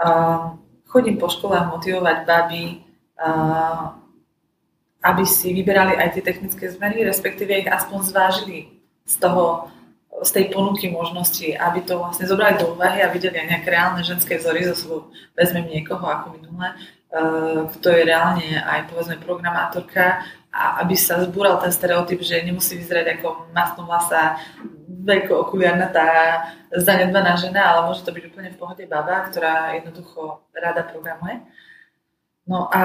Uh, 0.00 0.56
chodím 0.88 1.20
po 1.20 1.28
školách 1.28 1.68
motivovať 1.68 2.24
baby, 2.24 2.80
uh, 3.20 3.92
aby 5.04 5.24
si 5.28 5.52
vyberali 5.52 6.00
aj 6.00 6.16
tie 6.16 6.24
technické 6.24 6.64
zmeny, 6.72 7.04
respektíve 7.04 7.52
ich 7.52 7.68
aspoň 7.68 7.98
zvážili 8.08 8.80
z 9.04 9.20
toho, 9.20 9.68
z 10.24 10.30
tej 10.32 10.48
ponuky 10.48 10.88
možnosti, 10.88 11.52
aby 11.60 11.84
to 11.84 12.00
vlastne 12.00 12.24
zobrali 12.24 12.56
do 12.56 12.72
úvahy 12.72 13.04
a 13.04 13.12
videli 13.12 13.36
aj 13.36 13.48
nejaké 13.52 13.68
reálne 13.68 14.00
ženské 14.00 14.40
vzory, 14.40 14.64
zo 14.64 14.74
sebou 14.80 15.00
vezmem 15.36 15.68
niekoho 15.68 16.08
ako 16.08 16.40
minule, 16.40 16.72
kto 17.78 17.88
je 17.94 18.02
reálne 18.08 18.58
aj 18.58 18.90
povedzme 18.90 19.20
programátorka 19.22 20.24
a 20.54 20.86
aby 20.86 20.94
sa 20.94 21.18
zbúral 21.26 21.58
ten 21.58 21.74
stereotyp, 21.74 22.22
že 22.22 22.46
nemusí 22.46 22.78
vyzerať 22.78 23.18
ako 23.18 23.50
masnovlasá, 23.50 24.38
veľko 25.04 25.50
okuliarnatá, 25.50 26.06
zanedbaná 26.70 27.34
žena, 27.34 27.74
ale 27.74 27.90
môže 27.90 28.06
to 28.06 28.14
byť 28.14 28.24
úplne 28.30 28.50
v 28.54 28.60
pohode 28.62 28.84
baba, 28.86 29.26
ktorá 29.28 29.74
jednoducho 29.74 30.46
rada 30.54 30.86
programuje. 30.86 31.42
No 32.46 32.70
a 32.70 32.84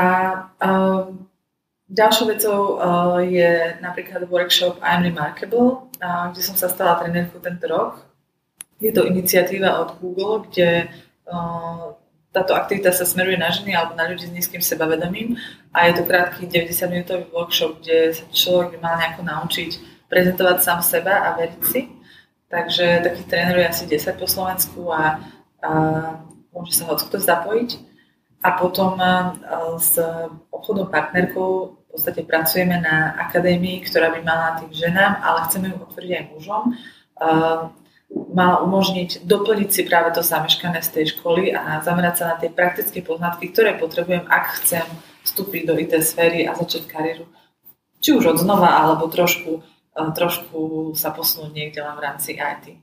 um, 0.60 1.30
ďalšou 1.88 2.26
vecou 2.28 2.60
uh, 2.76 3.20
je 3.22 3.78
napríklad 3.80 4.26
workshop 4.28 4.82
I'm 4.82 5.06
Remarkable, 5.06 5.92
uh, 6.02 6.32
kde 6.34 6.42
som 6.42 6.56
sa 6.58 6.68
stala 6.68 7.00
trenérkou 7.00 7.40
tento 7.40 7.70
rok. 7.70 8.04
Je 8.80 8.92
to 8.96 9.04
iniciatíva 9.04 9.84
od 9.84 10.00
Google, 10.00 10.48
kde 10.48 10.88
uh, 11.28 11.94
táto 12.30 12.54
aktivita 12.54 12.94
sa 12.94 13.10
smeruje 13.10 13.42
na 13.42 13.50
ženy 13.50 13.74
alebo 13.74 13.98
na 13.98 14.06
ľudí 14.06 14.30
s 14.30 14.36
nízkym 14.36 14.62
sebavedomím 14.62 15.42
a 15.74 15.90
je 15.90 15.98
to 15.98 16.04
krátky 16.06 16.46
90-minútový 16.46 17.26
workshop, 17.34 17.82
kde 17.82 18.14
sa 18.14 18.24
človek 18.30 18.78
by 18.78 18.78
mal 18.86 18.96
nejako 19.02 19.22
naučiť 19.26 19.72
prezentovať 20.10 20.58
sám 20.62 20.80
seba 20.86 21.26
a 21.26 21.38
veriť 21.38 21.62
si. 21.66 21.90
Takže 22.50 23.06
takých 23.06 23.30
trénerov 23.30 23.62
je 23.62 23.70
asi 23.70 23.84
10 23.86 24.18
po 24.18 24.26
Slovensku 24.26 24.90
a, 24.90 25.22
a 25.62 25.70
môže 26.50 26.74
sa 26.74 26.90
hoď 26.90 27.06
kto 27.10 27.18
zapojiť. 27.22 27.70
A 28.42 28.50
potom 28.58 28.98
a, 28.98 29.38
s 29.78 29.98
obchodnou 30.50 30.90
partnerkou 30.90 31.50
v 31.78 31.86
podstate 31.94 32.22
pracujeme 32.26 32.78
na 32.78 33.18
akadémii, 33.30 33.86
ktorá 33.86 34.14
by 34.14 34.22
mala 34.22 34.62
tým 34.62 34.74
ženám, 34.74 35.18
ale 35.22 35.46
chceme 35.50 35.74
ju 35.74 35.78
otvoriť 35.82 36.12
aj 36.14 36.26
mužom. 36.34 36.64
A, 37.18 37.30
mala 38.10 38.62
umožniť 38.66 39.26
doplniť 39.26 39.70
si 39.70 39.82
práve 39.86 40.10
to 40.14 40.26
zameškané 40.26 40.82
z 40.82 40.90
tej 40.90 41.06
školy 41.18 41.54
a 41.54 41.82
zamerať 41.86 42.16
sa 42.18 42.26
na 42.34 42.36
tie 42.42 42.50
praktické 42.50 43.06
poznatky, 43.06 43.54
ktoré 43.54 43.78
potrebujem, 43.78 44.26
ak 44.26 44.62
chcem 44.62 44.86
vstúpiť 45.22 45.62
do 45.70 45.78
IT 45.78 45.94
sféry 46.02 46.50
a 46.50 46.58
začať 46.58 46.90
kariéru. 46.90 47.30
Či 48.02 48.18
už 48.18 48.34
od 48.34 48.38
znova, 48.42 48.82
alebo 48.82 49.06
trošku, 49.12 49.62
eh, 49.62 50.10
trošku 50.16 50.92
sa 50.98 51.14
posunúť 51.14 51.52
niekde 51.54 51.80
len 51.86 51.94
v 51.94 52.04
rámci 52.06 52.34
IT. 52.34 52.82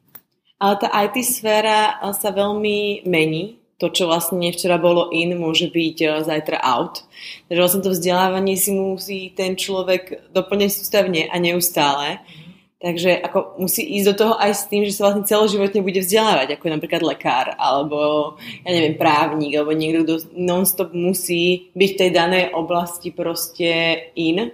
Ale 0.56 0.74
tá 0.78 0.88
IT 0.92 1.16
sféra 1.26 1.98
eh, 1.98 2.14
sa 2.14 2.30
veľmi 2.30 3.08
mení. 3.08 3.58
To, 3.76 3.92
čo 3.92 4.08
vlastne 4.08 4.56
včera 4.56 4.80
bolo 4.80 5.12
in, 5.12 5.36
môže 5.36 5.68
byť 5.68 5.96
eh, 6.06 6.10
zajtra 6.22 6.62
out. 6.62 7.02
Takže 7.50 7.60
vlastne 7.60 7.82
to 7.82 7.90
vzdelávanie 7.90 8.54
si 8.54 8.70
musí 8.72 9.34
ten 9.34 9.58
človek 9.58 10.30
doplňať 10.30 10.70
sústavne 10.70 11.26
a 11.26 11.36
neustále. 11.42 12.22
Mm-hmm 12.22 12.45
Takže 12.76 13.24
ako 13.24 13.56
musí 13.56 13.80
ísť 13.96 14.06
do 14.12 14.14
toho 14.20 14.34
aj 14.36 14.52
s 14.52 14.68
tým, 14.68 14.84
že 14.84 14.92
sa 14.92 15.08
vlastne 15.08 15.24
celoživotne 15.24 15.80
bude 15.80 16.04
vzdelávať, 16.04 16.60
ako 16.60 16.76
napríklad 16.76 17.02
lekár, 17.08 17.56
alebo 17.56 18.36
ja 18.68 18.70
neviem, 18.70 19.00
právnik, 19.00 19.56
alebo 19.56 19.72
niekto, 19.72 20.04
kto 20.04 20.14
non-stop 20.36 20.92
musí 20.92 21.72
byť 21.72 21.90
v 21.96 21.98
tej 22.04 22.10
danej 22.12 22.44
oblasti 22.52 23.16
proste 23.16 23.96
in, 24.12 24.52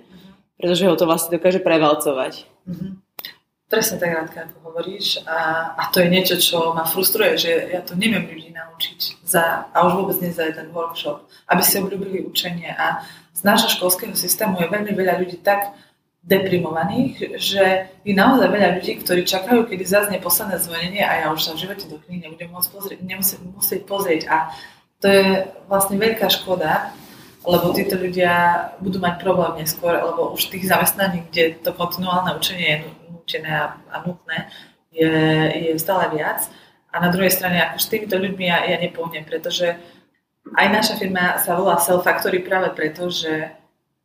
pretože 0.54 0.86
ho 0.86 0.94
to 0.94 1.10
vlastne 1.10 1.34
dokáže 1.34 1.58
prevalcovať. 1.58 2.46
Mm-hmm. 2.70 3.02
Presne 3.66 3.96
tak, 3.98 4.14
Rádka, 4.14 4.38
ako 4.46 4.56
hovoríš. 4.70 5.24
A, 5.26 5.72
a 5.74 5.82
to 5.90 6.04
je 6.04 6.12
niečo, 6.12 6.36
čo 6.38 6.76
ma 6.76 6.86
frustruje, 6.86 7.40
že 7.40 7.74
ja 7.74 7.80
to 7.82 7.98
neviem 7.98 8.28
ľudí 8.28 8.52
naučiť 8.54 9.24
za, 9.24 9.66
a 9.72 9.76
už 9.88 9.98
vôbec 9.98 10.20
nie 10.22 10.28
za 10.28 10.46
jeden 10.46 10.70
workshop, 10.70 11.24
aby 11.48 11.62
si 11.64 11.80
obľúbili 11.80 12.22
učenie. 12.22 12.68
A 12.68 13.02
z 13.32 13.40
nášho 13.42 13.72
školského 13.72 14.12
systému 14.14 14.60
je 14.60 14.68
veľmi 14.68 14.92
veľa 14.94 15.18
ľudí 15.24 15.40
tak 15.40 15.72
deprimovaných, 16.22 17.34
že 17.42 17.90
je 18.06 18.14
naozaj 18.14 18.46
veľa 18.46 18.78
ľudí, 18.78 19.02
ktorí 19.02 19.26
čakajú, 19.26 19.66
kedy 19.66 19.82
zaznie 19.82 20.22
posledné 20.22 20.62
zvonenie 20.62 21.02
a 21.02 21.26
ja 21.26 21.26
už 21.34 21.42
sa 21.42 21.52
v 21.58 21.66
živote 21.66 21.90
do 21.90 21.98
knihy 21.98 22.22
nebudem 22.22 22.54
môcť 22.54 22.70
pozrieť, 22.70 22.98
nemusieť 23.02 23.40
musieť 23.42 23.80
pozrieť. 23.90 24.22
A 24.30 24.54
to 25.02 25.10
je 25.10 25.50
vlastne 25.66 25.98
veľká 25.98 26.30
škoda, 26.30 26.94
lebo 27.42 27.74
títo 27.74 27.98
ľudia 27.98 28.30
budú 28.78 29.02
mať 29.02 29.18
problém 29.18 29.66
neskôr, 29.66 29.98
lebo 29.98 30.30
už 30.30 30.46
tých 30.46 30.70
zamestnaní, 30.70 31.26
kde 31.26 31.58
to 31.58 31.74
kontinuálne 31.74 32.38
učenie 32.38 32.66
je 32.70 32.78
nutené 33.10 33.50
a, 33.50 33.82
a 33.90 33.96
nutné, 34.06 34.46
je, 34.94 35.10
je 35.58 35.74
stále 35.82 36.06
viac. 36.14 36.46
A 36.94 37.02
na 37.02 37.10
druhej 37.10 37.34
strane, 37.34 37.58
ako 37.58 37.82
s 37.82 37.90
týmito 37.90 38.14
ľuďmi 38.14 38.46
ja, 38.46 38.62
ja 38.70 38.78
nepohnem, 38.78 39.26
pretože 39.26 39.74
aj 40.54 40.66
naša 40.70 40.94
firma 41.02 41.42
sa 41.42 41.58
volá 41.58 41.82
Self 41.82 42.06
Factory 42.06 42.44
práve 42.46 42.70
preto, 42.78 43.10
že 43.10 43.58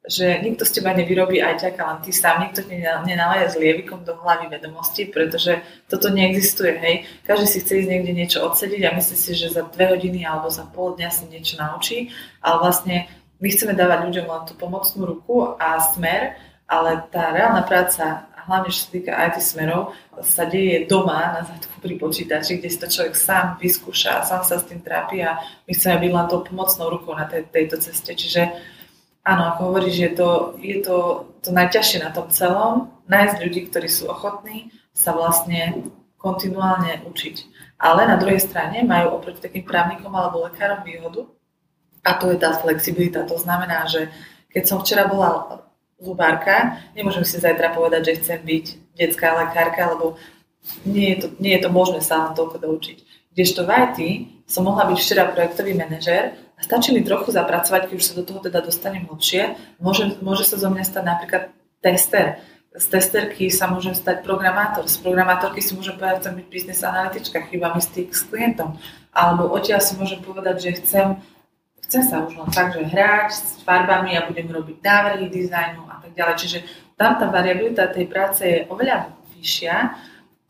že 0.08 0.39
nikto 0.39 0.63
z 0.63 0.80
teba 0.80 0.96
nevyrobí 0.96 1.43
aj 1.43 1.67
ťaká, 1.67 1.82
len 1.84 2.00
ty 2.00 2.15
sám, 2.15 2.48
nikto 2.48 2.63
ti 2.63 2.80
nenalaje 2.80 3.52
s 3.52 3.60
lievikom 3.60 4.08
do 4.08 4.15
hlavy 4.15 4.48
vedomosti, 4.48 5.04
pretože 5.12 5.60
toto 5.91 6.08
neexistuje, 6.08 6.80
hej. 6.80 6.96
Každý 7.28 7.46
si 7.46 7.60
chce 7.60 7.84
ísť 7.84 7.89
niekde 7.91 8.13
niečo 8.15 8.39
odsediť 8.48 8.82
a 8.88 8.96
myslí 8.96 9.15
si, 9.20 9.32
že 9.36 9.52
za 9.52 9.67
dve 9.67 9.91
hodiny 9.91 10.24
alebo 10.24 10.48
za 10.48 10.63
pol 10.72 10.96
dňa 10.96 11.10
si 11.12 11.28
niečo 11.28 11.60
naučí, 11.60 12.15
ale 12.39 12.56
vlastne 12.63 13.12
my 13.43 13.48
chceme 13.52 13.76
dávať 13.76 14.00
ľuďom 14.08 14.26
len 14.26 14.43
tú 14.48 14.56
pomocnú 14.56 15.04
ruku 15.04 15.60
a 15.60 15.78
smer, 15.84 16.39
ale 16.65 17.04
tá 17.12 17.36
reálna 17.36 17.67
práca, 17.67 18.32
hlavne 18.48 18.72
čo 18.72 18.88
sa 18.88 18.89
týka 18.96 19.12
IT 19.12 19.43
smerov, 19.43 19.91
sa 20.24 20.48
deje 20.48 20.88
doma 20.88 21.36
na 21.36 21.41
zadku 21.43 21.84
pri 21.84 22.00
počítači, 22.00 22.58
kde 22.58 22.70
si 22.72 22.80
to 22.80 22.88
človek 22.88 23.13
sám 23.13 23.60
vyskúša, 23.60 24.24
sám 24.24 24.41
sa 24.48 24.56
s 24.56 24.67
tým 24.72 24.80
trápi 24.80 25.20
a 25.20 25.36
my 25.67 25.72
chceme 25.76 26.00
byť 26.00 26.12
len 26.15 26.26
tou 26.32 26.39
pomocnou 26.48 26.88
rukou 26.88 27.12
na 27.12 27.28
tej, 27.28 27.43
tejto 27.52 27.78
ceste. 27.84 28.15
Čiže 28.15 28.76
áno, 29.28 29.44
ako 29.52 29.60
hovoríš, 29.72 29.96
je 30.00 30.12
to, 30.16 30.30
je 30.63 30.78
to, 30.80 30.98
to 31.44 31.50
najťažšie 31.52 32.00
na 32.00 32.16
tom 32.16 32.32
celom, 32.32 32.88
nájsť 33.12 33.36
ľudí, 33.44 33.68
ktorí 33.68 33.92
sú 33.92 34.08
ochotní 34.08 34.72
sa 34.96 35.12
vlastne 35.12 35.92
kontinuálne 36.16 37.04
učiť. 37.06 37.36
Ale 37.78 38.08
na 38.10 38.18
druhej 38.18 38.42
strane 38.42 38.82
majú 38.88 39.20
oproti 39.20 39.44
takým 39.44 39.68
právnikom 39.68 40.10
alebo 40.10 40.48
lekárom 40.48 40.82
výhodu 40.82 41.30
a 42.02 42.16
to 42.18 42.32
je 42.34 42.38
tá 42.40 42.56
flexibilita. 42.58 43.28
To 43.28 43.38
znamená, 43.38 43.86
že 43.86 44.10
keď 44.50 44.63
som 44.66 44.82
včera 44.82 45.06
bola 45.06 45.62
zubárka, 46.02 46.82
nemôžem 46.98 47.28
si 47.28 47.38
zajtra 47.38 47.76
povedať, 47.76 48.02
že 48.10 48.18
chcem 48.24 48.40
byť 48.42 48.66
detská 48.98 49.38
lekárka, 49.38 49.94
lebo 49.94 50.18
nie 50.88 51.13
je 51.13 51.18
to, 51.22 51.28
nie 51.38 51.54
je 51.54 51.62
to 51.68 51.70
možné 51.70 52.00
sa 52.02 52.26
len 52.26 52.34
toľko 52.34 52.58
doučiť. 52.63 52.98
Kdežto 53.38 53.62
v 53.68 53.70
IT 53.70 54.00
som 54.50 54.66
mohla 54.66 54.90
byť 54.90 54.98
včera 54.98 55.30
projektový 55.30 55.78
manažer 55.78 56.34
stačí 56.62 56.89
mi 56.93 57.06
trochu 57.06 57.30
zapracovať, 57.30 57.89
keď 57.89 57.96
už 57.98 58.06
sa 58.06 58.13
do 58.17 58.24
toho 58.26 58.39
teda 58.41 58.65
dostanem 58.65 59.06
hlbšie. 59.06 59.58
Môže, 59.78 60.17
môže 60.26 60.43
sa 60.46 60.58
zo 60.58 60.74
mňa 60.74 60.84
stať 60.86 61.04
napríklad 61.06 61.43
tester. 61.86 62.41
Z 62.78 62.93
testerky 62.93 63.50
sa 63.50 63.65
môžem 63.65 63.98
stať 63.98 64.22
programátor. 64.22 64.86
Z 64.86 65.02
programátorky 65.02 65.65
si 65.65 65.74
môžem 65.74 65.98
povedať, 65.98 66.13
že 66.13 66.22
chcem 66.22 66.34
byť 66.38 66.48
business 66.50 66.82
analytička, 66.86 67.50
chýba 67.50 67.74
mi 67.74 67.82
styk 67.82 68.13
s 68.13 68.22
klientom. 68.30 68.78
Alebo 69.13 69.50
odtiaľ 69.50 69.82
si 69.82 69.98
môžem 69.98 70.22
povedať, 70.22 70.56
že 70.62 70.70
chcem, 70.78 71.17
chcem 71.89 72.02
sa 72.06 72.22
už 72.22 72.38
len 72.38 72.50
tak, 72.54 72.78
že 72.78 72.86
hrať 72.86 73.30
s 73.34 73.65
farbami 73.65 74.13
a 74.13 74.30
budem 74.30 74.46
robiť 74.46 74.78
návrhy 74.86 75.26
dizajnu 75.26 75.89
a 75.89 75.96
tak 76.06 76.13
ďalej. 76.13 76.36
Čiže 76.38 76.60
tam 76.98 77.17
tá 77.17 77.26
variabilita 77.30 77.89
tej 77.89 78.06
práce 78.06 78.46
je 78.46 78.58
oveľa 78.70 79.10
vyššia 79.38 79.76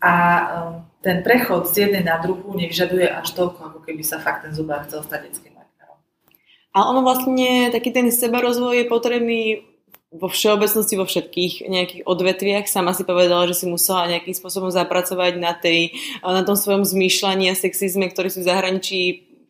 a 0.04 0.14
um, 0.16 0.88
ten 1.00 1.24
prechod 1.24 1.72
z 1.72 1.88
jednej 1.88 2.04
na 2.04 2.20
druhú 2.20 2.52
nevyžaduje 2.60 3.08
až 3.08 3.32
toľko, 3.32 3.60
ako 3.72 3.80
keby 3.88 4.04
sa 4.04 4.20
fakt 4.20 4.44
ten 4.44 4.52
zubár 4.52 4.84
chcel 4.84 5.00
stať. 5.08 5.47
A 6.78 6.86
ono 6.86 7.02
vlastne, 7.02 7.74
taký 7.74 7.90
ten 7.90 8.14
sebarozvoj 8.14 8.86
je 8.86 8.86
potrebný 8.86 9.42
vo 10.14 10.30
všeobecnosti 10.30 10.94
vo 10.94 11.10
všetkých 11.10 11.66
nejakých 11.66 12.02
odvetviach. 12.06 12.70
Sama 12.70 12.94
si 12.94 13.02
povedala, 13.02 13.50
že 13.50 13.58
si 13.58 13.66
musela 13.66 14.06
nejakým 14.06 14.38
spôsobom 14.38 14.70
zapracovať 14.70 15.42
na, 15.42 15.58
tej, 15.58 15.98
na 16.22 16.46
tom 16.46 16.54
svojom 16.54 16.86
zmýšľaní 16.86 17.50
a 17.50 17.58
sexizme, 17.58 18.06
ktorý 18.14 18.30
si 18.30 18.46
v 18.46 18.50
zahraničí 18.54 19.00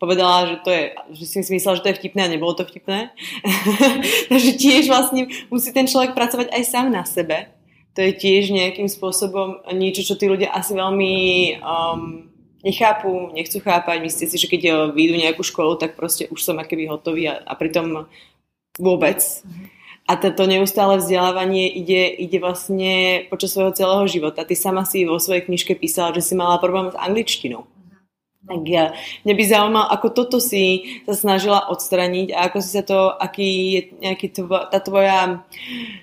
povedala, 0.00 0.48
že 0.48 0.56
to 0.64 0.70
je, 0.72 0.82
že 1.20 1.24
si 1.26 1.52
myslela, 1.52 1.76
že 1.76 1.84
to 1.84 1.90
je 1.92 1.98
vtipné 2.00 2.20
a 2.24 2.32
nebolo 2.32 2.56
to 2.56 2.64
vtipné. 2.64 3.12
Takže 4.32 4.50
tiež 4.56 4.88
vlastne 4.88 5.28
musí 5.52 5.68
ten 5.76 5.84
človek 5.84 6.16
pracovať 6.16 6.48
aj 6.48 6.62
sám 6.64 6.88
na 6.88 7.04
sebe 7.04 7.58
to 7.98 8.06
je 8.06 8.14
tiež 8.14 8.54
nejakým 8.54 8.86
spôsobom 8.86 9.58
niečo, 9.74 10.06
čo 10.06 10.14
tí 10.14 10.30
ľudia 10.30 10.54
asi 10.54 10.70
veľmi 10.70 11.14
um, 11.58 12.30
nechápu, 12.64 13.30
nechcú 13.34 13.62
chápať. 13.62 14.02
Myslíte 14.02 14.30
si, 14.30 14.36
že 14.38 14.50
keď 14.50 14.62
uh, 14.66 14.74
vyjdú 14.90 15.14
nejakú 15.18 15.42
školu, 15.46 15.78
tak 15.78 15.94
proste 15.94 16.26
už 16.30 16.40
som 16.42 16.58
akéby 16.58 16.90
hotový 16.90 17.30
a, 17.30 17.42
a 17.42 17.52
pritom 17.54 18.06
vôbec. 18.78 19.20
A 20.08 20.16
toto 20.16 20.48
neustále 20.48 20.96
vzdelávanie 20.96 21.68
ide, 21.68 22.08
ide 22.08 22.40
vlastne 22.40 23.26
počas 23.28 23.52
svojho 23.52 23.76
celého 23.76 24.08
života. 24.08 24.40
Ty 24.40 24.56
sama 24.56 24.88
si 24.88 25.04
vo 25.04 25.20
svojej 25.20 25.44
knižke 25.44 25.76
písala, 25.76 26.16
že 26.16 26.24
si 26.24 26.32
mala 26.32 26.56
problém 26.56 26.88
s 26.88 26.96
angličtinou. 26.96 27.68
Tak 28.48 28.64
ja, 28.64 28.96
mňa 29.28 29.34
by 29.36 29.44
zaujímalo, 29.44 29.86
ako 29.92 30.08
toto 30.08 30.40
si 30.40 30.80
sa 31.04 31.12
snažila 31.12 31.68
odstraniť 31.68 32.32
a 32.32 32.48
ako 32.48 32.64
si 32.64 32.70
sa 32.72 32.80
to, 32.80 33.12
aký 33.12 33.48
je 33.76 33.80
nejaký 34.00 34.26
tvo, 34.32 34.64
tá, 34.72 34.80
tvoja, 34.80 35.44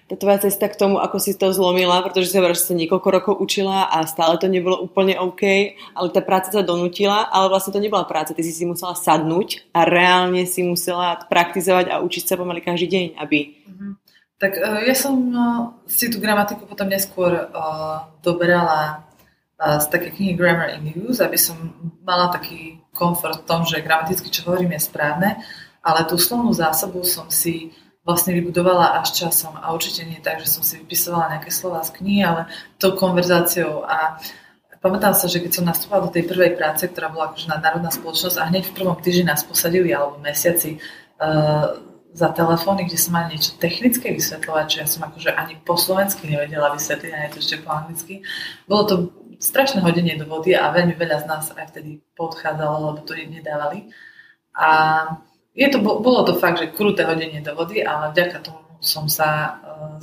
tá 0.06 0.14
tvoja 0.14 0.38
cesta 0.46 0.70
k 0.70 0.78
tomu, 0.78 1.02
ako 1.02 1.18
si 1.18 1.34
to 1.34 1.50
zlomila, 1.50 2.06
pretože 2.06 2.30
hovorila, 2.38 2.54
že 2.54 2.70
sa 2.70 2.78
niekoľko 2.78 3.08
rokov 3.10 3.34
učila 3.42 3.90
a 3.90 4.06
stále 4.06 4.38
to 4.38 4.46
nebolo 4.46 4.78
úplne 4.78 5.18
OK, 5.18 5.74
ale 5.98 6.08
tá 6.14 6.22
práca 6.22 6.54
sa 6.54 6.62
donútila, 6.62 7.26
ale 7.34 7.50
vlastne 7.50 7.74
to 7.74 7.82
nebola 7.82 8.06
práca, 8.06 8.38
ty 8.38 8.46
si 8.46 8.54
si 8.54 8.62
musela 8.70 8.94
sadnúť 8.94 9.66
a 9.74 9.90
reálne 9.90 10.46
si 10.46 10.62
musela 10.62 11.18
praktizovať 11.26 11.90
a 11.90 12.06
učiť 12.06 12.30
sa 12.30 12.38
pomaly 12.38 12.62
každý 12.62 12.86
deň, 12.94 13.06
aby... 13.26 13.58
Mm-hmm. 13.66 13.92
Tak 14.38 14.52
uh, 14.62 14.86
ja 14.86 14.94
som 14.94 15.16
uh, 15.34 15.74
si 15.90 16.14
tú 16.14 16.22
gramatiku 16.22 16.70
potom 16.70 16.86
neskôr 16.92 17.50
uh, 17.50 18.06
doberala 18.22 19.05
z 19.56 19.86
také 19.88 20.12
knihy 20.12 20.36
Grammar 20.36 20.76
in 20.76 20.92
Use, 20.92 21.24
aby 21.24 21.40
som 21.40 21.56
mala 22.04 22.28
taký 22.28 22.84
komfort 22.92 23.44
v 23.44 23.48
tom, 23.48 23.64
že 23.64 23.80
gramaticky, 23.80 24.28
čo 24.28 24.52
hovorím, 24.52 24.76
je 24.76 24.88
správne, 24.88 25.30
ale 25.80 26.04
tú 26.04 26.20
slovnú 26.20 26.52
zásobu 26.52 27.08
som 27.08 27.32
si 27.32 27.72
vlastne 28.06 28.36
vybudovala 28.38 29.02
až 29.02 29.26
časom 29.26 29.58
a 29.58 29.74
určite 29.74 30.06
nie 30.06 30.22
tak, 30.22 30.38
že 30.44 30.52
som 30.52 30.62
si 30.62 30.78
vypisovala 30.78 31.36
nejaké 31.36 31.50
slova 31.50 31.82
z 31.82 31.96
knihy, 31.98 32.22
ale 32.22 32.52
tou 32.78 32.94
konverzáciou 32.94 33.82
a 33.82 34.22
pamätám 34.78 35.18
sa, 35.18 35.26
že 35.26 35.42
keď 35.42 35.52
som 35.58 35.66
nastúpala 35.66 36.06
do 36.06 36.14
tej 36.14 36.30
prvej 36.30 36.54
práce, 36.54 36.86
ktorá 36.86 37.10
bola 37.10 37.34
akože 37.34 37.50
nadnárodná 37.50 37.90
spoločnosť 37.90 38.38
a 38.38 38.48
hneď 38.54 38.70
v 38.70 38.76
prvom 38.78 38.98
týždni 39.02 39.34
nás 39.34 39.42
posadili 39.42 39.90
alebo 39.90 40.22
mesiaci 40.22 40.78
uh, 40.78 41.82
za 42.14 42.30
telefóny, 42.30 42.86
kde 42.86 43.02
som 43.02 43.18
mala 43.18 43.34
niečo 43.34 43.58
technické 43.58 44.14
vysvetľovať, 44.14 44.66
čo 44.70 44.78
ja 44.80 44.88
som 44.88 45.02
akože 45.10 45.34
ani 45.34 45.58
po 45.66 45.74
slovensky 45.74 46.30
nevedela 46.30 46.72
vysvetliť, 46.78 47.12
ani 47.12 47.28
to 47.34 47.42
ešte 47.42 47.66
po 47.66 47.74
anglicky. 47.74 48.22
Bolo 48.70 48.84
to 48.86 48.96
strašné 49.40 49.82
hodenie 49.82 50.16
do 50.16 50.26
vody 50.26 50.56
a 50.56 50.74
veľmi 50.74 50.96
veľa 50.96 51.18
z 51.24 51.26
nás 51.30 51.46
aj 51.52 51.76
vtedy 51.76 52.02
podchádzalo, 52.18 52.94
lebo 52.94 53.00
to 53.04 53.14
nedávali. 53.16 53.90
A 54.56 54.70
je 55.56 55.68
to, 55.72 55.80
bolo 55.80 56.28
to 56.28 56.36
fakt, 56.36 56.60
že 56.60 56.76
kruté 56.76 57.08
hodenie 57.08 57.40
do 57.40 57.56
vody, 57.56 57.84
ale 57.84 58.12
vďaka 58.12 58.44
tomu 58.44 58.66
som 58.84 59.10
sa 59.10 59.28
e, 59.28 59.50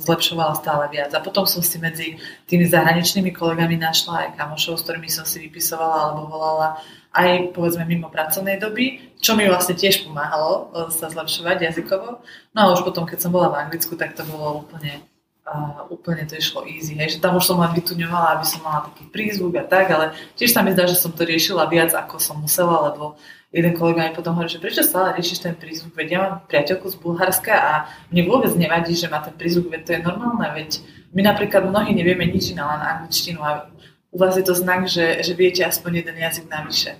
zlepšovala 0.03 0.59
stále 0.59 0.89
viac. 0.91 1.13
A 1.15 1.23
potom 1.23 1.47
som 1.47 1.63
si 1.63 1.79
medzi 1.79 2.19
tými 2.49 2.67
zahraničnými 2.67 3.31
kolegami 3.31 3.79
našla 3.79 4.27
aj 4.27 4.29
kamošov, 4.35 4.81
s 4.81 4.83
ktorými 4.83 5.09
som 5.09 5.23
si 5.23 5.39
vypisovala 5.47 6.11
alebo 6.11 6.27
volala 6.27 6.81
aj 7.13 7.53
povedzme 7.53 7.85
mimo 7.85 8.09
pracovnej 8.09 8.57
doby, 8.57 9.13
čo 9.21 9.37
mi 9.37 9.45
vlastne 9.45 9.77
tiež 9.77 10.03
pomáhalo 10.03 10.73
e, 10.73 10.89
sa 10.89 11.07
zlepšovať 11.13 11.69
jazykovo. 11.69 12.25
No 12.57 12.59
a 12.59 12.71
už 12.73 12.81
potom, 12.81 13.05
keď 13.05 13.23
som 13.23 13.31
bola 13.31 13.53
v 13.53 13.69
Anglicku, 13.69 13.93
tak 13.95 14.17
to 14.17 14.25
bolo 14.25 14.65
úplne 14.65 15.05
a 15.43 15.83
úplne 15.91 16.23
to 16.23 16.39
išlo 16.39 16.63
easy, 16.63 16.95
hej, 16.95 17.19
že 17.19 17.23
tam 17.23 17.35
už 17.35 17.43
som 17.43 17.59
len 17.59 17.75
vytuňovala, 17.75 18.39
aby 18.39 18.45
som 18.47 18.63
mala 18.63 18.87
taký 18.87 19.11
prízvuk 19.11 19.59
a 19.59 19.67
tak, 19.67 19.91
ale 19.91 20.15
tiež 20.39 20.55
sa 20.55 20.63
mi 20.63 20.71
zdá, 20.71 20.87
že 20.87 20.95
som 20.95 21.11
to 21.11 21.27
riešila 21.27 21.67
viac, 21.67 21.91
ako 21.91 22.15
som 22.15 22.39
musela, 22.39 22.87
lebo 22.87 23.19
jeden 23.51 23.75
kolega 23.75 24.07
mi 24.07 24.15
potom 24.15 24.39
hovorí, 24.39 24.47
že 24.47 24.63
prečo 24.63 24.87
stále 24.87 25.19
riešiš 25.19 25.43
ten 25.43 25.55
prízvuk, 25.59 25.91
veď 25.99 26.07
ja 26.07 26.19
mám 26.23 26.33
priateľku 26.47 26.87
z 26.87 26.95
Bulharska 26.95 27.53
a 27.53 27.71
mne 28.07 28.23
vôbec 28.23 28.55
nevadí, 28.55 28.95
že 28.95 29.11
má 29.11 29.19
ten 29.19 29.35
prízvuk, 29.35 29.67
veď 29.67 29.81
to 29.83 29.91
je 29.93 30.01
normálne, 30.01 30.47
veď 30.47 30.79
my 31.11 31.21
napríklad 31.27 31.67
mnohí 31.67 31.91
nevieme 31.91 32.23
nič 32.23 32.55
iné, 32.55 32.63
len 32.63 32.79
angličtinu 32.79 33.43
a 33.43 33.67
u 34.13 34.17
vás 34.17 34.39
je 34.39 34.45
to 34.47 34.55
znak, 34.55 34.87
že, 34.87 35.19
že 35.27 35.33
viete 35.35 35.65
aspoň 35.65 36.05
jeden 36.05 36.17
jazyk 36.23 36.45
navyše. 36.47 36.95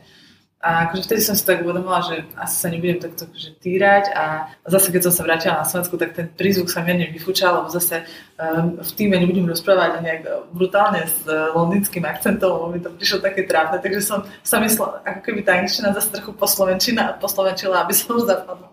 A 0.63 0.87
akože 0.87 1.03
vtedy 1.03 1.19
som 1.19 1.35
si 1.35 1.43
tak 1.43 1.59
uvedomila, 1.59 1.99
že 1.99 2.23
asi 2.39 2.55
sa 2.55 2.71
nebudem 2.71 2.95
takto 2.95 3.27
akože 3.27 3.59
týrať 3.59 4.15
a 4.15 4.47
zase 4.63 4.95
keď 4.95 5.11
som 5.11 5.13
sa 5.19 5.27
vrátila 5.27 5.59
na 5.59 5.67
Slovensku, 5.67 5.99
tak 5.99 6.15
ten 6.15 6.31
prízvuk 6.31 6.71
sa 6.71 6.79
mierne 6.79 7.11
vyfúčal, 7.11 7.59
lebo 7.59 7.67
zase 7.67 8.07
um, 8.39 8.79
v 8.79 8.91
týme 8.95 9.19
nebudem 9.19 9.43
rozprávať 9.43 9.99
nejak 9.99 10.23
brutálne 10.55 11.03
s 11.03 11.27
uh, 11.27 11.51
londýnským 11.51 12.07
akcentom, 12.07 12.47
lebo 12.47 12.65
mi 12.71 12.79
to 12.79 12.95
prišlo 12.95 13.19
také 13.19 13.43
trápne, 13.43 13.83
takže 13.83 13.99
som 13.99 14.23
sa 14.39 14.63
myslela, 14.63 15.03
ako 15.03 15.19
keby 15.19 15.43
tá 15.43 15.59
angličtina 15.59 15.91
zase 15.91 16.15
trochu 16.15 16.31
poslovenčina, 16.31 17.19
poslovenčila, 17.19 17.83
aby 17.83 17.91
som 17.91 18.23
zapadla. 18.23 18.71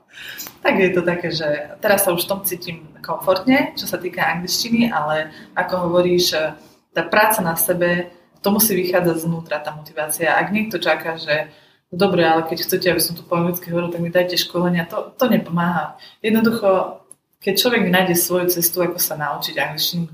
Tak 0.63 0.75
je 0.79 0.91
to 0.95 1.03
také, 1.03 1.29
že 1.35 1.75
teraz 1.83 2.07
sa 2.07 2.15
už 2.15 2.23
v 2.23 2.31
tom 2.31 2.41
cítim 2.47 2.87
komfortne, 3.03 3.75
čo 3.75 3.91
sa 3.91 3.99
týka 3.99 4.23
angličtiny, 4.23 4.95
ale 4.95 5.35
ako 5.59 5.91
hovoríš, 5.91 6.39
tá 6.95 7.03
práca 7.03 7.43
na 7.43 7.59
sebe, 7.59 8.15
to 8.47 8.55
musí 8.55 8.79
vychádzať 8.79 9.17
znútra, 9.27 9.59
tá 9.59 9.75
motivácia. 9.75 10.39
Ak 10.39 10.55
niekto 10.55 10.79
čaká, 10.79 11.19
že 11.19 11.51
dobre, 11.91 12.23
ale 12.23 12.47
keď 12.47 12.59
chcete, 12.63 12.87
aby 12.91 13.03
som 13.03 13.19
tu 13.19 13.27
po 13.27 13.35
anglicky 13.35 13.71
hovoril, 13.71 13.91
tak 13.91 14.01
mi 14.01 14.11
dajte 14.15 14.39
školenia. 14.39 14.87
To, 14.91 15.11
to 15.15 15.27
nepomáha. 15.27 15.99
Jednoducho, 16.23 17.03
keď 17.43 17.55
človek 17.59 17.83
nájde 17.91 18.15
svoju 18.15 18.47
cestu, 18.51 18.83
ako 18.83 18.99
sa 19.03 19.19
naučiť 19.19 19.55
angličtinu, 19.59 20.07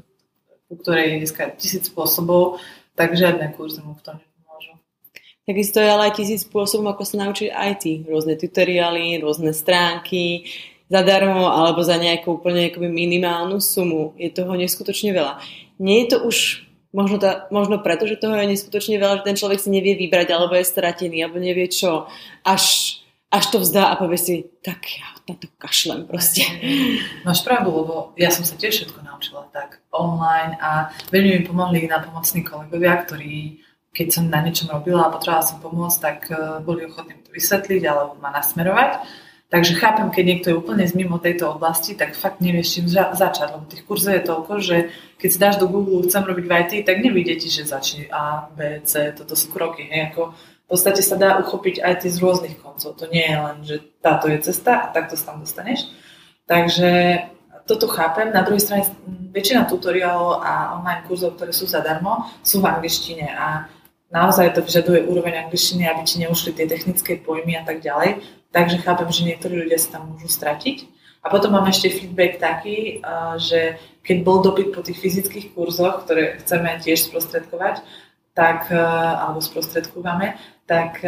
u 0.66 0.74
ktorej 0.80 1.04
je 1.04 1.18
dneska 1.22 1.42
tisíc 1.54 1.86
spôsobov, 1.92 2.58
tak 2.96 3.14
žiadne 3.14 3.52
kurzy 3.54 3.84
mu 3.84 3.94
v 3.94 4.02
tom 4.02 4.16
nepomôžu. 4.18 4.74
Takisto 5.46 5.78
je 5.78 5.88
ale 5.92 6.10
aj 6.10 6.16
tisíc 6.16 6.42
spôsobov, 6.48 6.96
ako 6.96 7.04
sa 7.04 7.22
naučiť 7.22 7.52
IT. 7.52 7.84
Rôzne 8.08 8.34
tutoriály, 8.40 9.20
rôzne 9.20 9.52
stránky, 9.52 10.48
zadarmo 10.90 11.50
alebo 11.50 11.82
za 11.82 12.00
nejakú 12.00 12.40
úplne 12.40 12.72
minimálnu 12.74 13.62
sumu. 13.62 14.16
Je 14.18 14.32
toho 14.32 14.54
neskutočne 14.54 15.14
veľa. 15.14 15.38
Nie 15.76 16.06
je 16.06 16.16
to 16.16 16.18
už 16.24 16.65
Možno, 16.96 17.20
tá, 17.20 17.44
možno 17.52 17.76
preto, 17.84 18.08
že 18.08 18.16
toho 18.16 18.32
je 18.40 18.56
neskutočne 18.56 18.96
veľa, 18.96 19.20
že 19.20 19.26
ten 19.28 19.36
človek 19.36 19.60
si 19.60 19.68
nevie 19.68 19.92
vybrať, 20.00 20.32
alebo 20.32 20.56
je 20.56 20.64
stratený, 20.64 21.20
alebo 21.20 21.36
nevie 21.36 21.68
čo. 21.68 22.08
Až, 22.40 22.96
až 23.28 23.44
to 23.52 23.60
vzdá 23.60 23.92
a 23.92 24.00
povie 24.00 24.16
si, 24.16 24.34
tak 24.64 24.80
ja 24.96 25.04
na 25.28 25.36
to 25.36 25.44
kašlem 25.60 26.08
proste. 26.08 26.48
Máš 27.28 27.44
pravdu, 27.44 27.68
lebo 27.68 28.16
ja 28.16 28.32
som 28.32 28.48
sa 28.48 28.56
tiež 28.56 28.72
všetko 28.72 29.04
naučila 29.04 29.44
tak 29.52 29.84
online 29.92 30.56
a 30.56 30.88
veľmi 31.12 31.30
mi 31.36 31.42
pomohli 31.44 31.84
na 31.84 32.00
pomocní 32.00 32.40
kolegovia, 32.40 32.96
ktorí 33.04 33.60
keď 33.96 34.08
som 34.12 34.28
na 34.28 34.44
niečom 34.44 34.68
robila 34.68 35.08
a 35.08 35.12
potrebovala 35.12 35.48
som 35.48 35.56
pomôcť, 35.56 35.98
tak 36.04 36.18
eh, 36.28 36.60
boli 36.60 36.84
ochotní 36.84 37.16
to 37.24 37.32
vysvetliť 37.32 37.82
alebo 37.88 38.20
ma 38.20 38.28
nasmerovať. 38.28 39.24
Takže 39.46 39.78
chápem, 39.78 40.10
keď 40.10 40.24
niekto 40.26 40.46
je 40.50 40.58
úplne 40.58 40.82
z 40.82 40.98
mimo 40.98 41.22
tejto 41.22 41.54
oblasti, 41.54 41.94
tak 41.94 42.18
fakt 42.18 42.42
nevieš 42.42 42.66
čím 42.74 42.86
za- 42.90 43.14
začať, 43.14 43.54
lebo 43.54 43.70
tých 43.70 43.86
kurzov 43.86 44.18
je 44.18 44.22
toľko, 44.26 44.52
že 44.58 44.76
keď 45.22 45.28
si 45.30 45.38
dáš 45.38 45.56
do 45.62 45.70
Google 45.70 46.02
chcem 46.02 46.26
robiť 46.26 46.44
v 46.50 46.54
IT, 46.66 46.72
tak 46.82 46.98
nevidie 46.98 47.38
ti, 47.38 47.46
že 47.46 47.62
začne 47.62 48.10
A, 48.10 48.50
B, 48.50 48.82
C, 48.82 49.14
toto 49.14 49.38
sú 49.38 49.54
kroky. 49.54 49.86
Hej, 49.86 50.10
ako 50.10 50.34
v 50.66 50.66
podstate 50.66 50.98
sa 50.98 51.14
dá 51.14 51.38
uchopiť 51.38 51.78
IT 51.78 52.10
z 52.10 52.18
rôznych 52.18 52.58
koncov. 52.58 52.98
To 52.98 53.06
nie 53.06 53.22
je 53.22 53.38
len, 53.38 53.56
že 53.62 53.76
táto 54.02 54.26
je 54.26 54.42
cesta 54.42 54.82
a 54.82 54.90
takto 54.90 55.14
sa 55.14 55.30
tam 55.30 55.46
dostaneš. 55.46 55.94
Takže 56.50 56.90
toto 57.70 57.86
chápem. 57.86 58.34
Na 58.34 58.42
druhej 58.42 58.62
strane 58.62 58.82
väčšina 59.30 59.70
tutoriálov 59.70 60.42
a 60.42 60.78
online 60.82 61.06
kurzov, 61.06 61.38
ktoré 61.38 61.54
sú 61.54 61.70
zadarmo, 61.70 62.26
sú 62.42 62.58
v 62.58 62.70
angličtine 62.70 63.30
a 63.30 63.70
naozaj 64.10 64.58
to 64.58 64.62
vyžaduje 64.62 65.06
úroveň 65.06 65.46
angličtiny, 65.46 65.86
aby 65.86 66.02
ti 66.02 66.18
neušli 66.22 66.50
tie 66.54 66.66
technické 66.66 67.18
pojmy 67.18 67.58
a 67.58 67.62
tak 67.62 67.78
ďalej. 67.78 68.22
Takže 68.56 68.80
chápem, 68.80 69.08
že 69.12 69.28
niektorí 69.28 69.68
ľudia 69.68 69.76
sa 69.76 70.00
tam 70.00 70.16
môžu 70.16 70.32
stratiť. 70.32 70.88
A 71.20 71.28
potom 71.28 71.52
mám 71.52 71.68
ešte 71.68 71.92
feedback 71.92 72.40
taký, 72.40 73.04
že 73.36 73.76
keď 74.00 74.16
bol 74.24 74.40
dopyt 74.40 74.72
po 74.72 74.80
tých 74.80 74.96
fyzických 74.96 75.52
kurzoch, 75.52 76.08
ktoré 76.08 76.40
chceme 76.40 76.80
tiež 76.80 77.12
sprostredkovať, 77.12 77.84
tak, 78.32 78.72
alebo 78.72 79.44
sprostredkúvame, 79.44 80.40
tak 80.64 81.04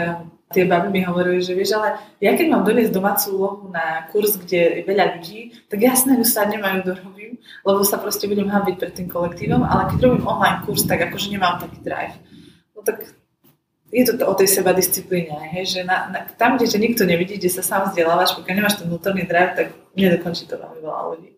tie 0.53 0.65
baby 0.69 0.89
mi 0.93 1.01
hovorili, 1.09 1.41
že 1.41 1.57
vieš, 1.57 1.77
ale 1.77 1.97
ja 2.21 2.37
keď 2.37 2.47
mám 2.53 2.69
doniesť 2.69 2.93
domácu 2.93 3.27
úlohu 3.37 3.65
na 3.73 4.05
kurz, 4.13 4.37
kde 4.37 4.81
je 4.81 4.85
veľa 4.85 5.05
ľudí, 5.17 5.41
tak 5.73 5.81
jasné, 5.81 6.21
že 6.21 6.29
sa 6.29 6.45
nemajú 6.49 6.85
dorobím, 6.85 7.41
lebo 7.65 7.81
sa 7.81 7.97
proste 7.97 8.29
budem 8.29 8.49
hambiť 8.49 8.77
pred 8.77 8.93
tým 8.93 9.09
kolektívom, 9.09 9.65
ale 9.65 9.93
keď 9.93 9.99
robím 10.05 10.29
online 10.29 10.65
kurz, 10.69 10.85
tak 10.85 11.01
akože 11.05 11.33
nemám 11.33 11.61
taký 11.65 11.81
drive. 11.81 12.17
No 12.77 12.81
tak 12.85 13.13
je 13.89 14.05
to 14.05 14.21
o 14.29 14.35
tej 14.37 14.49
seba 14.49 14.77
disciplíne, 14.77 15.33
hej, 15.57 15.65
že 15.65 15.81
na, 15.85 16.13
na, 16.13 16.19
tam, 16.37 16.61
kde 16.61 16.69
ťa 16.69 16.79
nikto 16.81 17.03
nevidí, 17.09 17.41
kde 17.41 17.49
sa 17.49 17.65
sám 17.65 17.89
vzdelávaš, 17.89 18.37
pokiaľ 18.37 18.55
nemáš 18.55 18.77
ten 18.77 18.87
vnútorný 18.89 19.25
drive, 19.25 19.57
tak 19.57 19.67
nedokončí 19.97 20.45
to 20.45 20.61
veľmi 20.61 20.81
veľa 20.85 21.03
ľudí. 21.17 21.31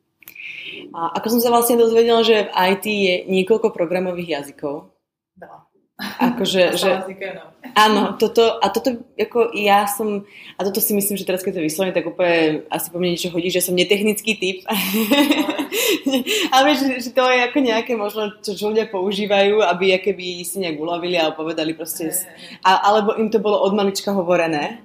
A 0.90 1.14
ako 1.14 1.38
som 1.38 1.40
sa 1.40 1.54
vlastne 1.54 1.78
dozvedela, 1.78 2.26
že 2.26 2.50
v 2.50 2.50
IT 2.74 2.84
je 2.86 3.14
niekoľko 3.30 3.70
programových 3.70 4.42
jazykov. 4.42 4.90
No. 5.38 5.70
Akože, 6.00 6.74
že, 6.80 6.90
áno, 7.78 8.18
toto, 8.18 8.58
a 8.58 8.66
toto, 8.72 8.98
ako 9.14 9.54
ja 9.54 9.86
som, 9.86 10.26
a 10.58 10.60
toto 10.66 10.82
si 10.82 10.90
myslím, 10.96 11.14
že 11.14 11.28
teraz 11.28 11.46
keď 11.46 11.60
to 11.60 11.66
vyslovím, 11.66 11.94
tak 11.94 12.08
úplne 12.08 12.66
asi 12.72 12.90
po 12.90 12.98
mne 12.98 13.14
niečo 13.14 13.30
hodí, 13.30 13.52
že 13.52 13.62
som 13.62 13.78
netechnický 13.78 14.32
typ. 14.34 14.58
Ale 16.56 16.74
že, 16.74 17.00
že 17.02 17.10
to 17.14 17.24
je 17.26 17.38
ako 17.46 17.58
nejaké 17.62 17.92
možno, 17.94 18.36
čo, 18.42 18.54
čo 18.54 18.70
ľudia 18.70 18.90
používajú, 18.90 19.62
aby 19.62 19.98
keby 19.98 20.42
si 20.42 20.60
nejak 20.60 20.78
ulovili 20.78 21.16
alebo 21.16 21.46
povedali 21.46 21.72
proste, 21.74 22.10
a, 22.64 22.90
alebo 22.90 23.16
im 23.16 23.30
to 23.30 23.38
bolo 23.38 23.60
od 23.62 23.72
malička 23.74 24.10
hovorené. 24.10 24.82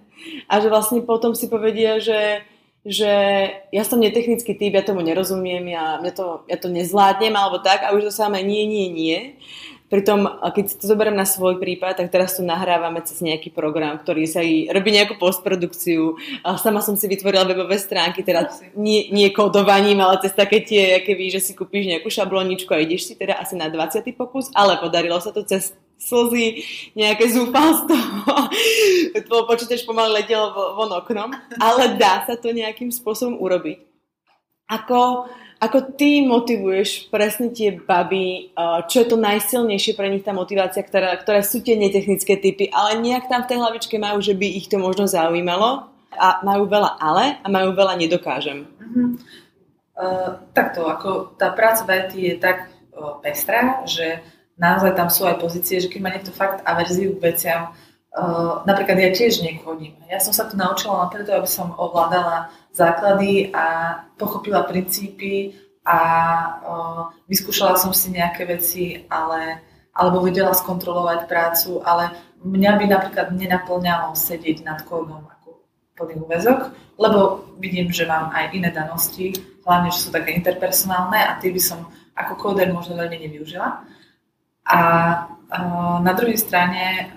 A 0.50 0.58
že 0.58 0.74
vlastne 0.74 1.06
potom 1.06 1.38
si 1.38 1.46
povedia, 1.50 2.02
že 2.02 2.42
že 2.86 3.10
ja 3.74 3.82
som 3.82 3.98
netechnický 3.98 4.54
typ, 4.54 4.78
ja 4.78 4.86
tomu 4.86 5.02
nerozumiem, 5.02 5.74
ja, 5.74 5.98
ja, 6.06 6.14
to, 6.14 6.46
ja 6.46 6.54
to 6.54 6.70
nezvládnem 6.70 7.34
alebo 7.34 7.58
tak 7.58 7.82
a 7.82 7.98
už 7.98 8.06
to 8.06 8.14
samé 8.14 8.46
nie, 8.46 8.62
nie, 8.70 8.94
nie. 8.94 9.20
Pritom, 9.96 10.28
keď 10.28 10.66
si 10.68 10.76
to 10.76 10.92
zoberiem 10.92 11.16
na 11.16 11.24
svoj 11.24 11.56
prípad, 11.56 12.04
tak 12.04 12.12
teraz 12.12 12.36
tu 12.36 12.44
nahrávame 12.44 13.00
cez 13.08 13.24
nejaký 13.24 13.48
program, 13.56 13.96
ktorý 13.96 14.28
sa 14.28 14.44
i 14.44 14.68
robí 14.68 14.92
nejakú 14.92 15.16
postprodukciu. 15.16 16.20
Sama 16.60 16.84
som 16.84 17.00
si 17.00 17.08
vytvorila 17.08 17.48
webové 17.48 17.80
stránky, 17.80 18.20
teda 18.20 18.52
nie, 18.76 19.08
nie 19.16 19.32
kódovaním, 19.32 20.04
ale 20.04 20.20
cez 20.20 20.36
také 20.36 20.60
tie, 20.68 21.00
keby, 21.00 21.32
že 21.32 21.40
si 21.40 21.56
kúpiš 21.56 21.88
nejakú 21.88 22.12
šabloničku 22.12 22.76
a 22.76 22.84
ideš 22.84 23.08
si 23.08 23.14
teda 23.16 23.40
asi 23.40 23.56
na 23.56 23.72
20. 23.72 24.04
pokus, 24.20 24.52
ale 24.52 24.76
podarilo 24.84 25.16
sa 25.24 25.32
to 25.32 25.48
cez 25.48 25.72
slzy, 25.96 26.60
nejaké 26.92 27.32
zúfalstvo. 27.32 27.96
Tvoj 29.32 29.44
počítač 29.48 29.88
pomaly 29.88 30.28
letel 30.28 30.44
von 30.76 30.92
oknom, 30.92 31.32
ale 31.56 31.96
dá 31.96 32.28
sa 32.28 32.36
to 32.36 32.52
nejakým 32.52 32.92
spôsobom 32.92 33.40
urobiť. 33.40 33.80
Ako, 34.68 35.32
ako 35.66 35.98
ty 35.98 36.22
motivuješ 36.22 37.10
presne 37.10 37.50
tie 37.50 37.74
baby, 37.74 38.54
čo 38.86 39.02
je 39.02 39.08
to 39.10 39.18
najsilnejšie 39.18 39.98
pre 39.98 40.08
nich 40.14 40.22
tá 40.22 40.32
motivácia, 40.32 40.86
ktorá, 40.86 41.18
ktoré 41.18 41.42
sú 41.42 41.66
tie 41.66 41.74
netechnické 41.74 42.38
typy, 42.38 42.70
ale 42.70 43.02
nejak 43.02 43.26
tam 43.26 43.44
v 43.44 43.50
tej 43.50 43.58
hlavičke 43.60 43.98
majú, 43.98 44.22
že 44.22 44.38
by 44.38 44.48
ich 44.48 44.70
to 44.70 44.78
možno 44.78 45.10
zaujímalo 45.10 45.90
a 46.14 46.40
majú 46.46 46.70
veľa 46.70 47.02
ale 47.02 47.42
a 47.44 47.48
majú 47.50 47.76
veľa 47.76 47.98
nedokážem. 48.00 48.70
Uh-huh. 48.80 49.18
Uh, 49.96 50.30
takto, 50.54 50.88
ako 50.88 51.36
tá 51.36 51.52
práca 51.52 51.84
v 51.88 51.92
IT 52.04 52.12
je 52.16 52.36
tak 52.40 52.72
uh, 52.94 53.20
pestrá, 53.20 53.84
že 53.88 54.24
naozaj 54.56 54.96
tam 54.96 55.12
sú 55.12 55.28
aj 55.28 55.40
pozície, 55.42 55.80
že 55.84 55.92
keď 55.92 56.00
má 56.00 56.10
niekto 56.14 56.32
fakt 56.32 56.64
averziu 56.64 57.18
k 57.18 57.34
veciam, 57.34 57.76
Uh, 58.16 58.64
napríklad 58.64 58.96
ja 58.96 59.12
tiež 59.12 59.44
nechodím. 59.44 59.92
Ja 60.08 60.24
som 60.24 60.32
sa 60.32 60.48
to 60.48 60.56
naučila 60.56 61.04
len 61.04 61.12
preto, 61.12 61.36
aby 61.36 61.52
som 61.52 61.76
ovládala 61.76 62.48
základy 62.76 63.56
a 63.56 63.98
pochopila 64.20 64.68
princípy 64.68 65.56
a 65.88 66.00
uh, 66.60 67.02
vyskúšala 67.32 67.80
som 67.80 67.96
si 67.96 68.12
nejaké 68.12 68.44
veci, 68.44 69.08
ale, 69.08 69.64
alebo 69.96 70.20
vedela 70.20 70.52
skontrolovať 70.52 71.30
prácu, 71.32 71.80
ale 71.88 72.12
mňa 72.44 72.72
by 72.76 72.86
napríklad 72.92 73.28
nenaplňalo 73.32 74.12
sedieť 74.14 74.68
nad 74.68 74.84
kódom 74.84 75.24
ako 75.24 75.64
plný 75.96 76.20
úvezok, 76.20 76.76
lebo 77.00 77.48
vidím, 77.58 77.90
že 77.96 78.04
mám 78.04 78.30
aj 78.36 78.52
iné 78.52 78.70
danosti, 78.76 79.32
hlavne, 79.64 79.90
že 79.96 80.04
sú 80.04 80.10
také 80.12 80.36
interpersonálne 80.36 81.24
a 81.24 81.40
tie 81.40 81.50
by 81.50 81.62
som 81.64 81.88
ako 82.14 82.34
kóder 82.36 82.70
možno 82.76 83.00
veľmi 83.00 83.18
nevyužila. 83.28 83.82
A 84.66 84.80
na 86.02 86.14
druhej 86.18 86.42
strane 86.42 87.14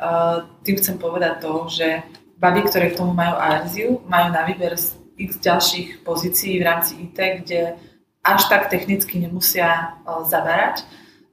tým 0.62 0.76
chcem 0.76 0.96
povedať 1.00 1.40
to, 1.40 1.52
že 1.72 2.04
baby, 2.36 2.68
ktoré 2.68 2.92
k 2.92 2.98
tomu 3.00 3.16
majú 3.16 3.34
averziu, 3.40 4.00
majú 4.06 4.28
na 4.30 4.42
výber 4.44 4.76
x 5.18 5.42
ďalších 5.42 6.06
pozícií 6.06 6.62
v 6.62 6.66
rámci 6.66 6.94
IT, 7.02 7.18
kde 7.42 7.74
až 8.22 8.40
tak 8.46 8.70
technicky 8.70 9.18
nemusia 9.18 9.98
zaberať, 10.26 10.86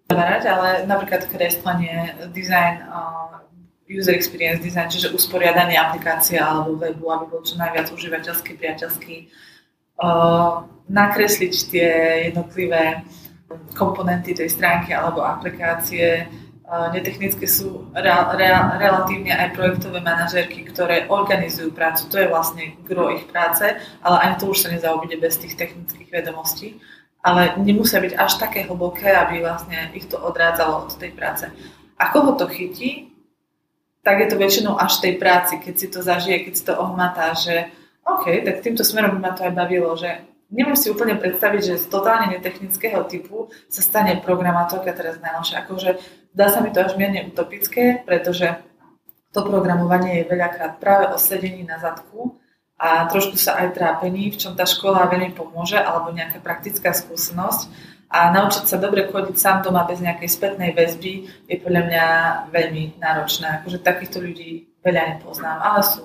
zaberať 0.09 0.43
ale 0.49 0.69
napríklad 0.89 1.29
kreslenie, 1.29 2.17
design, 2.33 2.81
user 3.85 4.17
experience 4.17 4.65
design, 4.65 4.89
čiže 4.89 5.13
usporiadanie 5.13 5.77
aplikácie 5.77 6.41
alebo 6.41 6.73
webu, 6.81 7.05
aby 7.13 7.25
bol 7.29 7.41
čo 7.45 7.53
najviac 7.61 7.93
užívateľský, 7.93 8.57
priateľský, 8.57 9.29
nakresliť 10.89 11.53
tie 11.69 11.89
jednotlivé 12.31 13.05
komponenty 13.77 14.33
tej 14.33 14.49
stránky 14.49 14.89
alebo 14.89 15.21
aplikácie, 15.21 16.25
netechnické 16.65 17.45
sú 17.45 17.85
re, 17.93 18.09
re, 18.09 18.49
relatívne 18.81 19.33
aj 19.37 19.53
projektové 19.53 20.01
manažérky, 20.01 20.65
ktoré 20.65 21.05
organizujú 21.13 21.69
prácu. 21.71 22.09
To 22.09 22.17
je 22.17 22.27
vlastne 22.27 22.73
gro 22.89 23.13
ich 23.13 23.29
práce, 23.29 23.77
ale 24.01 24.17
ani 24.21 24.35
to 24.41 24.49
už 24.49 24.65
sa 24.65 24.73
nezaobíde 24.73 25.21
bez 25.21 25.37
tých 25.37 25.53
technických 25.53 26.09
vedomostí. 26.09 26.81
Ale 27.25 27.57
nemusia 27.57 28.01
byť 28.01 28.13
až 28.17 28.37
také 28.37 28.69
hlboké, 28.69 29.09
aby 29.09 29.41
vlastne 29.41 29.89
ich 29.97 30.05
to 30.05 30.17
odrádzalo 30.17 30.89
od 30.89 30.93
tej 30.97 31.09
práce. 31.13 31.49
A 31.97 32.13
koho 32.13 32.37
to 32.37 32.45
chytí, 32.45 33.09
tak 34.05 34.21
je 34.21 34.29
to 34.29 34.37
väčšinou 34.37 34.77
až 34.77 35.01
v 35.01 35.03
tej 35.09 35.13
práci, 35.17 35.53
keď 35.57 35.73
si 35.73 35.87
to 35.89 35.99
zažije, 36.05 36.45
keď 36.45 36.53
si 36.53 36.63
to 36.65 36.73
ohmatá, 36.77 37.33
že 37.33 37.73
OK, 38.05 38.45
tak 38.45 38.61
týmto 38.61 38.85
smerom 38.85 39.17
by 39.17 39.19
ma 39.21 39.31
to 39.33 39.41
aj 39.41 39.53
bavilo, 39.57 39.97
že 39.97 40.21
neviem 40.53 40.77
si 40.77 40.93
úplne 40.93 41.17
predstaviť, 41.17 41.61
že 41.65 41.81
z 41.81 41.85
totálne 41.89 42.37
netechnického 42.37 43.01
typu 43.09 43.49
sa 43.65 43.81
stane 43.81 44.21
programátorka 44.21 44.93
teraz 44.93 45.17
najlepšie. 45.17 45.55
Akože 45.65 45.89
dá 46.35 46.51
sa 46.51 46.59
mi 46.59 46.69
to 46.75 46.83
až 46.83 46.99
mierne 46.99 47.23
utopické, 47.31 48.03
pretože 48.03 48.51
to 49.31 49.39
programovanie 49.47 50.21
je 50.21 50.31
veľakrát 50.31 50.79
práve 50.83 51.15
o 51.15 51.17
sedení 51.17 51.63
na 51.63 51.79
zadku 51.79 52.35
a 52.75 53.07
trošku 53.07 53.39
sa 53.39 53.63
aj 53.63 53.75
trápení, 53.75 54.35
v 54.35 54.39
čom 54.39 54.51
tá 54.51 54.67
škola 54.67 55.07
veľmi 55.07 55.31
pomôže, 55.31 55.79
alebo 55.79 56.11
nejaká 56.11 56.43
praktická 56.43 56.91
skúsenosť. 56.91 57.71
A 58.11 58.31
naučiť 58.31 58.63
sa 58.67 58.77
dobre 58.79 59.07
chodiť 59.11 59.35
sám 59.35 59.57
doma 59.65 59.83
bez 59.87 59.99
nejakej 59.99 60.29
spätnej 60.29 60.71
väzby 60.71 61.27
je 61.51 61.55
podľa 61.59 61.81
mňa 61.87 62.05
veľmi 62.53 62.83
náročné. 62.99 63.59
Akože 63.59 63.83
takýchto 63.83 64.23
ľudí 64.23 64.71
veľa 64.83 65.17
nepoznám, 65.17 65.57
ale 65.59 65.81
sú. 65.83 66.03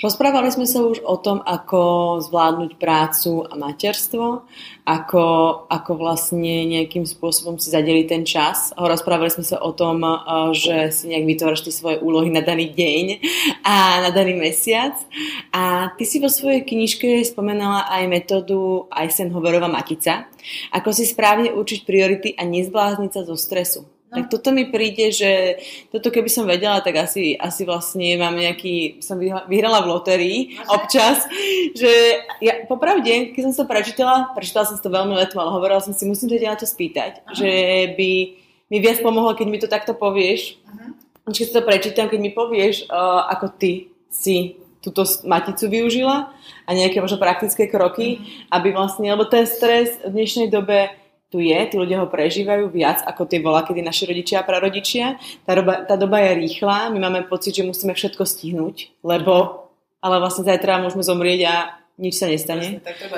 Rozprávali 0.00 0.48
sme 0.48 0.64
sa 0.64 0.80
už 0.80 1.04
o 1.04 1.20
tom, 1.20 1.44
ako 1.44 2.16
zvládnuť 2.24 2.80
prácu 2.80 3.44
a 3.44 3.52
materstvo, 3.52 4.48
ako, 4.88 5.24
ako 5.68 5.90
vlastne 6.00 6.64
nejakým 6.64 7.04
spôsobom 7.04 7.60
si 7.60 7.68
zadeliť 7.68 8.06
ten 8.08 8.24
čas. 8.24 8.72
Rozprávali 8.80 9.28
sme 9.28 9.44
sa 9.44 9.60
o 9.60 9.76
tom, 9.76 10.00
eh, 10.00 10.16
že 10.56 10.76
si 10.88 11.12
nejak 11.12 11.28
vytváraš 11.28 11.68
tie 11.68 11.74
svoje 11.76 12.00
úlohy 12.00 12.32
na 12.32 12.40
daný 12.40 12.72
deň 12.72 13.04
a 13.60 14.00
na 14.00 14.08
daný 14.08 14.40
mesiac. 14.40 14.96
A 15.52 15.92
ty 16.00 16.08
si 16.08 16.16
vo 16.16 16.32
svojej 16.32 16.64
knižke 16.64 17.20
spomenala 17.20 17.84
aj 17.92 18.08
metódu 18.08 18.88
Eisenhowerova 18.88 19.68
matica, 19.68 20.32
ako 20.72 20.96
si 20.96 21.04
správne 21.04 21.52
určiť 21.52 21.84
priority 21.84 22.32
a 22.40 22.48
nezblázniť 22.48 23.10
sa 23.12 23.28
zo 23.28 23.36
stresu. 23.36 23.84
No. 24.10 24.18
Tak 24.18 24.26
toto 24.26 24.50
mi 24.50 24.66
príde, 24.66 25.14
že 25.14 25.62
toto 25.94 26.10
keby 26.10 26.26
som 26.26 26.42
vedela, 26.42 26.82
tak 26.82 26.98
asi, 26.98 27.38
asi 27.38 27.62
vlastne 27.62 28.18
mám 28.18 28.34
nejaký, 28.34 28.98
som 28.98 29.22
vyhrala 29.22 29.86
v 29.86 29.90
lotérii 29.94 30.38
občas, 30.66 31.30
že 31.78 32.18
ja 32.42 32.66
popravde, 32.66 33.30
keď 33.30 33.42
som 33.46 33.54
sa 33.54 33.64
prečítala, 33.70 34.34
prečítala 34.34 34.66
som 34.66 34.82
to 34.82 34.90
veľmi 34.90 35.14
leto, 35.14 35.38
ale 35.38 35.54
hovorila 35.54 35.78
som 35.78 35.94
si, 35.94 36.10
musím 36.10 36.26
sa 36.26 36.42
na 36.42 36.58
to 36.58 36.66
spýtať, 36.66 37.22
Aha. 37.22 37.38
že 37.38 37.50
by 37.94 38.10
mi 38.70 38.78
viac 38.78 38.98
pomohlo, 39.02 39.34
keď 39.38 39.46
mi 39.46 39.58
to 39.62 39.70
takto 39.70 39.94
povieš. 39.94 40.58
Uh-huh. 40.62 40.90
Keď 41.30 41.34
si 41.34 41.54
to 41.54 41.62
prečítam, 41.62 42.06
keď 42.10 42.18
mi 42.22 42.30
povieš, 42.34 42.90
uh, 42.90 43.30
ako 43.30 43.46
ty 43.58 43.90
si 44.10 44.58
túto 44.82 45.06
maticu 45.22 45.70
využila 45.70 46.34
a 46.66 46.70
nejaké 46.74 46.98
možno 46.98 47.22
praktické 47.22 47.70
kroky, 47.70 48.18
uh-huh. 48.18 48.58
aby 48.58 48.74
vlastne, 48.74 49.10
lebo 49.10 49.26
ten 49.26 49.46
stres 49.46 50.02
v 50.02 50.14
dnešnej 50.14 50.50
dobe 50.50 50.98
tu 51.30 51.38
je, 51.38 51.54
tí 51.70 51.78
ľudia 51.78 52.02
ho 52.02 52.10
prežívajú 52.10 52.74
viac 52.74 53.06
ako 53.06 53.22
tie 53.30 53.38
bola, 53.38 53.62
kedy 53.62 53.86
naši 53.86 54.10
rodičia 54.10 54.42
a 54.42 54.46
prarodičia. 54.46 55.14
Tá 55.46 55.54
doba, 55.54 55.86
tá 55.86 55.94
doba 55.94 56.18
je 56.26 56.42
rýchla, 56.42 56.90
my 56.90 56.98
máme 56.98 57.30
pocit, 57.30 57.54
že 57.54 57.62
musíme 57.62 57.94
všetko 57.94 58.26
stihnúť, 58.26 58.98
lebo 59.06 59.66
ale 60.02 60.16
vlastne 60.18 60.42
zajtra 60.42 60.82
môžeme 60.82 61.06
zomrieť 61.06 61.40
a 61.46 61.54
nič 62.00 62.18
sa 62.18 62.26
nestane. 62.26 62.80
Vlastne, 62.80 62.82
tak 62.82 62.96
treba 62.98 63.16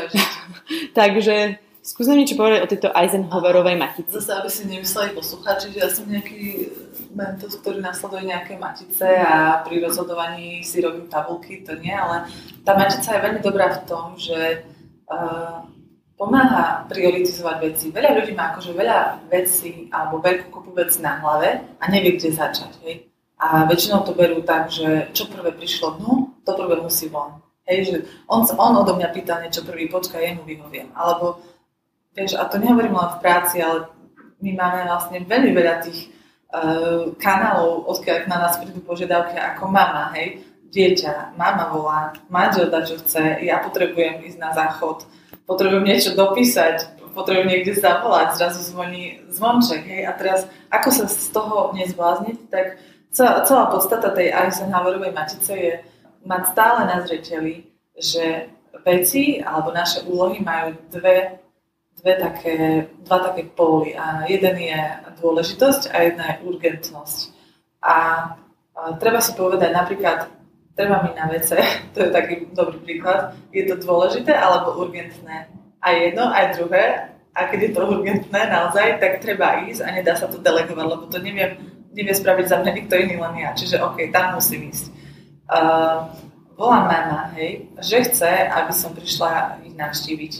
Takže 0.98 1.56
skúsim 1.80 2.20
niečo 2.20 2.36
povedať 2.36 2.60
o 2.60 2.70
tejto 2.70 2.88
Eisenhowerovej 2.92 3.76
matici. 3.78 4.12
Zase, 4.12 4.32
aby 4.36 4.50
si 4.52 4.62
nemysleli 4.68 5.16
poslucháči, 5.16 5.72
že 5.72 5.78
ja 5.80 5.88
som 5.88 6.04
nejaký 6.04 6.68
mentor, 7.16 7.48
ktorý 7.48 7.80
nasleduje 7.80 8.28
nejaké 8.28 8.60
matice 8.60 9.08
a 9.24 9.64
pri 9.64 9.80
rozhodovaní 9.80 10.60
si 10.60 10.84
robím 10.84 11.08
tabulky, 11.08 11.64
to 11.64 11.78
nie, 11.80 11.92
ale 11.92 12.28
tá 12.66 12.76
matica 12.76 13.08
je 13.08 13.24
veľmi 13.24 13.40
dobrá 13.40 13.72
v 13.72 13.80
tom, 13.88 14.16
že 14.20 14.68
uh, 15.08 15.64
pomáha 16.22 16.86
prioritizovať 16.86 17.56
veci. 17.58 17.90
Veľa 17.90 18.22
ľudí 18.22 18.30
má 18.38 18.54
akože 18.54 18.70
veľa 18.78 19.26
vecí 19.26 19.90
alebo 19.90 20.22
veľkú 20.22 20.54
kopu 20.54 20.70
vecí 20.70 21.02
na 21.02 21.18
hlave 21.18 21.66
a 21.82 21.84
nevie, 21.90 22.14
kde 22.14 22.30
začať. 22.30 22.78
Hej? 22.86 23.10
A 23.42 23.66
väčšinou 23.66 24.06
to 24.06 24.14
berú 24.14 24.38
tak, 24.46 24.70
že 24.70 25.10
čo 25.10 25.26
prvé 25.26 25.50
prišlo 25.50 25.98
dnu, 25.98 26.30
to 26.46 26.54
prvé 26.54 26.78
musí 26.78 27.10
von. 27.10 27.42
Hej, 27.66 27.78
že 27.90 27.96
on, 28.30 28.46
on 28.46 28.86
odo 28.86 28.94
mňa 28.94 29.10
pýtal 29.10 29.42
niečo 29.42 29.66
prvý, 29.66 29.90
počkaj, 29.90 30.22
jemu 30.22 30.46
vyhoviem. 30.46 30.94
Alebo, 30.94 31.42
vieš, 32.14 32.38
a 32.38 32.46
to 32.46 32.62
nehovorím 32.62 32.94
len 32.94 33.10
v 33.18 33.22
práci, 33.22 33.58
ale 33.58 33.90
my 34.38 34.50
máme 34.54 34.86
vlastne 34.86 35.26
veľmi 35.26 35.50
veľa 35.50 35.74
tých 35.82 36.06
uh, 36.54 37.10
kanálov, 37.18 37.86
odkiaľ 37.90 38.30
na 38.30 38.46
nás 38.46 38.62
prídu 38.62 38.78
požiadavky 38.82 39.38
ako 39.38 39.70
mama, 39.70 40.14
hej, 40.14 40.42
dieťa, 40.70 41.34
mama 41.34 41.70
volá, 41.70 42.14
manžel 42.30 42.70
dá, 42.70 42.82
čo 42.82 42.98
chce, 42.98 43.42
ja 43.42 43.62
potrebujem 43.62 44.22
ísť 44.26 44.38
na 44.38 44.50
záchod, 44.54 45.06
potrebujem 45.46 45.84
niečo 45.84 46.14
dopísať, 46.14 47.02
potrebujem 47.12 47.48
niekde 47.48 47.76
zavolať, 47.76 48.40
zrazu 48.40 48.60
zvoní 48.64 49.20
zvonček, 49.28 49.84
hej, 49.84 50.02
a 50.08 50.12
teraz 50.16 50.48
ako 50.72 50.88
sa 50.88 51.04
z 51.08 51.28
toho 51.30 51.76
nezblázniť, 51.76 52.36
tak 52.48 52.80
celá, 53.12 53.44
celá 53.44 53.68
podstata 53.68 54.10
tej 54.10 54.32
Eisenhowerovej 54.32 55.12
matice 55.12 55.52
je 55.52 55.74
mať 56.24 56.42
stále 56.56 56.80
na 56.88 57.04
zreteli, 57.04 57.68
že 57.92 58.48
veci 58.82 59.38
alebo 59.44 59.70
naše 59.70 60.08
úlohy 60.08 60.40
majú 60.40 60.74
dve, 60.88 61.38
dve 62.00 62.12
také, 62.16 62.56
dva 63.04 63.18
také 63.30 63.46
póly 63.52 63.92
a 63.94 64.24
jeden 64.26 64.56
je 64.58 64.80
dôležitosť 65.20 65.92
a 65.92 65.96
jedna 66.08 66.24
je 66.32 66.36
urgentnosť. 66.48 67.18
A, 67.84 67.96
a 68.72 68.80
treba 68.96 69.20
si 69.20 69.36
povedať 69.36 69.70
napríklad, 69.70 70.41
treba 70.76 71.04
mi 71.04 71.12
na 71.16 71.28
vece, 71.28 71.56
to 71.94 72.08
je 72.08 72.10
taký 72.10 72.48
dobrý 72.52 72.78
príklad, 72.80 73.36
je 73.52 73.64
to 73.68 73.76
dôležité 73.80 74.32
alebo 74.32 74.76
urgentné. 74.80 75.48
Aj 75.82 75.94
jedno, 75.98 76.30
aj 76.30 76.58
druhé. 76.58 76.84
A 77.32 77.48
keď 77.48 77.60
je 77.64 77.72
to 77.72 77.80
urgentné 77.88 78.40
naozaj, 78.52 79.00
tak 79.00 79.24
treba 79.24 79.64
ísť 79.64 79.80
a 79.80 79.88
nedá 79.88 80.12
sa 80.12 80.28
to 80.28 80.36
delegovať, 80.36 80.84
lebo 80.84 81.08
to 81.08 81.16
neviem, 81.16 81.56
nevie 81.96 82.12
spraviť 82.12 82.44
za 82.44 82.60
mňa 82.60 82.72
nikto 82.76 82.94
iný, 83.00 83.16
len 83.16 83.34
ja. 83.40 83.56
Čiže 83.56 83.80
OK, 83.80 84.12
tam 84.12 84.36
musím 84.36 84.68
ísť. 84.68 84.92
Uh, 85.48 86.12
volá 86.60 86.84
mama, 86.84 87.32
hej, 87.40 87.72
že 87.80 88.04
chce, 88.04 88.28
aby 88.28 88.72
som 88.76 88.92
prišla 88.92 89.64
ich 89.64 89.72
navštíviť. 89.72 90.32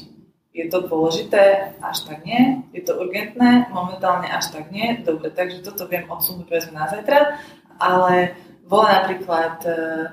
Je 0.52 0.68
to 0.68 0.84
dôležité? 0.84 1.72
Až 1.80 2.04
tak 2.04 2.28
nie. 2.28 2.60
Je 2.76 2.84
to 2.84 3.00
urgentné? 3.00 3.72
Momentálne 3.72 4.28
až 4.28 4.52
tak 4.52 4.68
nie. 4.68 5.00
Dobre, 5.00 5.32
takže 5.32 5.64
toto 5.64 5.88
viem 5.88 6.04
odsunúť 6.12 6.44
povedzme 6.44 6.76
na 6.76 6.92
zajtra, 6.92 7.40
ale 7.80 8.36
volá 8.68 9.00
napríklad 9.00 9.64
uh, 9.64 10.12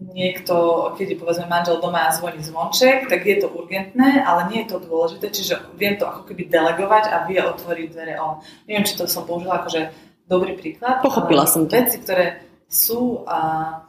niekto, 0.00 0.54
keď 0.98 1.06
je 1.14 1.20
povedzme 1.20 1.46
manžel 1.46 1.78
doma 1.78 2.10
a 2.10 2.14
zvoní 2.14 2.42
zvonček, 2.42 3.06
tak 3.06 3.22
je 3.22 3.40
to 3.40 3.48
urgentné, 3.50 4.22
ale 4.26 4.50
nie 4.50 4.64
je 4.64 4.74
to 4.74 4.82
dôležité, 4.82 5.30
čiže 5.30 5.54
viem 5.78 5.94
to 5.94 6.04
ako 6.04 6.26
keby 6.26 6.50
delegovať 6.50 7.04
a 7.10 7.16
vie 7.24 7.40
otvoriť 7.40 7.86
dvere 7.94 8.14
on. 8.18 8.42
Neviem, 8.66 8.84
či 8.84 8.98
to 8.98 9.06
som 9.06 9.24
použila 9.24 9.62
akože 9.62 9.94
dobrý 10.26 10.58
príklad. 10.58 11.00
Pochopila 11.00 11.46
som 11.46 11.70
to. 11.70 11.78
Veci, 11.78 12.02
ktoré 12.02 12.42
sú, 12.66 13.22
a, 13.28 13.80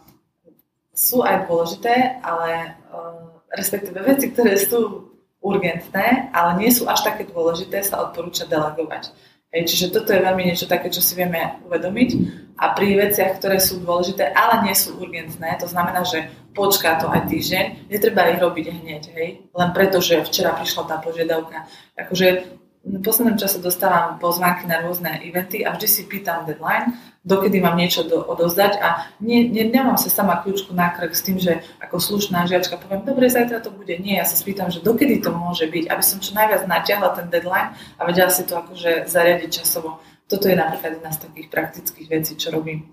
sú 0.93 1.25
aj 1.25 1.49
dôležité, 1.49 2.21
ale 2.21 2.77
a, 2.91 3.33
respektíve 3.55 3.97
veci, 4.03 4.29
ktoré 4.29 4.55
sú 4.61 5.11
urgentné, 5.41 6.33
ale 6.33 6.51
nie 6.57 6.71
sú 6.73 6.89
až 6.89 7.05
také 7.05 7.25
dôležité, 7.29 7.81
sa 7.85 8.01
odporúča 8.01 8.49
delegovať. 8.49 9.13
Hej, 9.53 9.71
čiže 9.71 9.93
toto 9.93 10.11
je 10.11 10.25
veľmi 10.25 10.43
niečo 10.51 10.67
také, 10.67 10.91
čo 10.91 10.99
si 10.99 11.15
vieme 11.15 11.61
uvedomiť 11.63 12.09
a 12.55 12.71
pri 12.71 12.95
veciach, 12.95 13.39
ktoré 13.39 13.59
sú 13.59 13.83
dôležité, 13.83 14.31
ale 14.31 14.63
nie 14.63 14.75
sú 14.75 14.95
urgentné, 14.95 15.59
to 15.59 15.67
znamená, 15.67 16.07
že 16.07 16.31
počká 16.55 16.95
to 16.99 17.11
aj 17.11 17.27
týždeň, 17.27 17.91
netreba 17.91 18.31
ich 18.31 18.39
robiť 18.39 18.65
hneď, 18.71 19.03
hej, 19.11 19.29
len 19.51 19.69
preto, 19.75 19.99
že 19.99 20.23
včera 20.23 20.55
prišla 20.55 20.83
tá 20.87 20.95
požiadavka. 21.03 21.67
Akože 21.99 22.47
v 22.85 23.01
poslednom 23.01 23.35
čase 23.35 23.59
dostávam 23.59 24.21
pozvánky 24.21 24.69
na 24.69 24.79
rôzne 24.79 25.19
eventy 25.25 25.65
a 25.65 25.73
vždy 25.73 25.87
si 25.89 26.01
pýtam 26.07 26.45
deadline 26.45 26.95
dokedy 27.25 27.57
mám 27.57 27.73
niečo 27.73 28.05
do, 28.05 28.21
odozdať 28.21 28.77
a 28.77 29.09
ne, 29.17 29.49
ne, 29.49 29.65
nemám 29.65 29.97
sa 29.97 30.13
sama 30.13 30.45
kľúčku 30.45 30.77
na 30.77 30.93
krk 30.93 31.11
s 31.17 31.25
tým, 31.25 31.41
že 31.41 31.65
ako 31.81 31.97
slušná 31.97 32.45
žiačka 32.45 32.77
poviem, 32.77 33.01
dobre, 33.01 33.25
zajtra 33.25 33.65
to 33.65 33.73
bude. 33.73 33.97
Nie, 33.97 34.21
ja 34.21 34.25
sa 34.29 34.37
spýtam, 34.37 34.69
že 34.69 34.85
dokedy 34.85 35.25
to 35.25 35.33
môže 35.33 35.65
byť, 35.65 35.89
aby 35.89 36.03
som 36.05 36.21
čo 36.21 36.37
najviac 36.37 36.69
natiahla 36.69 37.17
ten 37.17 37.27
deadline 37.33 37.73
a 37.97 38.01
vedela 38.05 38.29
si 38.29 38.45
to 38.45 38.61
akože 38.61 39.09
zariadiť 39.09 39.65
časovo. 39.65 39.97
Toto 40.25 40.49
je 40.49 40.57
napríklad 40.57 40.97
jedna 40.97 41.11
z 41.13 41.19
takých 41.29 41.47
praktických 41.53 42.07
vecí, 42.09 42.33
čo 42.33 42.49
robím. 42.49 42.89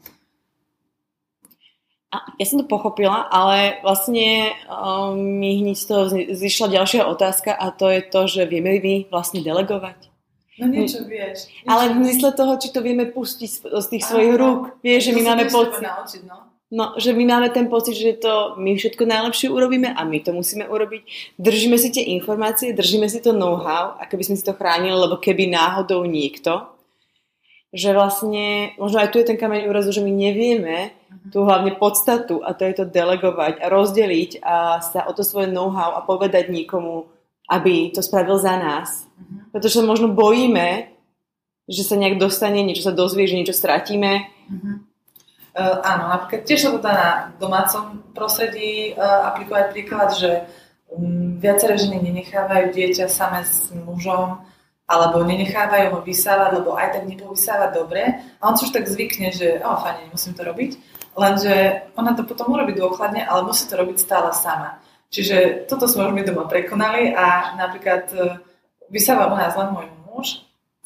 A 2.13 2.37
ja 2.37 2.45
som 2.45 2.61
to 2.61 2.69
pochopila, 2.69 3.25
ale 3.33 3.81
vlastne 3.81 4.53
um, 4.69 5.17
mi 5.17 5.65
hneď 5.65 5.77
z 5.81 5.87
toho 5.89 6.03
zišla 6.13 6.69
ďalšia 6.69 7.09
otázka 7.09 7.57
a 7.57 7.73
to 7.73 7.89
je 7.89 8.01
to, 8.05 8.21
že 8.29 8.43
vieme 8.45 8.77
vy 8.85 9.09
vlastne 9.09 9.41
delegovať. 9.41 10.13
No 10.61 10.69
niečo 10.69 11.09
vieš. 11.09 11.49
Niečo 11.49 11.73
ale 11.73 11.97
v 11.97 12.05
mysle 12.05 12.37
toho, 12.37 12.61
či 12.61 12.69
to 12.69 12.85
vieme 12.85 13.09
pustiť 13.09 13.51
z 13.65 13.87
tých 13.89 14.05
svojich 14.05 14.37
rúk. 14.37 14.77
Vieš, 14.85 15.09
že 15.09 15.13
my 15.17 15.23
máme 15.25 15.45
pocit... 15.49 15.81
Naučiť, 15.81 16.23
no? 16.29 16.53
no, 16.69 16.85
že 17.01 17.17
my 17.17 17.25
máme 17.25 17.49
ten 17.49 17.73
pocit, 17.73 17.97
že 17.97 18.21
to 18.21 18.61
my 18.61 18.77
všetko 18.77 19.09
najlepšie 19.09 19.49
urobíme 19.49 19.97
a 19.97 20.01
my 20.05 20.21
to 20.21 20.37
musíme 20.37 20.69
urobiť. 20.69 21.09
Držíme 21.41 21.81
si 21.81 21.89
tie 21.97 22.13
informácie, 22.13 22.77
držíme 22.77 23.09
si 23.09 23.25
to 23.25 23.33
know-how, 23.33 23.97
ako 23.97 24.21
by 24.21 24.25
sme 24.29 24.37
si 24.37 24.45
to 24.45 24.53
chránili, 24.53 24.93
lebo 24.93 25.17
keby 25.17 25.49
náhodou 25.49 26.05
niekto, 26.05 26.69
že 27.73 27.97
vlastne, 27.97 28.77
možno 28.77 29.01
aj 29.01 29.09
tu 29.09 29.17
je 29.17 29.33
ten 29.33 29.41
kameň 29.41 29.65
úrazu, 29.65 29.97
že 29.97 30.05
my 30.05 30.13
nevieme 30.13 30.93
uh-huh. 30.93 31.33
tú 31.33 31.49
hlavne 31.49 31.73
podstatu 31.81 32.45
a 32.45 32.53
to 32.53 32.69
je 32.69 32.77
to 32.77 32.85
delegovať 32.85 33.65
a 33.65 33.67
rozdeliť 33.73 34.45
a 34.45 34.85
sa 34.85 35.09
o 35.09 35.13
to 35.17 35.25
svoje 35.25 35.49
know-how 35.49 35.97
a 35.97 36.05
povedať 36.05 36.53
niekomu, 36.53 37.09
aby 37.49 37.89
to 37.89 38.05
spravil 38.05 38.37
za 38.37 38.61
nás. 38.61 39.09
Uh-huh. 39.09 39.49
Pretože 39.57 39.81
sa 39.81 39.89
možno 39.89 40.13
bojíme, 40.13 40.93
že 41.65 41.83
sa 41.83 41.97
nejak 41.97 42.21
dostane, 42.21 42.61
niečo 42.61 42.85
sa 42.85 42.93
dozvie, 42.93 43.25
že 43.25 43.41
niečo 43.41 43.57
stratíme. 43.57 44.29
Uh-huh. 44.53 44.85
Uh, 45.57 45.81
áno, 45.81 46.13
napríklad 46.13 46.45
tiež 46.45 46.61
sa 46.61 46.71
to 46.77 46.81
dá 46.81 46.93
na 46.93 47.11
domácom 47.41 48.05
prostredí 48.13 48.93
uh, 48.93 49.33
aplikovať 49.33 49.65
príklad, 49.73 50.13
že 50.13 50.45
um, 50.93 51.41
viaceré 51.41 51.81
ženy 51.81 52.05
nenechávajú 52.05 52.73
dieťa 52.73 53.09
same 53.09 53.41
s 53.45 53.73
mužom 53.73 54.52
alebo 54.93 55.25
nenechávajú 55.25 55.97
ho 55.97 56.01
vysávať, 56.05 56.61
lebo 56.61 56.77
aj 56.77 57.01
tak 57.01 57.09
nepovysávať 57.09 57.71
dobre. 57.73 58.03
A 58.37 58.53
on 58.53 58.61
si 58.61 58.69
už 58.69 58.77
tak 58.77 58.85
zvykne, 58.85 59.33
že 59.33 59.57
o, 59.65 59.73
fajne, 59.81 60.13
nemusím 60.13 60.37
to 60.37 60.45
robiť. 60.45 60.77
Lenže 61.17 61.89
ona 61.97 62.13
to 62.13 62.29
potom 62.29 62.53
urobí 62.53 62.77
dôkladne, 62.77 63.25
ale 63.25 63.49
musí 63.49 63.65
to 63.65 63.81
robiť 63.81 63.97
stále 63.97 64.29
sama. 64.37 64.85
Čiže 65.13 65.69
toto 65.69 65.89
sme 65.89 66.09
už 66.09 66.13
my 66.13 66.23
doma 66.25 66.45
prekonali 66.49 67.13
a 67.13 67.57
napríklad 67.57 68.05
e, 68.17 68.41
vysáva 68.89 69.29
u 69.29 69.37
nás 69.37 69.53
len 69.57 69.69
môj 69.73 69.89
muž 70.09 70.29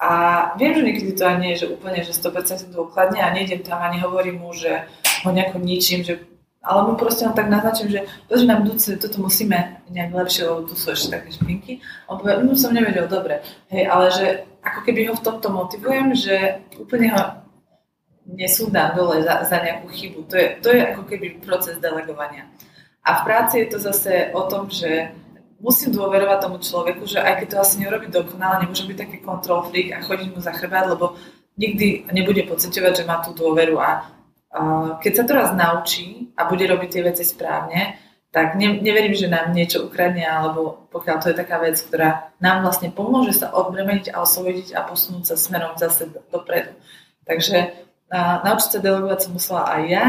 a 0.02 0.10
viem, 0.58 0.74
že 0.74 0.82
niekedy 0.82 1.12
to 1.14 1.22
aj 1.22 1.36
nie 1.38 1.50
je, 1.54 1.62
že 1.62 1.72
úplne, 1.72 2.02
že 2.02 2.10
100% 2.10 2.74
dôkladne 2.74 3.22
a 3.22 3.30
nejdem 3.30 3.62
tam 3.62 3.78
ani 3.78 4.02
hovorím 4.02 4.42
mu, 4.42 4.50
že 4.50 4.90
ho 5.22 5.30
nejako 5.30 5.62
ničím, 5.62 6.02
že 6.02 6.26
ale 6.66 6.90
mu 6.90 6.92
proste 6.98 7.22
len 7.22 7.34
tak 7.38 7.46
naznačím, 7.46 7.94
že 7.94 8.00
pozri 8.26 8.50
na 8.50 8.58
budúce, 8.58 8.98
toto 8.98 9.22
musíme 9.22 9.86
nejak 9.86 10.10
lepšie, 10.10 10.50
lebo 10.50 10.66
tu 10.66 10.74
sú 10.74 10.90
ešte 10.90 11.14
také 11.14 11.30
špinky. 11.30 11.78
On 12.10 12.18
povie, 12.18 12.42
no 12.42 12.58
som 12.58 12.74
nevedel, 12.74 13.06
dobre. 13.06 13.38
Hej, 13.70 13.86
ale 13.86 14.10
že 14.10 14.26
ako 14.66 14.80
keby 14.82 15.06
ho 15.06 15.14
v 15.14 15.24
tomto 15.24 15.48
motivujem, 15.54 16.10
že 16.18 16.66
úplne 16.74 17.14
ho 17.14 17.22
nesúdam 18.26 18.98
dole 18.98 19.22
za, 19.22 19.46
za 19.46 19.62
nejakú 19.62 19.86
chybu. 19.94 20.26
To 20.26 20.34
je, 20.34 20.46
to 20.58 20.68
je 20.74 20.82
ako 20.82 21.02
keby 21.06 21.38
proces 21.38 21.78
delegovania. 21.78 22.50
A 23.06 23.22
v 23.22 23.24
práci 23.30 23.62
je 23.62 23.70
to 23.70 23.78
zase 23.78 24.34
o 24.34 24.42
tom, 24.50 24.66
že 24.66 25.14
musím 25.62 25.94
dôverovať 25.94 26.38
tomu 26.42 26.58
človeku, 26.58 27.06
že 27.06 27.22
aj 27.22 27.46
keď 27.46 27.48
to 27.54 27.56
asi 27.62 27.74
nerobí 27.78 28.10
dokonale, 28.10 28.66
nemôže 28.66 28.82
byť 28.82 28.98
taký 28.98 29.18
control 29.22 29.70
freak 29.70 29.94
a 29.94 30.02
chodiť 30.02 30.28
mu 30.34 30.42
za 30.42 30.50
chrbát, 30.50 30.90
lebo 30.90 31.14
nikdy 31.54 32.10
nebude 32.10 32.42
pocitovať, 32.50 32.92
že 33.02 33.08
má 33.08 33.22
tú 33.22 33.30
dôveru 33.32 33.78
a 33.78 34.15
keď 35.02 35.12
sa 35.12 35.24
to 35.24 35.32
raz 35.36 35.50
naučí 35.52 36.32
a 36.36 36.48
bude 36.48 36.64
robiť 36.64 36.88
tie 36.88 37.02
veci 37.04 37.24
správne, 37.24 38.00
tak 38.30 38.56
ne, 38.56 38.80
neverím, 38.80 39.16
že 39.16 39.32
nám 39.32 39.56
niečo 39.56 39.88
ukradne, 39.88 40.24
alebo 40.24 40.88
pokiaľ 40.92 41.16
to 41.20 41.32
je 41.32 41.40
taká 41.40 41.56
vec, 41.60 41.80
ktorá 41.80 42.36
nám 42.40 42.68
vlastne 42.68 42.92
pomôže 42.92 43.32
sa 43.32 43.48
odbremeniť 43.52 44.12
a 44.12 44.20
oslobodiť 44.20 44.76
a 44.76 44.84
posunúť 44.84 45.24
sa 45.32 45.36
smerom 45.40 45.76
zase 45.80 46.12
dopredu. 46.28 46.76
Takže 47.24 47.72
a, 48.12 48.44
naučiť 48.44 48.70
sa 48.76 48.84
delegovať 48.84 49.18
som 49.24 49.32
musela 49.32 49.64
aj 49.72 49.82
ja 49.88 50.06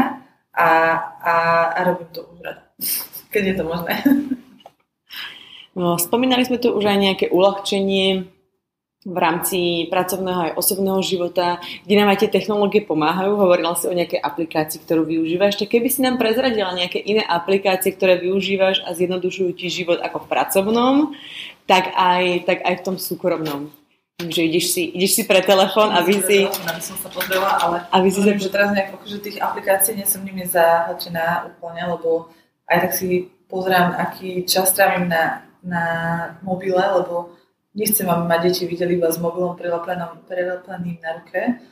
a, 0.52 0.68
a, 1.24 1.34
a 1.72 1.78
robím 1.88 2.10
to 2.12 2.20
už 2.28 2.38
rada 2.44 2.62
keď 3.30 3.42
je 3.44 3.54
to 3.54 3.64
možné. 3.64 3.94
No, 5.78 5.94
spomínali 5.94 6.42
sme 6.42 6.58
tu 6.58 6.74
už 6.74 6.84
aj 6.90 6.98
nejaké 6.98 7.26
uľahčenie 7.30 8.26
v 9.08 9.16
rámci 9.16 9.88
pracovného 9.88 10.52
aj 10.52 10.56
osobného 10.60 11.00
života, 11.00 11.56
kde 11.88 11.94
nám 11.96 12.12
aj 12.12 12.18
tie 12.20 12.30
technológie 12.36 12.84
pomáhajú. 12.84 13.40
Hovorila 13.40 13.72
si 13.72 13.88
o 13.88 13.96
nejakej 13.96 14.20
aplikácii, 14.20 14.84
ktorú 14.84 15.08
využívaš. 15.08 15.56
Tak 15.56 15.72
keby 15.72 15.88
si 15.88 16.04
nám 16.04 16.20
prezradila 16.20 16.76
nejaké 16.76 17.00
iné 17.00 17.24
aplikácie, 17.24 17.96
ktoré 17.96 18.20
využívaš 18.20 18.84
a 18.84 18.92
zjednodušujú 18.92 19.50
ti 19.56 19.72
život 19.72 20.04
ako 20.04 20.28
v 20.28 20.30
pracovnom, 20.30 20.94
tak 21.64 21.96
aj, 21.96 22.44
tak 22.44 22.58
aj 22.68 22.74
v 22.80 22.84
tom 22.84 22.96
súkromnom. 23.00 23.72
Že 24.18 24.50
ideš 24.50 24.76
si, 24.76 24.82
ideš 24.92 25.12
si 25.14 25.22
pre 25.24 25.40
telefón 25.40 25.94
a 25.94 26.04
vy 26.04 26.20
si... 26.20 26.44
som 26.82 26.98
sa 26.98 27.08
pozrela, 27.08 27.54
ale 27.64 27.86
a 27.88 27.96
vy 28.02 28.10
si 28.12 28.20
sa... 28.20 28.34
že 28.34 28.50
teraz 28.52 28.74
nejak, 28.74 28.98
že 29.08 29.22
tých 29.24 29.38
aplikácií 29.38 29.94
nie 29.96 30.04
som 30.04 30.20
nimi 30.26 30.44
zahlčená 30.44 31.48
úplne, 31.54 31.86
lebo 31.96 32.28
aj 32.66 32.78
tak 32.82 32.92
si 32.92 33.30
pozerám, 33.46 33.96
aký 33.96 34.44
čas 34.44 34.74
trávim 34.74 35.08
na, 35.08 35.48
na 35.62 35.84
mobile, 36.42 36.82
lebo 36.82 37.37
nechcem, 37.78 38.10
aby 38.10 38.24
ma 38.26 38.42
deti 38.42 38.66
videli 38.66 38.98
iba 38.98 39.06
s 39.06 39.22
mobilom 39.22 39.54
prilepeným 39.54 40.98
na 40.98 41.10
ruke. 41.22 41.62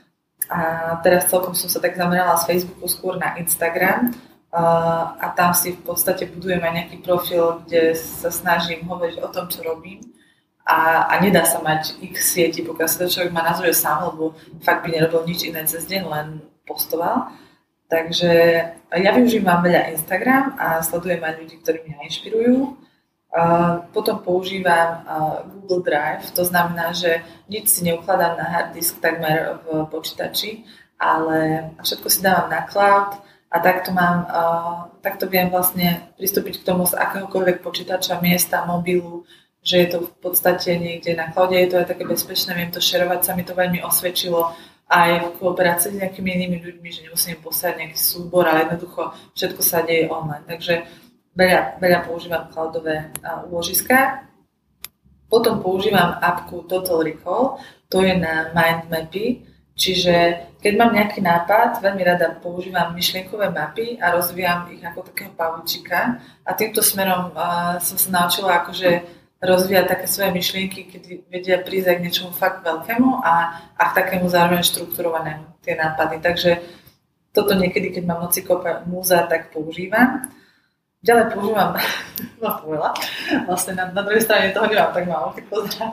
A 0.46 0.61
teraz 1.02 1.26
celkom 1.26 1.59
som 1.59 1.66
sa 1.66 1.82
tak 1.82 1.98
zamerala 1.98 2.38
z 2.38 2.46
Facebooku 2.46 2.86
skôr 2.86 3.18
na 3.18 3.34
Instagram 3.34 4.14
a, 4.54 5.34
tam 5.34 5.50
si 5.52 5.74
v 5.74 5.82
podstate 5.82 6.30
budujem 6.30 6.62
aj 6.62 6.72
nejaký 6.72 6.96
profil, 7.02 7.61
kde 7.66 7.98
sa 7.98 8.30
snažím 8.30 8.86
hovoriť 8.86 9.20
o 9.20 9.28
tom, 9.28 9.50
čo 9.50 9.66
robím. 9.66 10.00
A, 10.66 11.11
a 11.11 11.14
nedá 11.18 11.42
sa 11.46 11.59
mať 11.62 11.98
x 12.02 12.34
sieti, 12.34 12.62
pokiaľ 12.62 12.88
sa 12.88 13.04
to 13.04 13.11
človek 13.11 13.34
má 13.34 13.42
nazvuje 13.42 13.74
sám, 13.74 14.14
lebo 14.14 14.34
fakt 14.62 14.86
by 14.86 14.88
nerobil 14.94 15.26
nič 15.26 15.46
iné 15.46 15.66
cez 15.66 15.84
deň, 15.86 16.02
len 16.07 16.26
postoval. 16.66 17.30
Takže 17.86 18.32
ja 18.98 19.11
využívam 19.14 19.62
veľa 19.62 19.94
Instagram 19.94 20.59
a 20.59 20.82
sledujem 20.82 21.22
aj 21.22 21.34
ľudí, 21.38 21.54
ktorí 21.62 21.78
mňa 21.86 22.07
inšpirujú. 22.11 22.54
Potom 23.93 24.24
používam 24.24 25.05
Google 25.53 25.84
Drive, 25.84 26.32
to 26.32 26.41
znamená, 26.41 26.97
že 26.97 27.20
nič 27.53 27.68
si 27.68 27.84
neukladám 27.84 28.41
na 28.41 28.47
hard 28.49 28.72
disk 28.72 28.97
takmer 28.97 29.61
v 29.61 29.84
počítači, 29.93 30.64
ale 30.97 31.68
všetko 31.84 32.09
si 32.09 32.24
dávam 32.24 32.49
na 32.49 32.64
cloud 32.64 33.20
a 33.53 33.57
takto, 33.61 33.93
mám, 33.93 34.24
takto 35.05 35.28
viem 35.28 35.53
vlastne 35.53 36.09
pristúpiť 36.16 36.64
k 36.64 36.66
tomu 36.66 36.89
z 36.89 36.97
akéhokoľvek 36.97 37.61
počítača, 37.61 38.24
miesta, 38.24 38.64
mobilu, 38.64 39.28
že 39.61 39.84
je 39.84 39.89
to 39.93 39.99
v 40.09 40.12
podstate 40.22 40.78
niekde 40.80 41.12
na 41.12 41.28
cloude, 41.28 41.53
je 41.53 41.68
to 41.68 41.76
aj 41.82 41.93
také 41.93 42.09
bezpečné, 42.09 42.57
viem 42.57 42.72
to 42.72 42.80
šerovať, 42.80 43.20
sa 43.20 43.37
mi 43.37 43.45
to 43.45 43.53
veľmi 43.53 43.84
osvedčilo 43.84 44.57
aj 44.87 45.11
v 45.18 45.28
kooperácii 45.43 45.93
s 45.93 45.99
nejakými 45.99 46.30
inými 46.30 46.62
ľuďmi, 46.62 46.89
že 46.95 47.05
nemusím 47.11 47.43
poslať 47.43 47.74
nejaký 47.84 47.99
súbor, 47.99 48.47
ale 48.47 48.70
jednoducho 48.70 49.11
všetko 49.34 49.61
sa 49.61 49.82
deje 49.82 50.07
online. 50.07 50.47
Takže 50.47 50.87
veľa, 51.37 51.78
veľa 51.78 52.01
používam 52.09 52.49
cloudové 52.51 53.12
úložiska. 53.53 54.26
Potom 55.28 55.61
používam 55.61 56.16
apku 56.22 56.64
Total 56.64 57.03
Recall, 57.03 57.61
to 57.91 58.03
je 58.03 58.14
na 58.14 58.55
mind 58.55 58.87
mapy, 58.87 59.43
čiže 59.74 60.47
keď 60.62 60.72
mám 60.78 60.95
nejaký 60.95 61.18
nápad, 61.18 61.82
veľmi 61.82 62.03
rada 62.03 62.39
používam 62.39 62.95
myšlienkové 62.95 63.51
mapy 63.51 63.99
a 63.99 64.14
rozvíjam 64.14 64.70
ich 64.70 64.82
ako 64.82 65.03
takého 65.11 65.34
pavučika 65.34 66.22
a 66.47 66.51
týmto 66.55 66.78
smerom 66.82 67.34
uh, 67.34 67.78
som 67.82 67.99
sa 67.99 68.09
naučila 68.22 68.62
akože 68.62 69.03
rozvíjať 69.43 69.87
také 69.87 70.07
svoje 70.09 70.30
myšlienky, 70.32 70.80
keď 70.89 71.03
vedia 71.28 71.57
prísť 71.61 71.87
aj 71.93 71.97
k 72.01 72.05
niečomu 72.09 72.30
fakt 72.32 72.64
veľkému 72.64 73.20
a, 73.20 73.34
a 73.76 73.82
k 73.93 73.97
takému 74.01 74.26
zároveň 74.32 74.64
štrukturovanému 74.64 75.61
tie 75.61 75.76
nápady. 75.76 76.16
Takže 76.24 76.51
toto 77.37 77.53
niekedy, 77.53 77.93
keď 77.93 78.05
mám 78.09 78.24
noci 78.24 78.41
kopa 78.41 78.87
múza, 78.89 79.28
tak 79.28 79.53
používam. 79.53 80.32
Ďalej 81.07 81.24
používam, 81.30 81.70
no 82.42 82.50
veľa, 82.66 82.90
vlastne 83.46 83.78
na, 83.78 83.94
na 83.94 84.02
druhej 84.02 84.26
strane 84.26 84.50
toho 84.50 84.66
nemám 84.66 84.90
tak 84.90 85.07
málo, 85.07 85.30
keď 85.30 85.44
pozerám. 85.46 85.92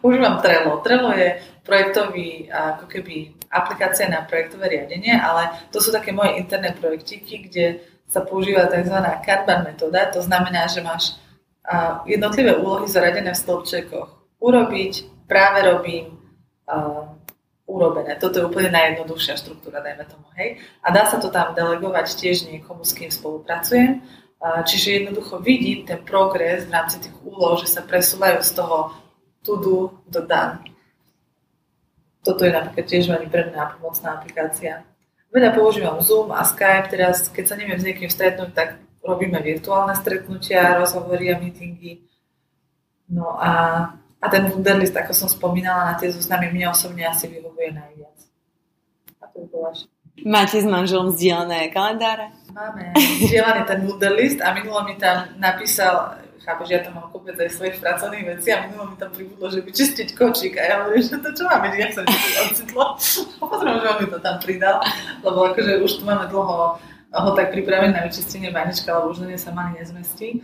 Používam 0.00 0.40
Trello. 0.40 0.80
Trello 0.80 1.12
je 1.12 1.36
projektový, 1.60 2.48
ako 2.48 2.88
keby 2.88 3.36
aplikácia 3.52 4.08
na 4.08 4.24
projektové 4.24 4.72
riadenie, 4.72 5.12
ale 5.12 5.52
to 5.68 5.84
sú 5.84 5.92
také 5.92 6.16
moje 6.16 6.40
interné 6.40 6.72
projektíky, 6.72 7.52
kde 7.52 7.84
sa 8.08 8.24
používa 8.24 8.64
tzv. 8.72 8.96
Kanban 9.20 9.68
metóda. 9.68 10.08
To 10.16 10.24
znamená, 10.24 10.64
že 10.72 10.80
máš 10.80 11.20
jednotlivé 12.08 12.56
úlohy 12.56 12.88
zaradené 12.88 13.36
v 13.36 13.40
stĺpčekoch. 13.44 14.40
Urobiť, 14.40 14.92
práve 15.28 15.60
robím, 15.68 16.16
urobené. 17.68 18.16
Toto 18.16 18.40
je 18.40 18.48
úplne 18.48 18.72
najjednoduchšia 18.72 19.36
štruktúra, 19.36 19.84
dajme 19.84 20.04
tomu, 20.08 20.28
hej. 20.40 20.60
A 20.80 20.88
dá 20.92 21.04
sa 21.04 21.20
to 21.20 21.28
tam 21.28 21.52
delegovať 21.52 22.16
tiež 22.16 22.48
niekomu, 22.48 22.88
s 22.88 22.96
kým 22.96 23.12
spolupracujem. 23.12 24.00
Čiže 24.42 25.00
jednoducho 25.00 25.40
vidím 25.40 25.88
ten 25.88 26.04
progres 26.04 26.68
v 26.68 26.74
rámci 26.74 27.00
tých 27.00 27.16
úloh, 27.24 27.56
že 27.56 27.70
sa 27.70 27.80
presúvajú 27.80 28.44
z 28.44 28.52
toho 28.52 28.92
to 29.44 29.52
do 29.60 29.76
do 30.08 30.20
done. 30.24 30.60
Toto 32.24 32.44
je 32.44 32.52
napríklad 32.52 32.86
tiež 32.88 33.08
veľmi 33.08 33.28
pre 33.28 33.52
mňa 33.52 33.76
pomocná 33.76 34.16
aplikácia. 34.16 34.84
Veľa 35.28 35.50
používam 35.52 36.00
Zoom 36.00 36.32
a 36.32 36.40
Skype, 36.46 36.88
teraz 36.88 37.28
keď 37.28 37.44
sa 37.52 37.58
neviem 37.58 37.76
s 37.76 37.84
niekým 37.84 38.08
stretnúť, 38.08 38.50
tak 38.54 38.68
robíme 39.04 39.36
virtuálne 39.44 39.92
stretnutia, 39.92 40.80
rozhovory 40.80 41.34
a 41.34 41.36
meetingy. 41.36 42.00
No 43.10 43.36
a, 43.36 43.52
a 44.20 44.26
ten 44.32 44.48
Wunderlist, 44.48 44.96
ako 44.96 45.12
som 45.12 45.28
spomínala, 45.28 45.92
na 45.92 45.94
tie 46.00 46.08
zoznamy 46.08 46.48
mne 46.48 46.72
osobne 46.72 47.04
asi 47.04 47.28
vyhovuje 47.28 47.76
najviac. 47.76 48.16
A 49.20 49.28
to 49.28 49.44
je 49.44 49.46
bolo 49.52 49.68
Máte 50.22 50.62
s 50.62 50.66
manželom 50.68 51.10
zdieľané 51.10 51.74
kalendáre? 51.74 52.30
Máme 52.54 52.94
zdieľaný 53.26 53.66
ten 53.66 53.82
Wunderlist 53.82 54.38
a 54.38 54.54
minulo 54.54 54.86
mi 54.86 54.94
tam 54.94 55.26
napísal, 55.42 56.22
chápeš, 56.46 56.70
ja 56.70 56.86
tam 56.86 57.02
mám 57.02 57.10
kopec 57.10 57.34
aj 57.34 57.50
svojich 57.50 57.82
pracovných 57.82 58.38
vecí 58.38 58.54
a 58.54 58.62
minulo 58.70 58.94
mi 58.94 58.96
tam 58.96 59.10
pribudlo, 59.10 59.50
že 59.50 59.66
vyčistiť 59.66 60.14
kočík 60.14 60.54
a 60.54 60.62
ja 60.62 60.74
hovorím, 60.86 61.02
že 61.02 61.18
to 61.18 61.30
čo 61.34 61.42
máme, 61.50 61.66
ja 61.74 61.90
sa 61.90 62.06
mi 62.06 62.14
to 62.14 62.40
ocitlo. 62.46 62.84
A 63.42 63.54
že 63.58 63.88
on 63.90 63.98
mi 63.98 64.06
to 64.06 64.18
tam 64.22 64.36
pridal, 64.38 64.78
lebo 65.26 65.38
akože 65.50 65.82
už 65.82 65.92
tu 65.98 66.02
máme 66.06 66.30
dlho 66.30 66.78
ho 67.14 67.30
tak 67.38 67.54
pripraviť 67.54 67.90
na 67.94 68.02
vyčistenie 68.06 68.50
vanička, 68.50 68.90
lebo 68.90 69.14
už 69.14 69.22
na 69.22 69.38
sa 69.38 69.54
ani 69.54 69.78
nezmestí. 69.78 70.42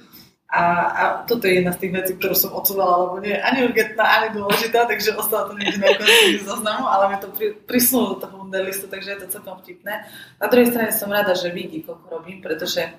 A, 0.50 0.62
a 0.90 1.02
toto 1.30 1.46
je 1.46 1.62
jedna 1.62 1.70
z 1.70 1.86
tých 1.86 1.92
vecí, 1.94 2.12
ktorú 2.18 2.34
som 2.34 2.50
odsúvala, 2.58 3.06
lebo 3.06 3.22
nie 3.22 3.38
je 3.38 3.38
ani 3.38 3.70
urgentná, 3.70 4.02
ani 4.02 4.28
dôležitá, 4.34 4.82
takže 4.82 5.14
ostalo 5.14 5.54
to 5.54 5.54
niekde 5.54 5.78
na 5.78 5.94
konci 5.94 6.42
zoznamu, 6.50 6.90
ale 6.90 7.14
mi 7.14 7.16
to 7.22 7.30
pri, 7.30 7.54
prisnulo 7.70 8.18
do 8.18 8.26
toho 8.26 8.34
modellistu, 8.42 8.90
takže 8.90 9.14
je 9.14 9.18
to 9.22 9.32
celkom 9.38 9.62
vtipné. 9.62 10.10
Na 10.42 10.46
druhej 10.50 10.74
strane 10.74 10.90
som 10.90 11.06
rada, 11.06 11.38
že 11.38 11.54
vidí, 11.54 11.86
koľko 11.86 12.06
robím, 12.10 12.42
pretože 12.42 12.90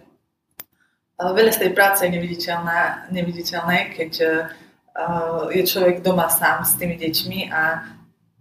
veľa 1.19 1.51
z 1.51 1.61
tej 1.67 1.71
práce 1.75 2.07
je 2.07 2.15
neviditeľná, 2.15 3.11
neviditeľné, 3.11 3.99
keď 3.99 4.11
uh, 4.95 5.51
je 5.51 5.61
človek 5.67 5.99
doma 5.99 6.31
sám 6.31 6.63
s 6.63 6.79
tými 6.79 6.95
deťmi 6.97 7.39
a 7.51 7.61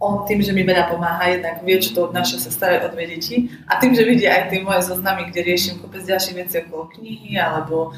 on 0.00 0.24
tým, 0.24 0.40
že 0.40 0.56
mi 0.56 0.64
veľa 0.64 0.88
pomáha, 0.88 1.28
jednak 1.28 1.60
vie, 1.60 1.76
čo 1.76 1.92
to 1.92 2.08
obnáša 2.08 2.40
sa 2.40 2.48
staré 2.48 2.80
o 2.80 2.88
dve 2.88 3.04
deti 3.04 3.52
a 3.68 3.76
tým, 3.76 3.92
že 3.92 4.08
vidí 4.08 4.24
aj 4.24 4.48
tie 4.48 4.64
moje 4.64 4.88
zoznamy, 4.88 5.28
kde 5.28 5.44
riešim 5.44 5.76
kopec 5.76 6.00
ďalších 6.08 6.36
vecí 6.40 6.56
okolo 6.64 6.88
knihy 6.96 7.36
alebo 7.36 7.92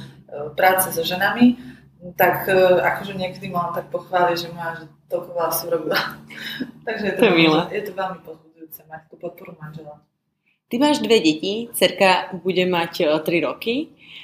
práce 0.57 0.93
so 0.93 1.05
ženami, 1.05 1.57
tak 2.19 2.51
e, 2.51 2.83
akože 2.83 3.15
niekedy 3.15 3.47
ma 3.53 3.71
tak 3.71 3.89
pochváli, 3.95 4.35
že 4.35 4.51
má 4.51 4.75
že 4.75 4.91
toľko 5.07 5.31
veľa 5.39 5.53
robila. 5.71 6.01
Takže 6.87 7.05
je 7.07 7.15
to, 7.15 7.21
to 7.21 7.27
veľmi, 7.31 7.47
je 7.71 7.83
to 7.87 7.93
veľmi 7.95 8.19
pozbudujúce 8.27 8.81
mať 8.91 9.03
tú 9.07 9.15
podporu 9.23 9.55
manžela. 9.61 10.03
Ty 10.67 10.81
máš 10.81 11.05
dve 11.05 11.21
deti, 11.21 11.69
cerka 11.77 12.33
bude 12.41 12.65
mať 12.65 13.23
3 13.23 13.29
e, 13.29 13.39
roky, 13.45 13.75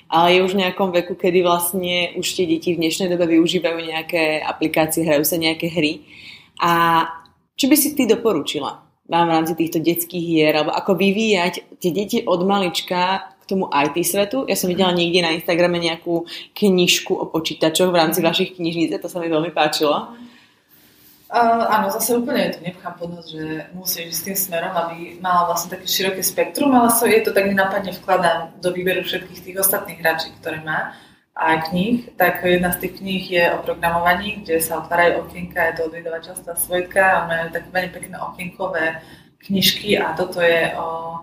ale 0.08 0.26
je 0.34 0.44
už 0.48 0.56
v 0.56 0.60
nejakom 0.64 0.90
veku, 0.90 1.14
kedy 1.14 1.44
vlastne 1.44 2.16
už 2.16 2.26
tie 2.26 2.48
deti 2.48 2.74
v 2.74 2.80
dnešnej 2.80 3.12
dobe 3.12 3.28
využívajú 3.38 3.78
nejaké 3.78 4.40
aplikácie, 4.42 5.04
hrajú 5.04 5.22
sa 5.22 5.36
nejaké 5.36 5.68
hry. 5.68 6.02
A 6.58 7.04
čo 7.54 7.68
by 7.68 7.76
si 7.76 7.94
ty 7.94 8.08
doporučila 8.08 8.88
vám 9.08 9.24
v 9.28 9.34
rámci 9.40 9.54
týchto 9.56 9.80
detských 9.80 10.24
hier, 10.24 10.52
alebo 10.52 10.72
ako 10.72 10.92
vyvíjať 10.98 11.80
tie 11.80 11.90
deti 11.92 12.18
od 12.24 12.44
malička 12.44 13.32
tomu 13.48 13.72
IT 13.72 13.96
svetu? 14.04 14.44
Ja 14.44 14.54
som 14.54 14.68
videla 14.68 14.92
niekde 14.92 15.24
na 15.24 15.32
Instagrame 15.32 15.80
nejakú 15.80 16.28
knižku 16.52 17.16
o 17.16 17.24
počítačoch 17.32 17.88
v 17.88 17.98
rámci 17.98 18.20
vašich 18.20 18.60
knižníc, 18.60 18.92
to 19.00 19.08
sa 19.08 19.18
mi 19.18 19.32
veľmi 19.32 19.50
páčilo. 19.56 20.12
Uh, 21.28 21.68
áno, 21.68 21.92
zase 21.92 22.16
úplne 22.16 22.56
to 22.56 22.64
nepchám 22.64 22.96
pod 22.96 23.12
nos, 23.12 23.28
že 23.28 23.68
musíš 23.76 24.16
s 24.16 24.24
tým 24.24 24.36
smerom, 24.36 24.72
aby 24.72 25.20
mala 25.20 25.44
vlastne 25.44 25.76
také 25.76 25.84
široké 25.84 26.24
spektrum, 26.24 26.72
ale 26.72 26.88
so 26.88 27.04
je 27.04 27.20
to 27.20 27.36
tak 27.36 27.44
nenápadne 27.44 27.92
vkladám 28.00 28.56
do 28.64 28.72
výberu 28.72 29.04
všetkých 29.04 29.44
tých 29.44 29.56
ostatných 29.60 30.00
hráčí, 30.00 30.32
ktoré 30.40 30.64
má 30.64 30.96
aj 31.38 31.70
kníh, 31.70 32.16
tak 32.16 32.40
jedna 32.42 32.72
z 32.72 32.80
tých 32.80 32.94
kníh 32.98 33.24
je 33.30 33.44
o 33.54 33.62
programovaní, 33.62 34.40
kde 34.40 34.58
sa 34.58 34.82
otvárajú 34.82 35.22
okienka, 35.22 35.70
je 35.70 35.74
to 35.78 35.82
od 35.86 35.94
vydavateľstva 35.94 36.52
a 36.96 37.28
majú 37.28 37.46
také 37.52 37.68
veľmi 37.76 37.90
pekné 37.94 38.16
okienkové 38.18 38.84
knižky 39.46 40.00
a 40.00 40.18
toto 40.18 40.42
je 40.42 40.74
o, 40.74 41.20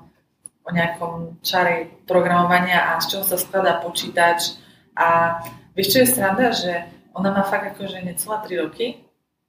o 0.66 0.70
nejakom 0.74 1.39
čare 1.45 2.01
programovania 2.09 2.93
a 2.93 3.01
z 3.01 3.16
čoho 3.16 3.24
sa 3.24 3.38
skladá 3.38 3.80
počítač 3.86 4.57
a 4.97 5.39
vieš, 5.78 5.93
čo 5.93 5.97
je 6.01 6.07
sranda, 6.09 6.49
že 6.49 6.89
ona 7.13 7.30
má 7.30 7.45
fakt 7.45 7.78
akože 7.78 8.01
necelé 8.01 8.36
3 8.41 8.63
roky 8.66 8.88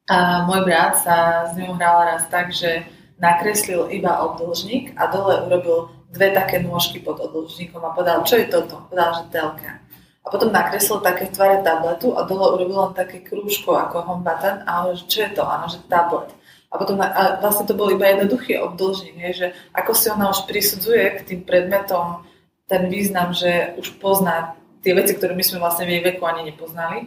a 0.06 0.44
môj 0.44 0.62
brat 0.68 1.00
sa 1.00 1.48
s 1.50 1.58
ňou 1.58 1.74
hral 1.74 2.04
raz 2.04 2.28
tak, 2.28 2.52
že 2.52 2.84
nakreslil 3.16 3.88
iba 3.88 4.22
obdĺžnik 4.22 4.94
a 4.94 5.08
dole 5.08 5.40
urobil 5.48 5.88
dve 6.12 6.30
také 6.36 6.62
nôžky 6.62 7.00
pod 7.00 7.18
odložníkom 7.18 7.80
a 7.82 7.96
povedal, 7.96 8.22
čo 8.22 8.36
je 8.38 8.46
toto? 8.46 8.86
Povedal, 8.86 9.10
že 9.16 9.24
telka. 9.32 9.80
A 10.22 10.26
potom 10.28 10.50
nakreslil 10.50 11.00
také 11.00 11.30
tvare 11.30 11.62
tabletu 11.62 12.12
a 12.18 12.26
dole 12.26 12.60
urobil 12.60 12.90
len 12.90 12.94
také 12.94 13.22
krúžko 13.22 13.78
ako 13.78 14.02
home 14.02 14.22
button 14.26 14.62
a 14.66 14.84
hovoril, 14.84 14.98
že 15.00 15.06
čo 15.06 15.18
je 15.22 15.30
to? 15.38 15.42
Áno, 15.46 15.64
že 15.70 15.78
tablet. 15.86 16.28
A 16.66 16.74
potom 16.82 16.98
a 16.98 17.38
vlastne 17.38 17.64
to 17.64 17.78
bol 17.78 17.86
iba 17.88 18.10
jednoduchý 18.10 18.58
obdĺžnik, 18.58 19.16
že 19.32 19.54
ako 19.70 19.92
si 19.94 20.06
ona 20.10 20.30
už 20.34 20.50
prisudzuje 20.50 21.04
k 21.16 21.20
tým 21.22 21.40
predmetom 21.46 22.26
ten 22.66 22.90
význam, 22.90 23.30
že 23.30 23.78
už 23.78 24.02
pozná 24.02 24.58
tie 24.82 24.90
veci, 24.94 25.14
ktoré 25.14 25.34
my 25.34 25.44
sme 25.46 25.62
vlastne 25.62 25.86
v 25.86 25.98
jej 25.98 26.02
veku 26.02 26.26
ani 26.26 26.50
nepoznali. 26.50 27.06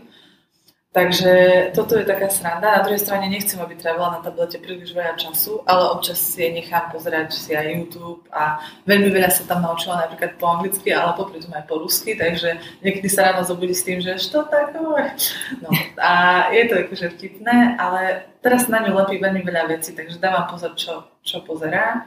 Takže 0.90 1.70
toto 1.78 2.02
je 2.02 2.02
taká 2.02 2.34
sranda. 2.34 2.74
Na 2.74 2.82
druhej 2.82 3.06
strane 3.06 3.30
nechcem, 3.30 3.62
aby 3.62 3.78
trávila 3.78 4.18
na 4.18 4.26
tablete 4.26 4.58
príliš 4.58 4.90
veľa 4.98 5.22
času, 5.22 5.62
ale 5.70 5.94
občas 5.94 6.18
si 6.18 6.42
jej 6.42 6.50
nechám 6.50 6.90
pozerať 6.90 7.30
si 7.30 7.54
aj 7.54 7.78
YouTube 7.78 8.26
a 8.34 8.58
veľmi 8.90 9.14
veľa 9.14 9.30
sa 9.30 9.46
tam 9.46 9.62
naučila 9.62 10.02
napríklad 10.02 10.42
po 10.42 10.50
anglicky, 10.50 10.90
ale 10.90 11.14
popri 11.14 11.46
tom 11.46 11.54
aj 11.54 11.70
po 11.70 11.78
rusky, 11.78 12.18
takže 12.18 12.58
niekedy 12.82 13.06
sa 13.06 13.30
ráno 13.30 13.46
zobudí 13.46 13.78
s 13.78 13.86
tým, 13.86 14.02
že 14.02 14.18
čo 14.18 14.50
takové. 14.50 15.14
No 15.62 15.70
a 16.02 16.12
je 16.58 16.64
to 16.66 16.82
akože 16.82 17.14
vtipné, 17.22 17.78
ale 17.78 18.26
teraz 18.42 18.66
na 18.66 18.82
ňu 18.82 18.98
lepí 18.98 19.22
veľmi 19.22 19.46
veľa 19.46 19.70
vecí, 19.70 19.94
takže 19.94 20.18
dávam 20.18 20.50
pozor, 20.50 20.74
čo, 20.74 21.06
čo 21.22 21.46
pozerá. 21.46 22.02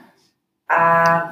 A 0.67 0.81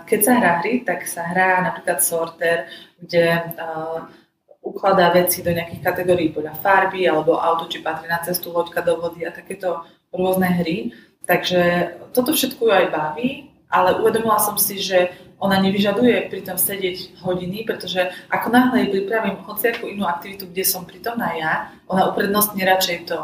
keď 0.06 0.20
sa 0.22 0.32
hrá 0.38 0.50
hry, 0.62 0.86
tak 0.86 1.02
sa 1.02 1.26
hrá 1.26 1.66
napríklad 1.66 1.98
sorter, 1.98 2.70
kde 3.02 3.42
uh, 3.58 4.06
ukladá 4.60 5.10
veci 5.10 5.40
do 5.40 5.50
nejakých 5.50 5.80
kategórií 5.80 6.30
podľa 6.30 6.60
farby 6.60 7.08
alebo 7.08 7.40
auto, 7.40 7.66
či 7.66 7.80
patrí 7.80 8.06
na 8.06 8.20
cestu, 8.20 8.52
loďka 8.52 8.84
do 8.84 9.00
vody 9.00 9.24
a 9.24 9.32
takéto 9.32 9.84
rôzne 10.12 10.48
hry. 10.60 10.92
Takže 11.24 11.94
toto 12.12 12.36
všetko 12.36 12.60
ju 12.68 12.72
aj 12.72 12.86
baví, 12.92 13.28
ale 13.70 14.02
uvedomila 14.02 14.36
som 14.42 14.58
si, 14.58 14.82
že 14.82 15.14
ona 15.40 15.56
nevyžaduje 15.56 16.28
pri 16.28 16.44
tom 16.44 16.60
sedieť 16.60 17.24
hodiny, 17.24 17.64
pretože 17.64 18.12
ako 18.28 18.52
náhle 18.52 18.84
jej 18.84 18.90
pripravím 18.92 19.40
hociakú 19.40 19.88
inú 19.88 20.04
aktivitu, 20.04 20.44
kde 20.50 20.64
som 20.68 20.84
pritomná 20.84 21.32
ja, 21.38 21.52
ona 21.88 22.12
uprednostní 22.12 22.60
radšej 22.60 23.08
to, 23.08 23.20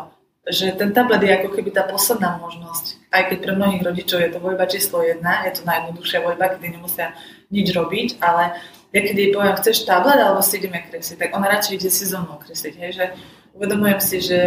že 0.46 0.72
ten 0.78 0.94
tablet 0.96 1.26
je 1.26 1.36
ako 1.36 1.48
keby 1.58 1.74
tá 1.74 1.84
posledná 1.84 2.40
možnosť. 2.40 3.10
Aj 3.12 3.28
keď 3.28 3.38
pre 3.42 3.52
mnohých 3.52 3.82
rodičov 3.84 4.18
je 4.22 4.30
to 4.32 4.38
voľba 4.38 4.64
číslo 4.70 5.02
jedna, 5.02 5.44
je 5.44 5.60
to 5.60 5.68
najjednoduchšia 5.68 6.24
voľba, 6.24 6.56
kedy 6.56 6.78
nemusia 6.78 7.12
nič 7.50 7.68
robiť, 7.74 8.08
ale 8.22 8.56
ja 8.96 9.04
keď 9.04 9.16
jej 9.20 9.30
poviem, 9.36 9.56
chceš 9.60 9.84
tablet 9.84 10.16
alebo 10.16 10.40
si 10.40 10.56
ideme 10.56 10.80
kresliť, 10.80 11.18
tak 11.20 11.30
ona 11.36 11.52
radšej 11.52 11.72
ide 11.76 11.90
si 11.92 12.08
so 12.08 12.16
mnou 12.24 12.40
kresliť. 12.40 12.74
Hej? 12.80 12.90
Že 12.96 13.04
uvedomujem 13.52 14.00
si, 14.00 14.16
že 14.24 14.40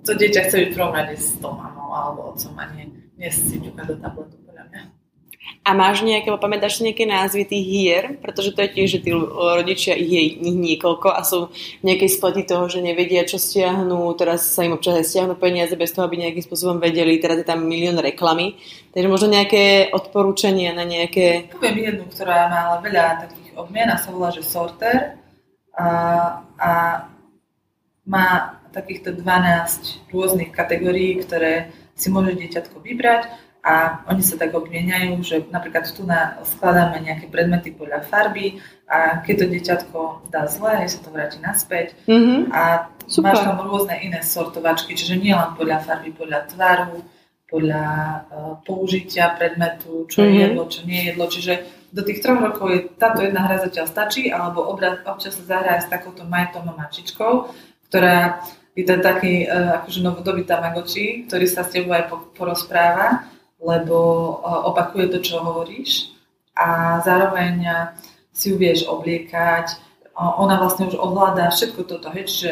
to 0.00 0.16
dieťa 0.16 0.48
chce 0.48 0.56
byť 0.56 0.68
prvom 0.72 0.96
rade 0.96 1.12
s 1.12 1.36
tou 1.36 1.52
mamou 1.52 1.92
alebo 1.92 2.32
otcom 2.32 2.56
a 2.56 2.64
nie, 2.72 2.88
nie 3.20 3.28
si 3.28 3.60
do 3.60 3.96
tabletu 4.00 4.40
podľa 4.48 4.64
mňa. 4.72 4.82
A 5.66 5.74
máš 5.74 6.06
nejaké, 6.06 6.30
pamätáš 6.38 6.78
si 6.78 6.86
nejaké 6.86 7.04
názvy 7.10 7.42
tých 7.42 7.64
hier? 7.66 8.04
Pretože 8.22 8.54
to 8.54 8.62
je 8.64 8.70
tiež, 8.70 8.88
že 8.96 9.02
tí 9.02 9.10
rodičia 9.34 9.98
ich 9.98 10.08
je 10.08 10.20
ich 10.38 10.38
niekoľko 10.40 11.10
a 11.10 11.20
sú 11.26 11.50
v 11.82 11.84
nejakej 11.84 12.10
spleti 12.16 12.42
toho, 12.46 12.70
že 12.70 12.80
nevedia, 12.80 13.26
čo 13.26 13.36
stiahnu, 13.36 13.98
teraz 14.14 14.46
sa 14.46 14.62
im 14.62 14.78
občas 14.78 15.04
stiahnu 15.10 15.34
peniaze 15.36 15.74
bez 15.74 15.90
toho, 15.90 16.06
aby 16.06 16.22
nejakým 16.22 16.46
spôsobom 16.46 16.78
vedeli, 16.78 17.18
teraz 17.18 17.42
je 17.42 17.46
tam 17.46 17.66
milión 17.66 17.98
reklamy. 17.98 18.56
Takže 18.94 19.10
možno 19.10 19.28
nejaké 19.34 19.90
odporúčania 19.90 20.70
na 20.70 20.86
nejaké... 20.86 21.50
Poviem 21.50 21.92
jednu, 21.92 22.04
ktorá 22.14 22.46
má 22.46 22.62
veľa 22.78 23.26
takých 23.26 23.45
odmiena 23.56 23.96
sa 23.96 24.12
volá, 24.12 24.28
že 24.30 24.44
sorter 24.44 25.16
a, 25.72 25.88
a 26.60 26.72
má 28.06 28.60
takýchto 28.70 29.16
12 29.16 30.12
rôznych 30.12 30.52
kategórií, 30.52 31.18
ktoré 31.24 31.72
si 31.96 32.12
môže 32.12 32.36
dieťatko 32.36 32.84
vybrať 32.84 33.32
a 33.66 34.06
oni 34.06 34.22
sa 34.22 34.38
tak 34.38 34.54
obmieniajú, 34.54 35.18
že 35.26 35.42
napríklad 35.50 35.90
tu 35.90 36.06
na, 36.06 36.38
skladáme 36.46 37.02
nejaké 37.02 37.26
predmety 37.26 37.74
podľa 37.74 38.06
farby 38.06 38.62
a 38.86 39.18
keď 39.26 39.34
to 39.42 39.46
dieťatko 39.50 39.98
dá 40.30 40.46
zle, 40.46 40.86
sa 40.86 40.98
to 41.02 41.10
vráti 41.10 41.42
naspäť 41.42 41.98
mm-hmm. 42.06 42.54
a 42.54 42.94
Super. 43.10 43.34
máš 43.34 43.42
tam 43.42 43.58
rôzne 43.58 43.98
iné 44.06 44.22
sortovačky, 44.22 44.94
čiže 44.94 45.18
nie 45.18 45.34
len 45.34 45.58
podľa 45.58 45.82
farby, 45.82 46.14
podľa 46.14 46.46
tvaru, 46.46 47.02
podľa 47.50 47.84
uh, 47.90 48.54
použitia 48.62 49.34
predmetu, 49.34 50.06
čo 50.06 50.22
mm-hmm. 50.22 50.30
je 50.30 50.38
mhm. 50.38 50.42
jedlo, 50.46 50.62
čo 50.70 50.80
nie 50.86 50.98
je 51.02 51.06
jedlo, 51.10 51.24
čiže 51.26 51.54
do 51.96 52.04
tých 52.04 52.20
troch 52.20 52.36
rokov 52.36 52.68
je 52.68 52.80
táto 53.00 53.24
jedna 53.24 53.48
hra 53.48 53.64
zatiaľ 53.64 53.88
stačí, 53.88 54.28
alebo 54.28 54.68
obraz, 54.68 55.00
občas 55.08 55.40
sa 55.40 55.56
zahrá 55.56 55.80
s 55.80 55.88
takouto 55.88 56.28
majtom 56.28 56.68
a 56.68 56.76
mačičkou, 56.76 57.48
ktorá 57.88 58.44
je 58.76 58.84
to 58.84 59.00
taký 59.00 59.48
uh, 59.48 59.80
akože 59.80 60.04
novodobý 60.04 60.44
tamagoči, 60.44 61.24
ktorý 61.24 61.48
sa 61.48 61.64
s 61.64 61.72
tebou 61.72 61.96
aj 61.96 62.12
porozpráva, 62.36 63.24
lebo 63.56 63.96
uh, 64.36 64.68
opakuje 64.68 65.08
to, 65.08 65.18
čo 65.24 65.40
hovoríš 65.40 66.12
a 66.52 67.00
zároveň 67.00 67.64
uh, 67.64 67.96
si 68.28 68.52
ju 68.52 68.60
vieš 68.60 68.84
obliekať. 68.84 69.80
Uh, 70.12 70.36
ona 70.36 70.60
vlastne 70.60 70.92
už 70.92 71.00
ovláda 71.00 71.48
všetko 71.48 71.80
toto, 71.88 72.12
hej, 72.12 72.28
čiže 72.28 72.50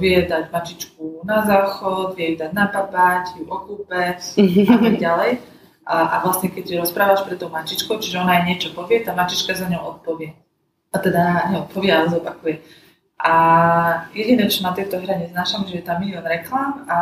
vie 0.00 0.24
dať 0.24 0.50
mačičku 0.50 1.20
na 1.28 1.44
záchod, 1.44 2.16
vie 2.16 2.32
dať 2.32 2.50
napapať, 2.56 3.36
ju 3.38 3.44
okúpe 3.44 3.92
a 3.92 4.16
tak 4.16 4.96
ďalej 5.04 5.49
a, 5.90 5.96
a 6.06 6.16
vlastne 6.22 6.54
keď 6.54 6.78
rozprávaš 6.78 7.26
pre 7.26 7.34
tou 7.34 7.50
mačičkou, 7.50 7.98
čiže 7.98 8.22
ona 8.22 8.38
aj 8.38 8.46
niečo 8.46 8.70
povie, 8.70 9.02
tá 9.02 9.10
mačička 9.10 9.58
za 9.58 9.66
ňou 9.66 9.98
odpovie. 9.98 10.38
A 10.94 10.96
teda 11.02 11.50
neodpovie, 11.50 11.90
ale 11.90 12.14
zopakuje. 12.14 12.62
A 13.18 13.32
jediné, 14.14 14.46
čo 14.46 14.62
na 14.62 14.70
tejto 14.70 15.02
hre 15.02 15.18
neznášam, 15.18 15.66
že 15.66 15.82
je 15.82 15.84
tam 15.84 15.98
milión 15.98 16.22
reklám 16.22 16.86
a 16.86 16.98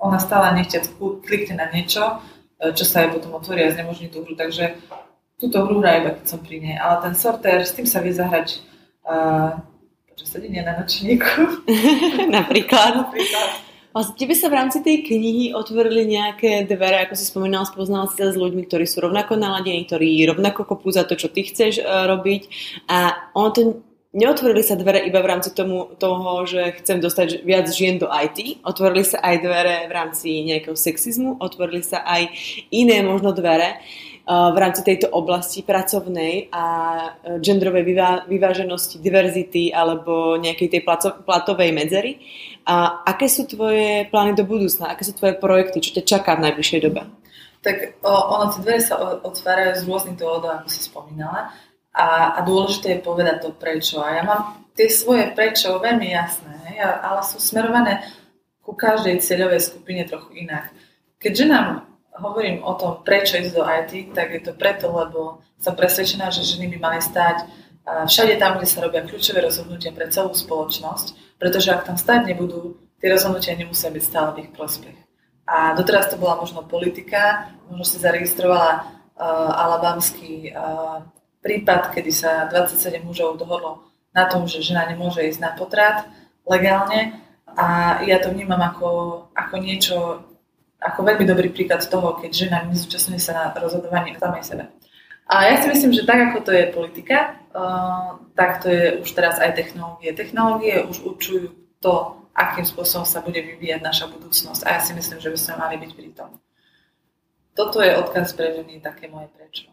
ona 0.00 0.16
stále 0.16 0.56
nechťať 0.56 0.96
klikne 1.20 1.60
na 1.60 1.68
niečo, 1.68 2.24
e, 2.58 2.72
čo 2.72 2.84
sa 2.88 3.04
jej 3.04 3.12
potom 3.12 3.36
otvorí 3.36 3.60
a 3.64 3.76
znemožní 3.76 4.08
tú 4.08 4.24
hru. 4.24 4.32
Takže 4.32 4.72
túto 5.36 5.60
hru 5.60 5.84
hrá 5.84 6.00
iba 6.00 6.16
keď 6.16 6.24
som 6.24 6.40
pri 6.40 6.64
nej. 6.64 6.76
Ale 6.80 7.04
ten 7.04 7.14
sortér, 7.14 7.60
s 7.60 7.76
tým 7.76 7.84
sa 7.84 8.00
vie 8.00 8.16
zahrať 8.16 8.60
uh, 9.04 9.60
počas 10.08 10.28
sedenia 10.32 10.64
na 10.64 10.80
nočníku. 10.80 11.64
Napríklad. 12.36 13.04
Napríklad. 13.04 13.63
Vlastne 13.94 14.18
tebe 14.18 14.34
sa 14.34 14.50
v 14.50 14.58
rámci 14.58 14.82
tej 14.82 15.06
knihy 15.06 15.54
otvorili 15.54 16.02
nejaké 16.02 16.66
dvere, 16.66 17.06
ako 17.06 17.14
si 17.14 17.30
spomínala, 17.30 17.62
spoznala 17.62 18.10
si 18.10 18.18
sa 18.18 18.34
s 18.34 18.34
ľuďmi, 18.34 18.66
ktorí 18.66 18.90
sú 18.90 19.06
rovnako 19.06 19.38
naladení, 19.38 19.86
ktorí 19.86 20.18
rovnako 20.26 20.66
kopú 20.66 20.90
za 20.90 21.06
to, 21.06 21.14
čo 21.14 21.30
ty 21.30 21.46
chceš 21.46 21.78
uh, 21.78 22.10
robiť. 22.10 22.42
A 22.90 23.30
ono 23.38 23.50
to 23.54 23.60
neotvorili 24.10 24.66
sa 24.66 24.74
dvere 24.74 24.98
iba 25.06 25.22
v 25.22 25.30
rámci 25.30 25.54
tomu, 25.54 25.94
toho, 25.94 26.42
že 26.42 26.74
chcem 26.82 26.98
dostať 26.98 27.46
viac 27.46 27.70
žien 27.70 28.02
do 28.02 28.10
IT, 28.10 28.66
otvorili 28.66 29.06
sa 29.06 29.22
aj 29.22 29.36
dvere 29.46 29.86
v 29.86 29.92
rámci 29.94 30.42
nejakého 30.42 30.74
sexizmu, 30.74 31.38
otvorili 31.38 31.86
sa 31.86 32.02
aj 32.02 32.34
iné 32.74 32.98
možno 33.06 33.30
dvere, 33.30 33.78
v 34.24 34.56
rámci 34.56 34.80
tejto 34.80 35.12
oblasti 35.12 35.60
pracovnej 35.60 36.48
a 36.48 36.64
genderovej 37.44 37.84
vyváženosti, 38.24 38.96
diverzity 38.96 39.68
alebo 39.68 40.40
nejakej 40.40 40.68
tej 40.72 40.82
platovej 41.28 41.70
medzery. 41.76 42.24
A 42.64 43.04
aké 43.04 43.28
sú 43.28 43.44
tvoje 43.44 44.08
plány 44.08 44.32
do 44.32 44.48
budúcna? 44.48 44.92
Aké 44.92 45.04
sú 45.04 45.12
tvoje 45.12 45.36
projekty? 45.36 45.84
Čo 45.84 46.00
ťa 46.00 46.04
čaká 46.04 46.30
v 46.36 46.48
najbližšej 46.48 46.80
dobe? 46.80 47.04
Tak 47.60 48.00
o, 48.00 48.12
ono, 48.12 48.52
tie 48.52 48.60
dvere 48.60 48.80
sa 48.80 48.96
otvárajú 49.20 49.72
z 49.80 49.82
rôznych 49.88 50.16
dôvodov, 50.16 50.60
ako 50.60 50.68
si 50.68 50.80
spomínala. 50.84 51.52
A, 51.92 52.36
a 52.36 52.38
dôležité 52.44 52.96
je 52.96 53.06
povedať 53.06 53.36
to 53.44 53.50
prečo. 53.52 54.00
A 54.00 54.16
ja 54.16 54.22
mám 54.24 54.64
tie 54.72 54.88
svoje 54.88 55.28
prečo 55.32 55.76
veľmi 55.78 56.08
jasné, 56.12 56.80
ale 56.80 57.20
sú 57.24 57.38
smerované 57.38 58.04
ku 58.64 58.72
každej 58.72 59.20
cieľovej 59.20 59.60
skupine 59.60 60.02
trochu 60.08 60.44
inak. 60.48 60.72
Keďže 61.20 61.44
nám 61.48 61.84
hovorím 62.16 62.64
o 62.64 62.72
tom, 62.74 63.04
prečo 63.04 63.36
ísť 63.36 63.52
do 63.54 63.64
IT, 63.64 63.92
tak 64.16 64.32
je 64.32 64.40
to 64.40 64.52
preto, 64.56 64.88
lebo 64.88 65.44
som 65.60 65.76
presvedčená, 65.76 66.32
že 66.32 66.46
ženy 66.46 66.72
by 66.74 66.78
mali 66.80 67.00
stať 67.00 67.44
všade 67.84 68.40
tam, 68.40 68.56
kde 68.56 68.68
sa 68.68 68.80
robia 68.80 69.04
kľúčové 69.04 69.44
rozhodnutia 69.44 69.92
pre 69.92 70.08
celú 70.08 70.32
spoločnosť, 70.32 71.36
pretože 71.36 71.68
ak 71.68 71.84
tam 71.84 71.96
stať 72.00 72.32
nebudú, 72.32 72.80
tie 73.00 73.12
rozhodnutia 73.12 73.52
nemusia 73.52 73.92
byť 73.92 74.02
stále 74.04 74.28
v 74.32 74.40
ich 74.48 74.50
prospech. 74.56 74.96
A 75.44 75.76
doteraz 75.76 76.08
to 76.08 76.16
bola 76.16 76.40
možno 76.40 76.64
politika, 76.64 77.52
možno 77.68 77.84
si 77.84 78.00
zaregistrovala 78.00 78.80
uh, 78.80 79.52
alabamský 79.52 80.56
uh, 80.56 81.04
prípad, 81.44 81.92
kedy 81.92 82.08
sa 82.08 82.48
27 82.48 83.04
mužov 83.04 83.36
dohodlo 83.36 83.84
na 84.16 84.24
tom, 84.24 84.48
že 84.48 84.64
žena 84.64 84.88
nemôže 84.88 85.20
ísť 85.20 85.40
na 85.44 85.52
potrat 85.52 86.08
legálne 86.48 87.20
a 87.52 88.00
ja 88.08 88.16
to 88.24 88.32
vnímam 88.32 88.60
ako, 88.64 88.88
ako 89.36 89.54
niečo, 89.60 89.96
ako 90.80 91.00
veľmi 91.04 91.28
dobrý 91.28 91.52
príklad 91.52 91.84
toho, 91.84 92.16
keď 92.16 92.30
žena 92.32 92.58
nezúčastňuje 92.64 93.20
sa 93.20 93.32
na 93.36 93.44
rozhodovaní 93.60 94.16
o 94.16 94.20
samej 94.20 94.44
sebe. 94.48 94.64
A 95.24 95.48
ja 95.48 95.56
si 95.62 95.72
myslím, 95.72 95.92
že 95.96 96.04
tak 96.04 96.20
ako 96.20 96.44
to 96.44 96.52
je 96.52 96.74
politika, 96.74 97.40
uh, 97.56 98.20
tak 98.36 98.60
to 98.60 98.68
je 98.68 99.00
už 99.00 99.08
teraz 99.16 99.40
aj 99.40 99.56
technológie. 99.56 100.12
Technológie 100.12 100.84
už 100.84 101.00
určujú 101.00 101.56
to, 101.80 102.20
akým 102.36 102.66
spôsobom 102.66 103.08
sa 103.08 103.24
bude 103.24 103.40
vyvíjať 103.40 103.80
naša 103.80 104.06
budúcnosť. 104.12 104.62
A 104.68 104.76
ja 104.76 104.80
si 104.84 104.92
myslím, 104.92 105.18
že 105.22 105.32
by 105.32 105.38
sme 105.38 105.54
mali 105.56 105.74
byť 105.80 105.90
pri 105.96 106.10
tom. 106.12 106.30
Toto 107.54 107.78
je 107.80 107.94
odkaz 107.94 108.34
pre 108.34 108.52
ženy, 108.52 108.82
také 108.82 109.06
moje 109.06 109.30
prečo. 109.30 109.70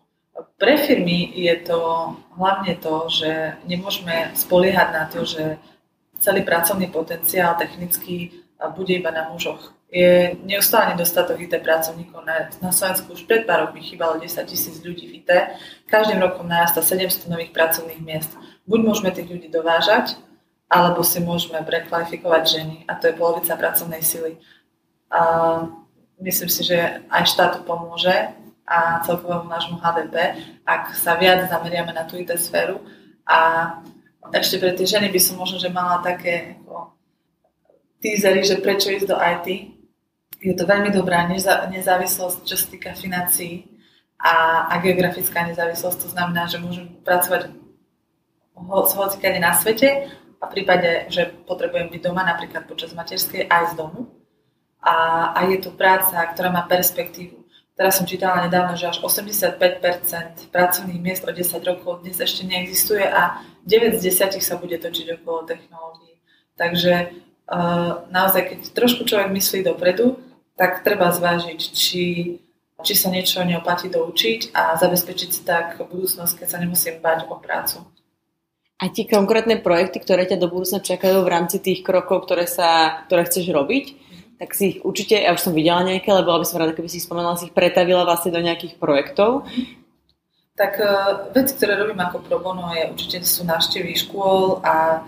Pre 0.56 0.76
firmy 0.78 1.34
je 1.36 1.56
to 1.66 1.80
hlavne 2.38 2.78
to, 2.78 3.10
že 3.10 3.58
nemôžeme 3.68 4.32
spoliehať 4.38 4.90
na 4.94 5.04
to, 5.10 5.26
že 5.26 5.58
celý 6.22 6.46
pracovný 6.46 6.88
potenciál 6.88 7.58
technický 7.58 8.32
bude 8.78 8.94
iba 8.94 9.10
na 9.10 9.34
mužoch 9.34 9.74
je 9.92 10.40
neustále 10.48 10.96
nedostatok 10.96 11.36
IT 11.44 11.60
pracovníkov. 11.60 12.24
Na, 12.24 12.48
na 12.64 12.72
Slovensku 12.72 13.12
už 13.12 13.28
pred 13.28 13.44
pár 13.44 13.68
rokmi 13.68 13.84
chýbalo 13.84 14.16
10 14.16 14.32
tisíc 14.48 14.80
ľudí 14.80 15.12
v 15.12 15.20
IT. 15.20 15.30
Každým 15.92 16.24
rokom 16.24 16.48
narasta 16.48 16.80
700 16.80 17.28
nových 17.28 17.52
pracovných 17.52 18.00
miest. 18.00 18.32
Buď 18.64 18.80
môžeme 18.88 19.12
tých 19.12 19.28
ľudí 19.28 19.52
dovážať, 19.52 20.16
alebo 20.72 21.04
si 21.04 21.20
môžeme 21.20 21.60
prekvalifikovať 21.68 22.44
ženy. 22.48 22.76
A 22.88 22.96
to 22.96 23.12
je 23.12 23.20
polovica 23.20 23.52
pracovnej 23.60 24.00
sily. 24.00 24.40
A 25.12 25.22
myslím 26.24 26.48
si, 26.48 26.64
že 26.64 27.04
aj 27.12 27.28
štátu 27.28 27.68
pomôže 27.68 28.32
a 28.64 29.04
celkovému 29.04 29.52
nášmu 29.52 29.84
HDP, 29.84 30.16
ak 30.64 30.96
sa 30.96 31.20
viac 31.20 31.52
zameriame 31.52 31.92
na 31.92 32.08
tú 32.08 32.16
IT 32.16 32.32
sféru. 32.40 32.80
A 33.28 33.68
ešte 34.32 34.56
pre 34.56 34.72
tie 34.72 34.88
ženy 34.88 35.12
by 35.12 35.20
som 35.20 35.36
možno, 35.36 35.60
že 35.60 35.68
mala 35.68 36.00
také 36.00 36.56
ako, 36.64 36.96
teasery, 38.00 38.48
že 38.48 38.64
prečo 38.64 38.88
ísť 38.88 39.12
do 39.12 39.20
IT, 39.20 39.48
je 40.42 40.54
to 40.58 40.66
veľmi 40.66 40.90
dobrá 40.90 41.30
nezávislosť, 41.70 42.38
čo 42.50 42.56
sa 42.58 42.68
týka 42.68 42.92
financií 42.98 43.70
a, 44.18 44.66
a 44.74 44.82
geografická 44.82 45.46
nezávislosť. 45.46 45.98
To 46.02 46.10
znamená, 46.10 46.50
že 46.50 46.58
môžem 46.58 46.90
pracovať 47.06 47.54
z 48.58 48.94
hocikade 48.98 49.38
na 49.38 49.54
svete 49.54 50.10
a 50.42 50.44
v 50.50 50.52
prípade, 50.58 51.14
že 51.14 51.30
potrebujem 51.46 51.94
byť 51.94 52.02
doma 52.02 52.26
napríklad 52.26 52.66
počas 52.66 52.98
materskej 52.98 53.46
aj 53.46 53.74
z 53.74 53.74
domu. 53.78 54.10
A, 54.82 55.30
a 55.38 55.46
je 55.46 55.62
to 55.62 55.70
práca, 55.78 56.18
ktorá 56.34 56.50
má 56.50 56.66
perspektívu. 56.66 57.46
Teraz 57.78 58.02
som 58.02 58.10
čítala 58.10 58.46
nedávno, 58.46 58.74
že 58.74 58.90
až 58.90 59.02
85% 59.06 60.50
pracovných 60.50 61.02
miest 61.02 61.24
o 61.26 61.32
10 61.34 61.62
rokov 61.66 62.02
dnes 62.02 62.18
ešte 62.18 62.46
neexistuje 62.50 63.06
a 63.06 63.46
9 63.66 64.02
z 64.02 64.10
10 64.10 64.42
sa 64.42 64.58
bude 64.58 64.78
točiť 64.82 65.22
okolo 65.22 65.46
technológií. 65.46 66.18
Takže 66.58 66.94
uh, 67.46 68.06
naozaj, 68.10 68.42
keď 68.54 68.60
trošku 68.74 69.06
človek 69.06 69.30
myslí 69.34 69.66
dopredu, 69.66 70.18
tak 70.62 70.86
treba 70.86 71.10
zvážiť, 71.10 71.58
či, 71.74 72.38
či 72.86 72.94
sa 72.94 73.10
niečo 73.10 73.42
neoplatí 73.42 73.90
doučiť 73.90 74.54
a 74.54 74.78
zabezpečiť 74.78 75.30
si 75.34 75.42
tak 75.42 75.82
budúcnosť, 75.82 76.38
keď 76.38 76.48
sa 76.54 76.62
nemusím 76.62 77.02
bať 77.02 77.26
o 77.26 77.42
prácu. 77.42 77.82
A 78.78 78.94
ti 78.94 79.10
konkrétne 79.10 79.58
projekty, 79.58 79.98
ktoré 79.98 80.30
ťa 80.30 80.38
do 80.38 80.54
budúcna 80.54 80.86
čakajú 80.86 81.26
v 81.26 81.32
rámci 81.34 81.58
tých 81.58 81.82
krokov, 81.82 82.30
ktoré, 82.30 82.46
sa, 82.46 83.02
ktoré 83.10 83.26
chceš 83.26 83.50
robiť, 83.50 83.86
tak 84.38 84.54
si 84.54 84.74
ich 84.74 84.78
určite, 84.86 85.18
ja 85.18 85.34
už 85.34 85.42
som 85.42 85.54
videla 85.54 85.82
nejaké, 85.82 86.14
ale 86.14 86.26
bola 86.26 86.42
by 86.42 86.46
som 86.46 86.62
rada, 86.62 86.78
keby 86.78 86.90
si 86.90 87.02
ich 87.02 87.06
spomenula, 87.06 87.42
si 87.42 87.50
ich 87.50 87.58
pretavila 87.58 88.06
vlastne 88.06 88.34
do 88.34 88.42
nejakých 88.42 88.78
projektov. 88.78 89.50
Tak 90.58 90.74
uh, 90.78 91.30
veci, 91.34 91.58
ktoré 91.58 91.78
robím 91.78 92.02
ako 92.02 92.22
pro 92.26 92.38
bono, 92.38 92.70
je 92.74 92.90
určite 92.90 93.22
sú 93.26 93.46
návštevy 93.46 93.98
škôl 93.98 94.62
a 94.66 95.06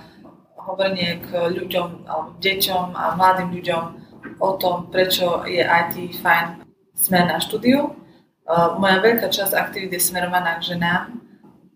hovorenie 0.69 1.21
k 1.25 1.49
ľuďom, 1.49 2.09
alebo 2.09 2.29
deťom 2.41 2.85
a 2.93 3.05
mladým 3.17 3.49
ľuďom 3.57 3.83
o 4.39 4.55
tom, 4.57 4.87
prečo 4.91 5.43
je 5.47 5.63
IT 5.63 6.19
fajn 6.19 6.63
smer 6.93 7.25
na 7.27 7.39
štúdiu. 7.39 7.95
Moja 8.79 8.97
veľká 8.99 9.31
časť 9.31 9.55
aktivít 9.55 9.95
je 9.95 10.01
smerovaná 10.03 10.59
k 10.59 10.75
ženám, 10.75 11.15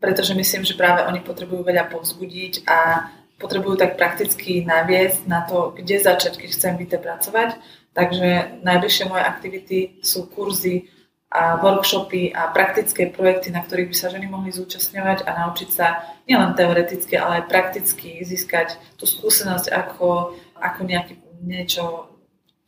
pretože 0.04 0.36
myslím, 0.36 0.68
že 0.68 0.78
práve 0.78 1.08
oni 1.08 1.24
potrebujú 1.24 1.64
veľa 1.64 1.88
povzbudiť 1.90 2.68
a 2.68 3.10
potrebujú 3.38 3.78
tak 3.78 3.96
prakticky 3.96 4.66
naviesť 4.66 5.30
na 5.30 5.46
to, 5.46 5.72
kde 5.78 6.02
začať, 6.02 6.42
keď 6.42 6.50
chcem 6.52 6.74
byť 6.78 6.90
pracovať. 7.00 7.50
Takže 7.94 8.62
najbližšie 8.62 9.10
moje 9.10 9.24
aktivity 9.26 9.78
sú 10.06 10.30
kurzy 10.30 10.90
a 11.28 11.60
workshopy 11.60 12.32
a 12.32 12.50
praktické 12.56 13.12
projekty, 13.12 13.52
na 13.52 13.60
ktorých 13.60 13.92
by 13.92 13.96
sa 14.00 14.08
ženy 14.08 14.32
mohli 14.32 14.54
zúčastňovať 14.54 15.28
a 15.28 15.30
naučiť 15.44 15.70
sa 15.70 16.02
nielen 16.24 16.56
teoreticky, 16.56 17.20
ale 17.20 17.44
aj 17.44 17.52
prakticky 17.52 18.24
získať 18.24 18.80
tú 18.96 19.04
skúsenosť, 19.04 19.68
ako, 19.70 20.40
ako 20.56 20.80
nejaký, 20.88 21.20
niečo 21.44 22.10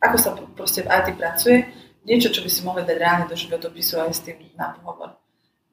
ako 0.00 0.16
sa 0.16 0.30
proste 0.56 0.80
v 0.82 0.90
IT 0.90 1.08
pracuje, 1.20 1.68
niečo, 2.08 2.32
čo 2.32 2.40
by 2.40 2.50
si 2.50 2.60
mohli 2.64 2.82
dať 2.82 2.96
reálne 2.96 3.26
do 3.28 3.36
životopisu 3.36 4.00
aj 4.00 4.10
s 4.16 4.24
tým 4.24 4.40
na 4.56 4.72
pohovor. 4.72 5.20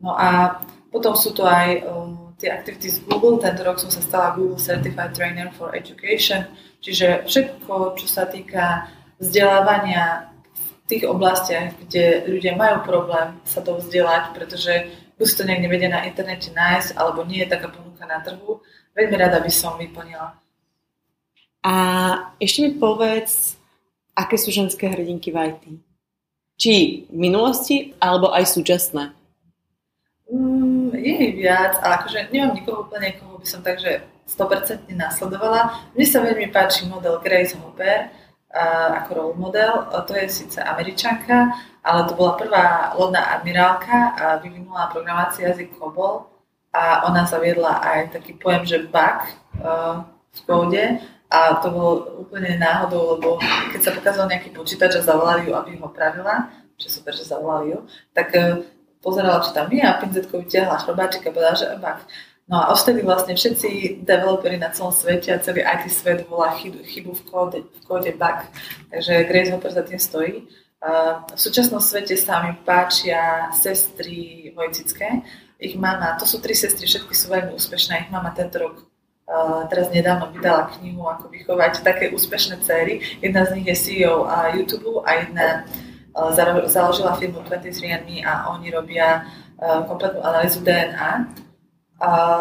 No 0.04 0.14
a 0.14 0.62
potom 0.92 1.16
sú 1.18 1.34
to 1.34 1.48
aj 1.48 1.88
um, 1.88 2.36
tie 2.38 2.54
aktivity 2.54 2.92
z 2.92 3.02
Google. 3.08 3.42
Tento 3.42 3.66
rok 3.66 3.82
som 3.82 3.90
sa 3.90 4.04
stala 4.04 4.36
Google 4.38 4.62
Certified 4.62 5.16
Trainer 5.16 5.50
for 5.56 5.74
Education, 5.74 6.46
čiže 6.84 7.26
všetko, 7.26 7.98
čo 7.98 8.08
sa 8.08 8.30
týka 8.30 8.92
vzdelávania 9.18 10.30
v 10.54 10.70
tých 10.86 11.04
oblastiach, 11.10 11.74
kde 11.82 12.30
ľudia 12.30 12.54
majú 12.54 12.86
problém 12.86 13.36
sa 13.44 13.60
to 13.66 13.82
vzdelať, 13.82 14.38
pretože 14.38 14.94
buď 15.18 15.28
to 15.34 15.44
niekde 15.44 15.68
vedia 15.68 15.90
na 15.90 16.06
internete 16.06 16.54
nájsť, 16.54 16.94
alebo 16.94 17.26
nie 17.26 17.42
je 17.44 17.52
taká 17.52 17.74
ponuka 17.74 18.06
na 18.06 18.22
trhu, 18.22 18.62
veľmi 18.94 19.16
rada 19.18 19.42
by 19.42 19.52
som 19.52 19.76
vyplnila. 19.76 20.38
A 21.66 21.74
ešte 22.38 22.70
mi 22.70 22.72
povedz, 22.78 23.57
aké 24.18 24.36
sú 24.42 24.50
ženské 24.50 24.90
hrdinky 24.90 25.30
v 25.30 25.54
IT? 25.54 25.64
Či 26.58 26.74
v 27.14 27.18
minulosti, 27.22 27.94
alebo 28.02 28.34
aj 28.34 28.50
súčasné? 28.50 29.14
Mm, 30.34 30.90
je 30.98 31.14
ich 31.30 31.36
viac, 31.38 31.78
ale 31.86 32.02
akože 32.02 32.34
nemám 32.34 32.58
nikoho 32.58 32.90
úplne, 32.90 33.14
koho 33.22 33.38
by 33.38 33.46
som 33.46 33.62
takže 33.62 34.02
100% 34.26 34.90
nasledovala. 34.92 35.94
Mne 35.94 36.06
sa 36.10 36.20
veľmi 36.26 36.50
páči 36.50 36.90
model 36.90 37.22
Grace 37.22 37.54
Hopper 37.56 38.10
ako 38.58 39.10
role 39.14 39.36
model. 39.38 39.86
To 39.92 40.12
je 40.18 40.28
síce 40.28 40.58
američanka, 40.58 41.54
ale 41.84 42.10
to 42.10 42.18
bola 42.18 42.34
prvá 42.40 42.66
lodná 42.98 43.38
admirálka 43.38 44.18
a 44.18 44.26
vyvinula 44.42 44.90
programácia 44.90 45.52
jazyk 45.52 45.78
COBOL 45.78 46.26
a 46.74 47.08
ona 47.08 47.24
zaviedla 47.24 47.80
aj 47.80 48.18
taký 48.18 48.34
pojem, 48.36 48.64
že 48.66 48.88
bug 48.88 49.20
v 50.34 50.40
kóde 50.44 51.00
a 51.28 51.60
to 51.60 51.68
bolo 51.72 51.92
úplne 52.24 52.56
náhodou, 52.56 53.20
lebo 53.20 53.36
keď 53.76 53.82
sa 53.84 53.92
pokázal 53.92 54.32
nejaký 54.32 54.56
počítač 54.56 54.96
a 54.96 55.04
zavolali 55.04 55.52
ju, 55.52 55.54
aby 55.60 55.76
ho 55.76 55.92
pravila, 55.92 56.48
čo 56.80 56.88
super, 56.88 57.12
že 57.12 57.28
zavolali 57.28 57.76
ju, 57.76 57.80
tak 58.16 58.32
e, 58.32 58.64
pozerala, 59.04 59.44
či 59.44 59.52
tam 59.52 59.68
je 59.68 59.84
a 59.84 60.00
pinzetkou 60.00 60.40
vyťahla 60.40 60.80
šrobáčik 60.80 61.28
a 61.28 61.36
povedala, 61.36 61.60
že 61.60 61.68
bak. 61.84 62.08
No 62.48 62.64
a 62.64 62.72
odtedy 62.72 63.04
vlastne 63.04 63.36
všetci 63.36 64.00
developeri 64.08 64.56
na 64.56 64.72
celom 64.72 64.96
svete 64.96 65.36
a 65.36 65.44
celý 65.44 65.68
IT 65.68 65.92
svet 65.92 66.24
volá 66.32 66.56
chybu, 66.56 66.80
chybu 66.80 67.12
v, 67.12 67.22
kóde, 67.28 67.60
v 67.68 67.80
kóde 67.84 68.12
bug. 68.16 68.48
Takže 68.88 69.28
Grace 69.28 69.52
Hopper 69.52 69.72
za 69.76 69.84
tým 69.84 70.00
stojí. 70.00 70.48
V 71.28 71.36
súčasnom 71.36 71.84
svete 71.84 72.16
sa 72.16 72.40
mi 72.48 72.56
páčia 72.64 73.52
sestry 73.52 74.48
Vojcické. 74.56 75.28
Ich 75.60 75.76
mama, 75.76 76.16
to 76.16 76.24
sú 76.24 76.40
tri 76.40 76.56
sestry, 76.56 76.88
všetky 76.88 77.12
sú 77.12 77.28
veľmi 77.36 77.52
úspešné. 77.52 78.08
Ich 78.08 78.14
mama 78.16 78.32
tento 78.32 78.64
rok 78.64 78.87
teraz 79.68 79.92
nedávno 79.92 80.32
vydala 80.32 80.72
knihu, 80.80 81.04
ako 81.04 81.28
vychovať 81.28 81.84
také 81.84 82.16
úspešné 82.16 82.64
céry. 82.64 83.04
Jedna 83.20 83.44
z 83.44 83.60
nich 83.60 83.68
je 83.68 83.76
CEO 83.76 84.24
YouTube 84.56 85.04
a 85.04 85.20
jedna 85.20 85.68
založila 86.66 87.20
firmu 87.20 87.44
23andMe 87.44 88.24
a 88.24 88.50
oni 88.56 88.72
robia 88.72 89.28
kompletnú 89.60 90.24
analýzu 90.24 90.64
DNA. 90.64 91.44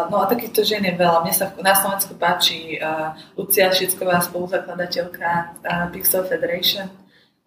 No 0.07 0.21
a 0.21 0.25
takýchto 0.29 0.61
žien 0.61 0.85
je 0.85 0.93
veľa. 0.93 1.25
Mne 1.25 1.33
sa 1.33 1.49
na 1.61 1.73
Slovensku 1.73 2.13
páči 2.15 2.77
Lucia 3.33 3.73
Šicková, 3.73 4.21
spoluzakladateľka 4.23 5.59
Pixel 5.91 6.23
Federation, 6.29 6.87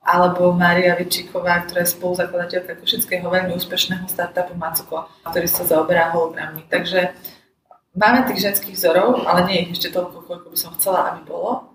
alebo 0.00 0.50
Mária 0.56 0.96
Vičiková, 0.98 1.64
ktorá 1.64 1.86
je 1.86 1.94
spoluzakladateľka 1.94 2.82
Košického 2.82 3.30
veľmi 3.30 3.54
úspešného 3.54 4.10
startupu 4.10 4.58
Macuko, 4.58 5.06
ktorý 5.28 5.46
sa 5.46 5.62
zaoberá 5.62 6.10
hologrammi. 6.10 6.66
Takže 6.66 7.14
máme 7.94 8.26
tých 8.30 8.46
ženských 8.46 8.76
vzorov, 8.76 9.26
ale 9.26 9.46
nie 9.50 9.56
je 9.62 9.78
ešte 9.78 9.88
toľko, 9.94 10.26
koľko 10.26 10.46
by 10.50 10.58
som 10.58 10.74
chcela, 10.78 11.14
aby 11.14 11.26
bolo. 11.26 11.70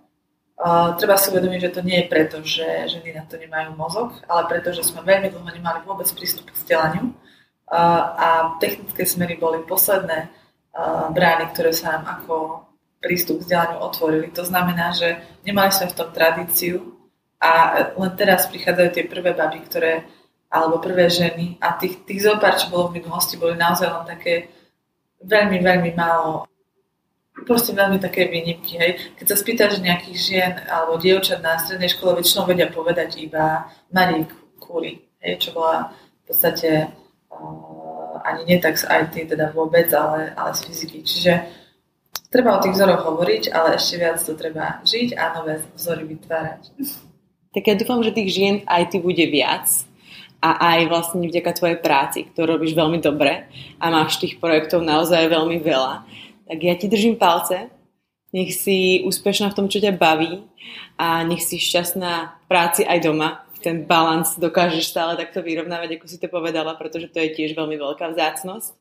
Uh, 0.56 0.96
treba 0.96 1.20
si 1.20 1.36
uvedomiť, 1.36 1.68
že 1.68 1.74
to 1.76 1.82
nie 1.84 2.00
je 2.00 2.08
preto, 2.08 2.40
že 2.40 2.88
ženy 2.88 3.12
na 3.12 3.28
to 3.28 3.36
nemajú 3.36 3.76
mozog, 3.76 4.16
ale 4.24 4.48
preto, 4.48 4.72
že 4.72 4.88
sme 4.88 5.04
veľmi 5.04 5.28
dlho 5.28 5.52
nemali 5.52 5.84
vôbec 5.84 6.08
prístup 6.16 6.48
k 6.48 6.56
vzdelaniu 6.56 7.12
uh, 7.12 8.04
a 8.16 8.28
technické 8.64 9.04
smery 9.04 9.36
boli 9.36 9.68
posledné 9.68 10.32
uh, 10.32 11.12
brány, 11.12 11.52
ktoré 11.52 11.76
sa 11.76 12.00
nám 12.00 12.04
ako 12.08 12.64
prístup 13.04 13.44
k 13.44 13.52
vzdelaniu 13.52 13.84
otvorili. 13.84 14.32
To 14.32 14.48
znamená, 14.48 14.96
že 14.96 15.20
nemali 15.44 15.76
sme 15.76 15.92
v 15.92 15.98
tom 16.00 16.10
tradíciu 16.16 16.96
a 17.44 17.52
len 17.92 18.12
teraz 18.16 18.48
prichádzajú 18.48 18.90
tie 18.96 19.04
prvé 19.12 19.36
baby, 19.36 19.60
ktoré, 19.68 20.08
alebo 20.48 20.80
prvé 20.80 21.12
ženy 21.12 21.60
a 21.60 21.76
tých, 21.76 22.08
tých 22.08 22.24
zopár, 22.24 22.56
čo 22.56 22.72
bolo 22.72 22.90
v 22.90 23.04
minulosti, 23.04 23.36
boli 23.36 23.60
naozaj 23.60 23.92
len 23.92 24.08
také 24.08 24.56
veľmi, 25.26 25.58
veľmi 25.60 25.92
málo 25.98 26.46
proste 27.44 27.76
veľmi 27.76 28.00
také 28.00 28.32
výnimky. 28.32 28.80
Hej. 28.80 28.92
Keď 29.20 29.26
sa 29.28 29.36
spýtaš 29.36 29.84
nejakých 29.84 30.18
žien 30.18 30.52
alebo 30.72 30.96
dievčat 30.96 31.44
na 31.44 31.60
strednej 31.60 31.92
škole, 31.92 32.16
väčšinou 32.16 32.48
vedia 32.48 32.72
povedať 32.72 33.20
iba 33.20 33.68
Marie 33.92 34.24
Curie, 34.64 35.04
hej, 35.20 35.44
čo 35.44 35.52
bola 35.52 35.92
v 35.92 36.24
podstate 36.32 36.96
uh, 37.30 38.24
ani 38.24 38.48
nie 38.48 38.58
tak 38.64 38.80
z 38.80 38.88
IT 38.88 39.36
teda 39.36 39.52
vôbec, 39.52 39.92
ale, 39.92 40.32
ale 40.34 40.56
z 40.56 40.64
fyziky. 40.64 41.04
Čiže 41.04 41.34
treba 42.32 42.56
o 42.56 42.64
tých 42.64 42.80
vzoroch 42.80 43.04
hovoriť, 43.04 43.52
ale 43.52 43.76
ešte 43.76 44.00
viac 44.00 44.18
to 44.24 44.34
treba 44.34 44.80
žiť 44.88 45.20
a 45.20 45.24
nové 45.36 45.60
vzory 45.76 46.08
vytvárať. 46.16 46.62
Tak 47.52 47.64
ja 47.68 47.76
dúfam, 47.76 48.04
že 48.04 48.16
tých 48.16 48.32
žien 48.32 48.56
v 48.64 48.68
IT 48.68 49.00
bude 49.04 49.26
viac 49.28 49.68
a 50.46 50.78
aj 50.78 50.80
vlastne 50.94 51.26
vďaka 51.26 51.58
tvojej 51.58 51.78
práci, 51.82 52.30
ktorú 52.30 52.62
robíš 52.62 52.78
veľmi 52.78 53.02
dobre 53.02 53.50
a 53.82 53.86
máš 53.90 54.22
tých 54.22 54.38
projektov 54.38 54.86
naozaj 54.86 55.26
veľmi 55.26 55.58
veľa 55.58 56.06
tak 56.46 56.60
ja 56.62 56.76
ti 56.78 56.88
držím 56.88 57.18
palce, 57.18 57.70
nech 58.34 58.54
si 58.54 59.02
úspešná 59.06 59.50
v 59.50 59.58
tom, 59.58 59.66
čo 59.66 59.82
ťa 59.82 59.98
baví 59.98 60.46
a 60.98 61.26
nech 61.26 61.42
si 61.42 61.58
šťastná 61.58 62.46
v 62.46 62.46
práci 62.46 62.86
aj 62.86 63.02
doma. 63.02 63.42
Ten 63.66 63.90
balans 63.90 64.38
dokážeš 64.38 64.94
stále 64.94 65.18
takto 65.18 65.42
vyrovnávať, 65.42 65.98
ako 65.98 66.06
si 66.06 66.22
to 66.22 66.30
povedala, 66.30 66.78
pretože 66.78 67.10
to 67.10 67.18
je 67.18 67.34
tiež 67.34 67.58
veľmi 67.58 67.82
veľká 67.82 68.14
vzácnosť. 68.14 68.78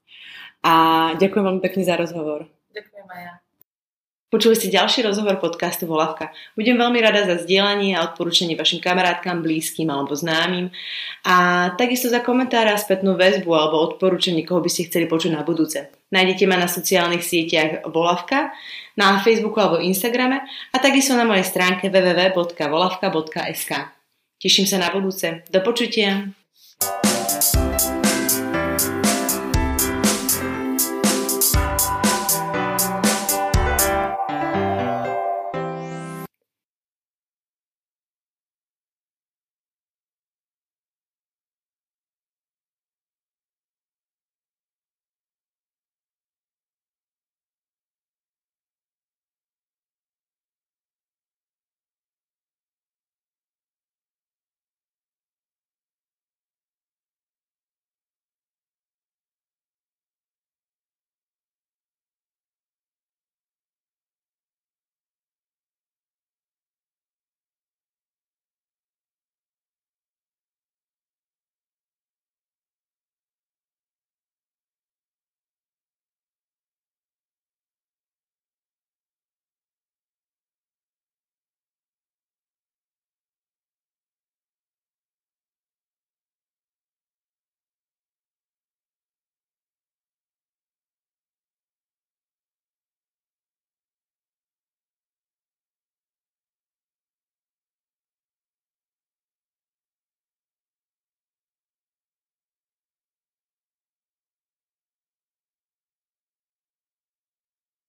A 0.61 0.75
ďakujem 1.17 1.45
veľmi 1.45 1.63
pekne 1.65 1.83
za 1.89 1.97
rozhovor. 1.97 2.45
Ďakujem 2.77 3.09
aj 3.09 3.21
ja. 3.25 3.44
Počuli 4.35 4.59
ste 4.59 4.75
ďalší 4.75 5.07
rozhovor 5.07 5.39
podcastu 5.39 5.87
Volavka. 5.87 6.35
Budem 6.59 6.75
veľmi 6.75 6.99
rada 6.99 7.23
za 7.23 7.47
zdieľanie 7.47 7.95
a 7.95 8.03
odporúčanie 8.03 8.59
vašim 8.59 8.83
kamarátkam, 8.83 9.47
blízkym 9.47 9.87
alebo 9.87 10.11
známym 10.11 10.75
a 11.23 11.71
takisto 11.79 12.11
za 12.11 12.19
komentáre 12.19 12.75
a 12.75 12.83
spätnú 12.83 13.15
väzbu 13.15 13.47
alebo 13.55 13.79
odporúčanie, 13.79 14.43
koho 14.43 14.59
by 14.59 14.67
ste 14.67 14.91
chceli 14.91 15.07
počuť 15.07 15.39
na 15.39 15.47
budúce. 15.47 15.87
Nájdete 16.11 16.51
ma 16.51 16.59
na 16.59 16.67
sociálnych 16.67 17.23
sieťach 17.23 17.87
Volavka, 17.87 18.51
na 18.99 19.23
Facebooku 19.23 19.63
alebo 19.63 19.79
Instagrame 19.79 20.43
a 20.75 20.77
takisto 20.83 21.15
na 21.15 21.23
mojej 21.23 21.47
stránke 21.47 21.87
www.volavka.sk. 21.87 23.71
Teším 24.43 24.67
sa 24.67 24.83
na 24.83 24.91
budúce. 24.91 25.47
Do 25.47 25.63
počutia. 25.63 26.27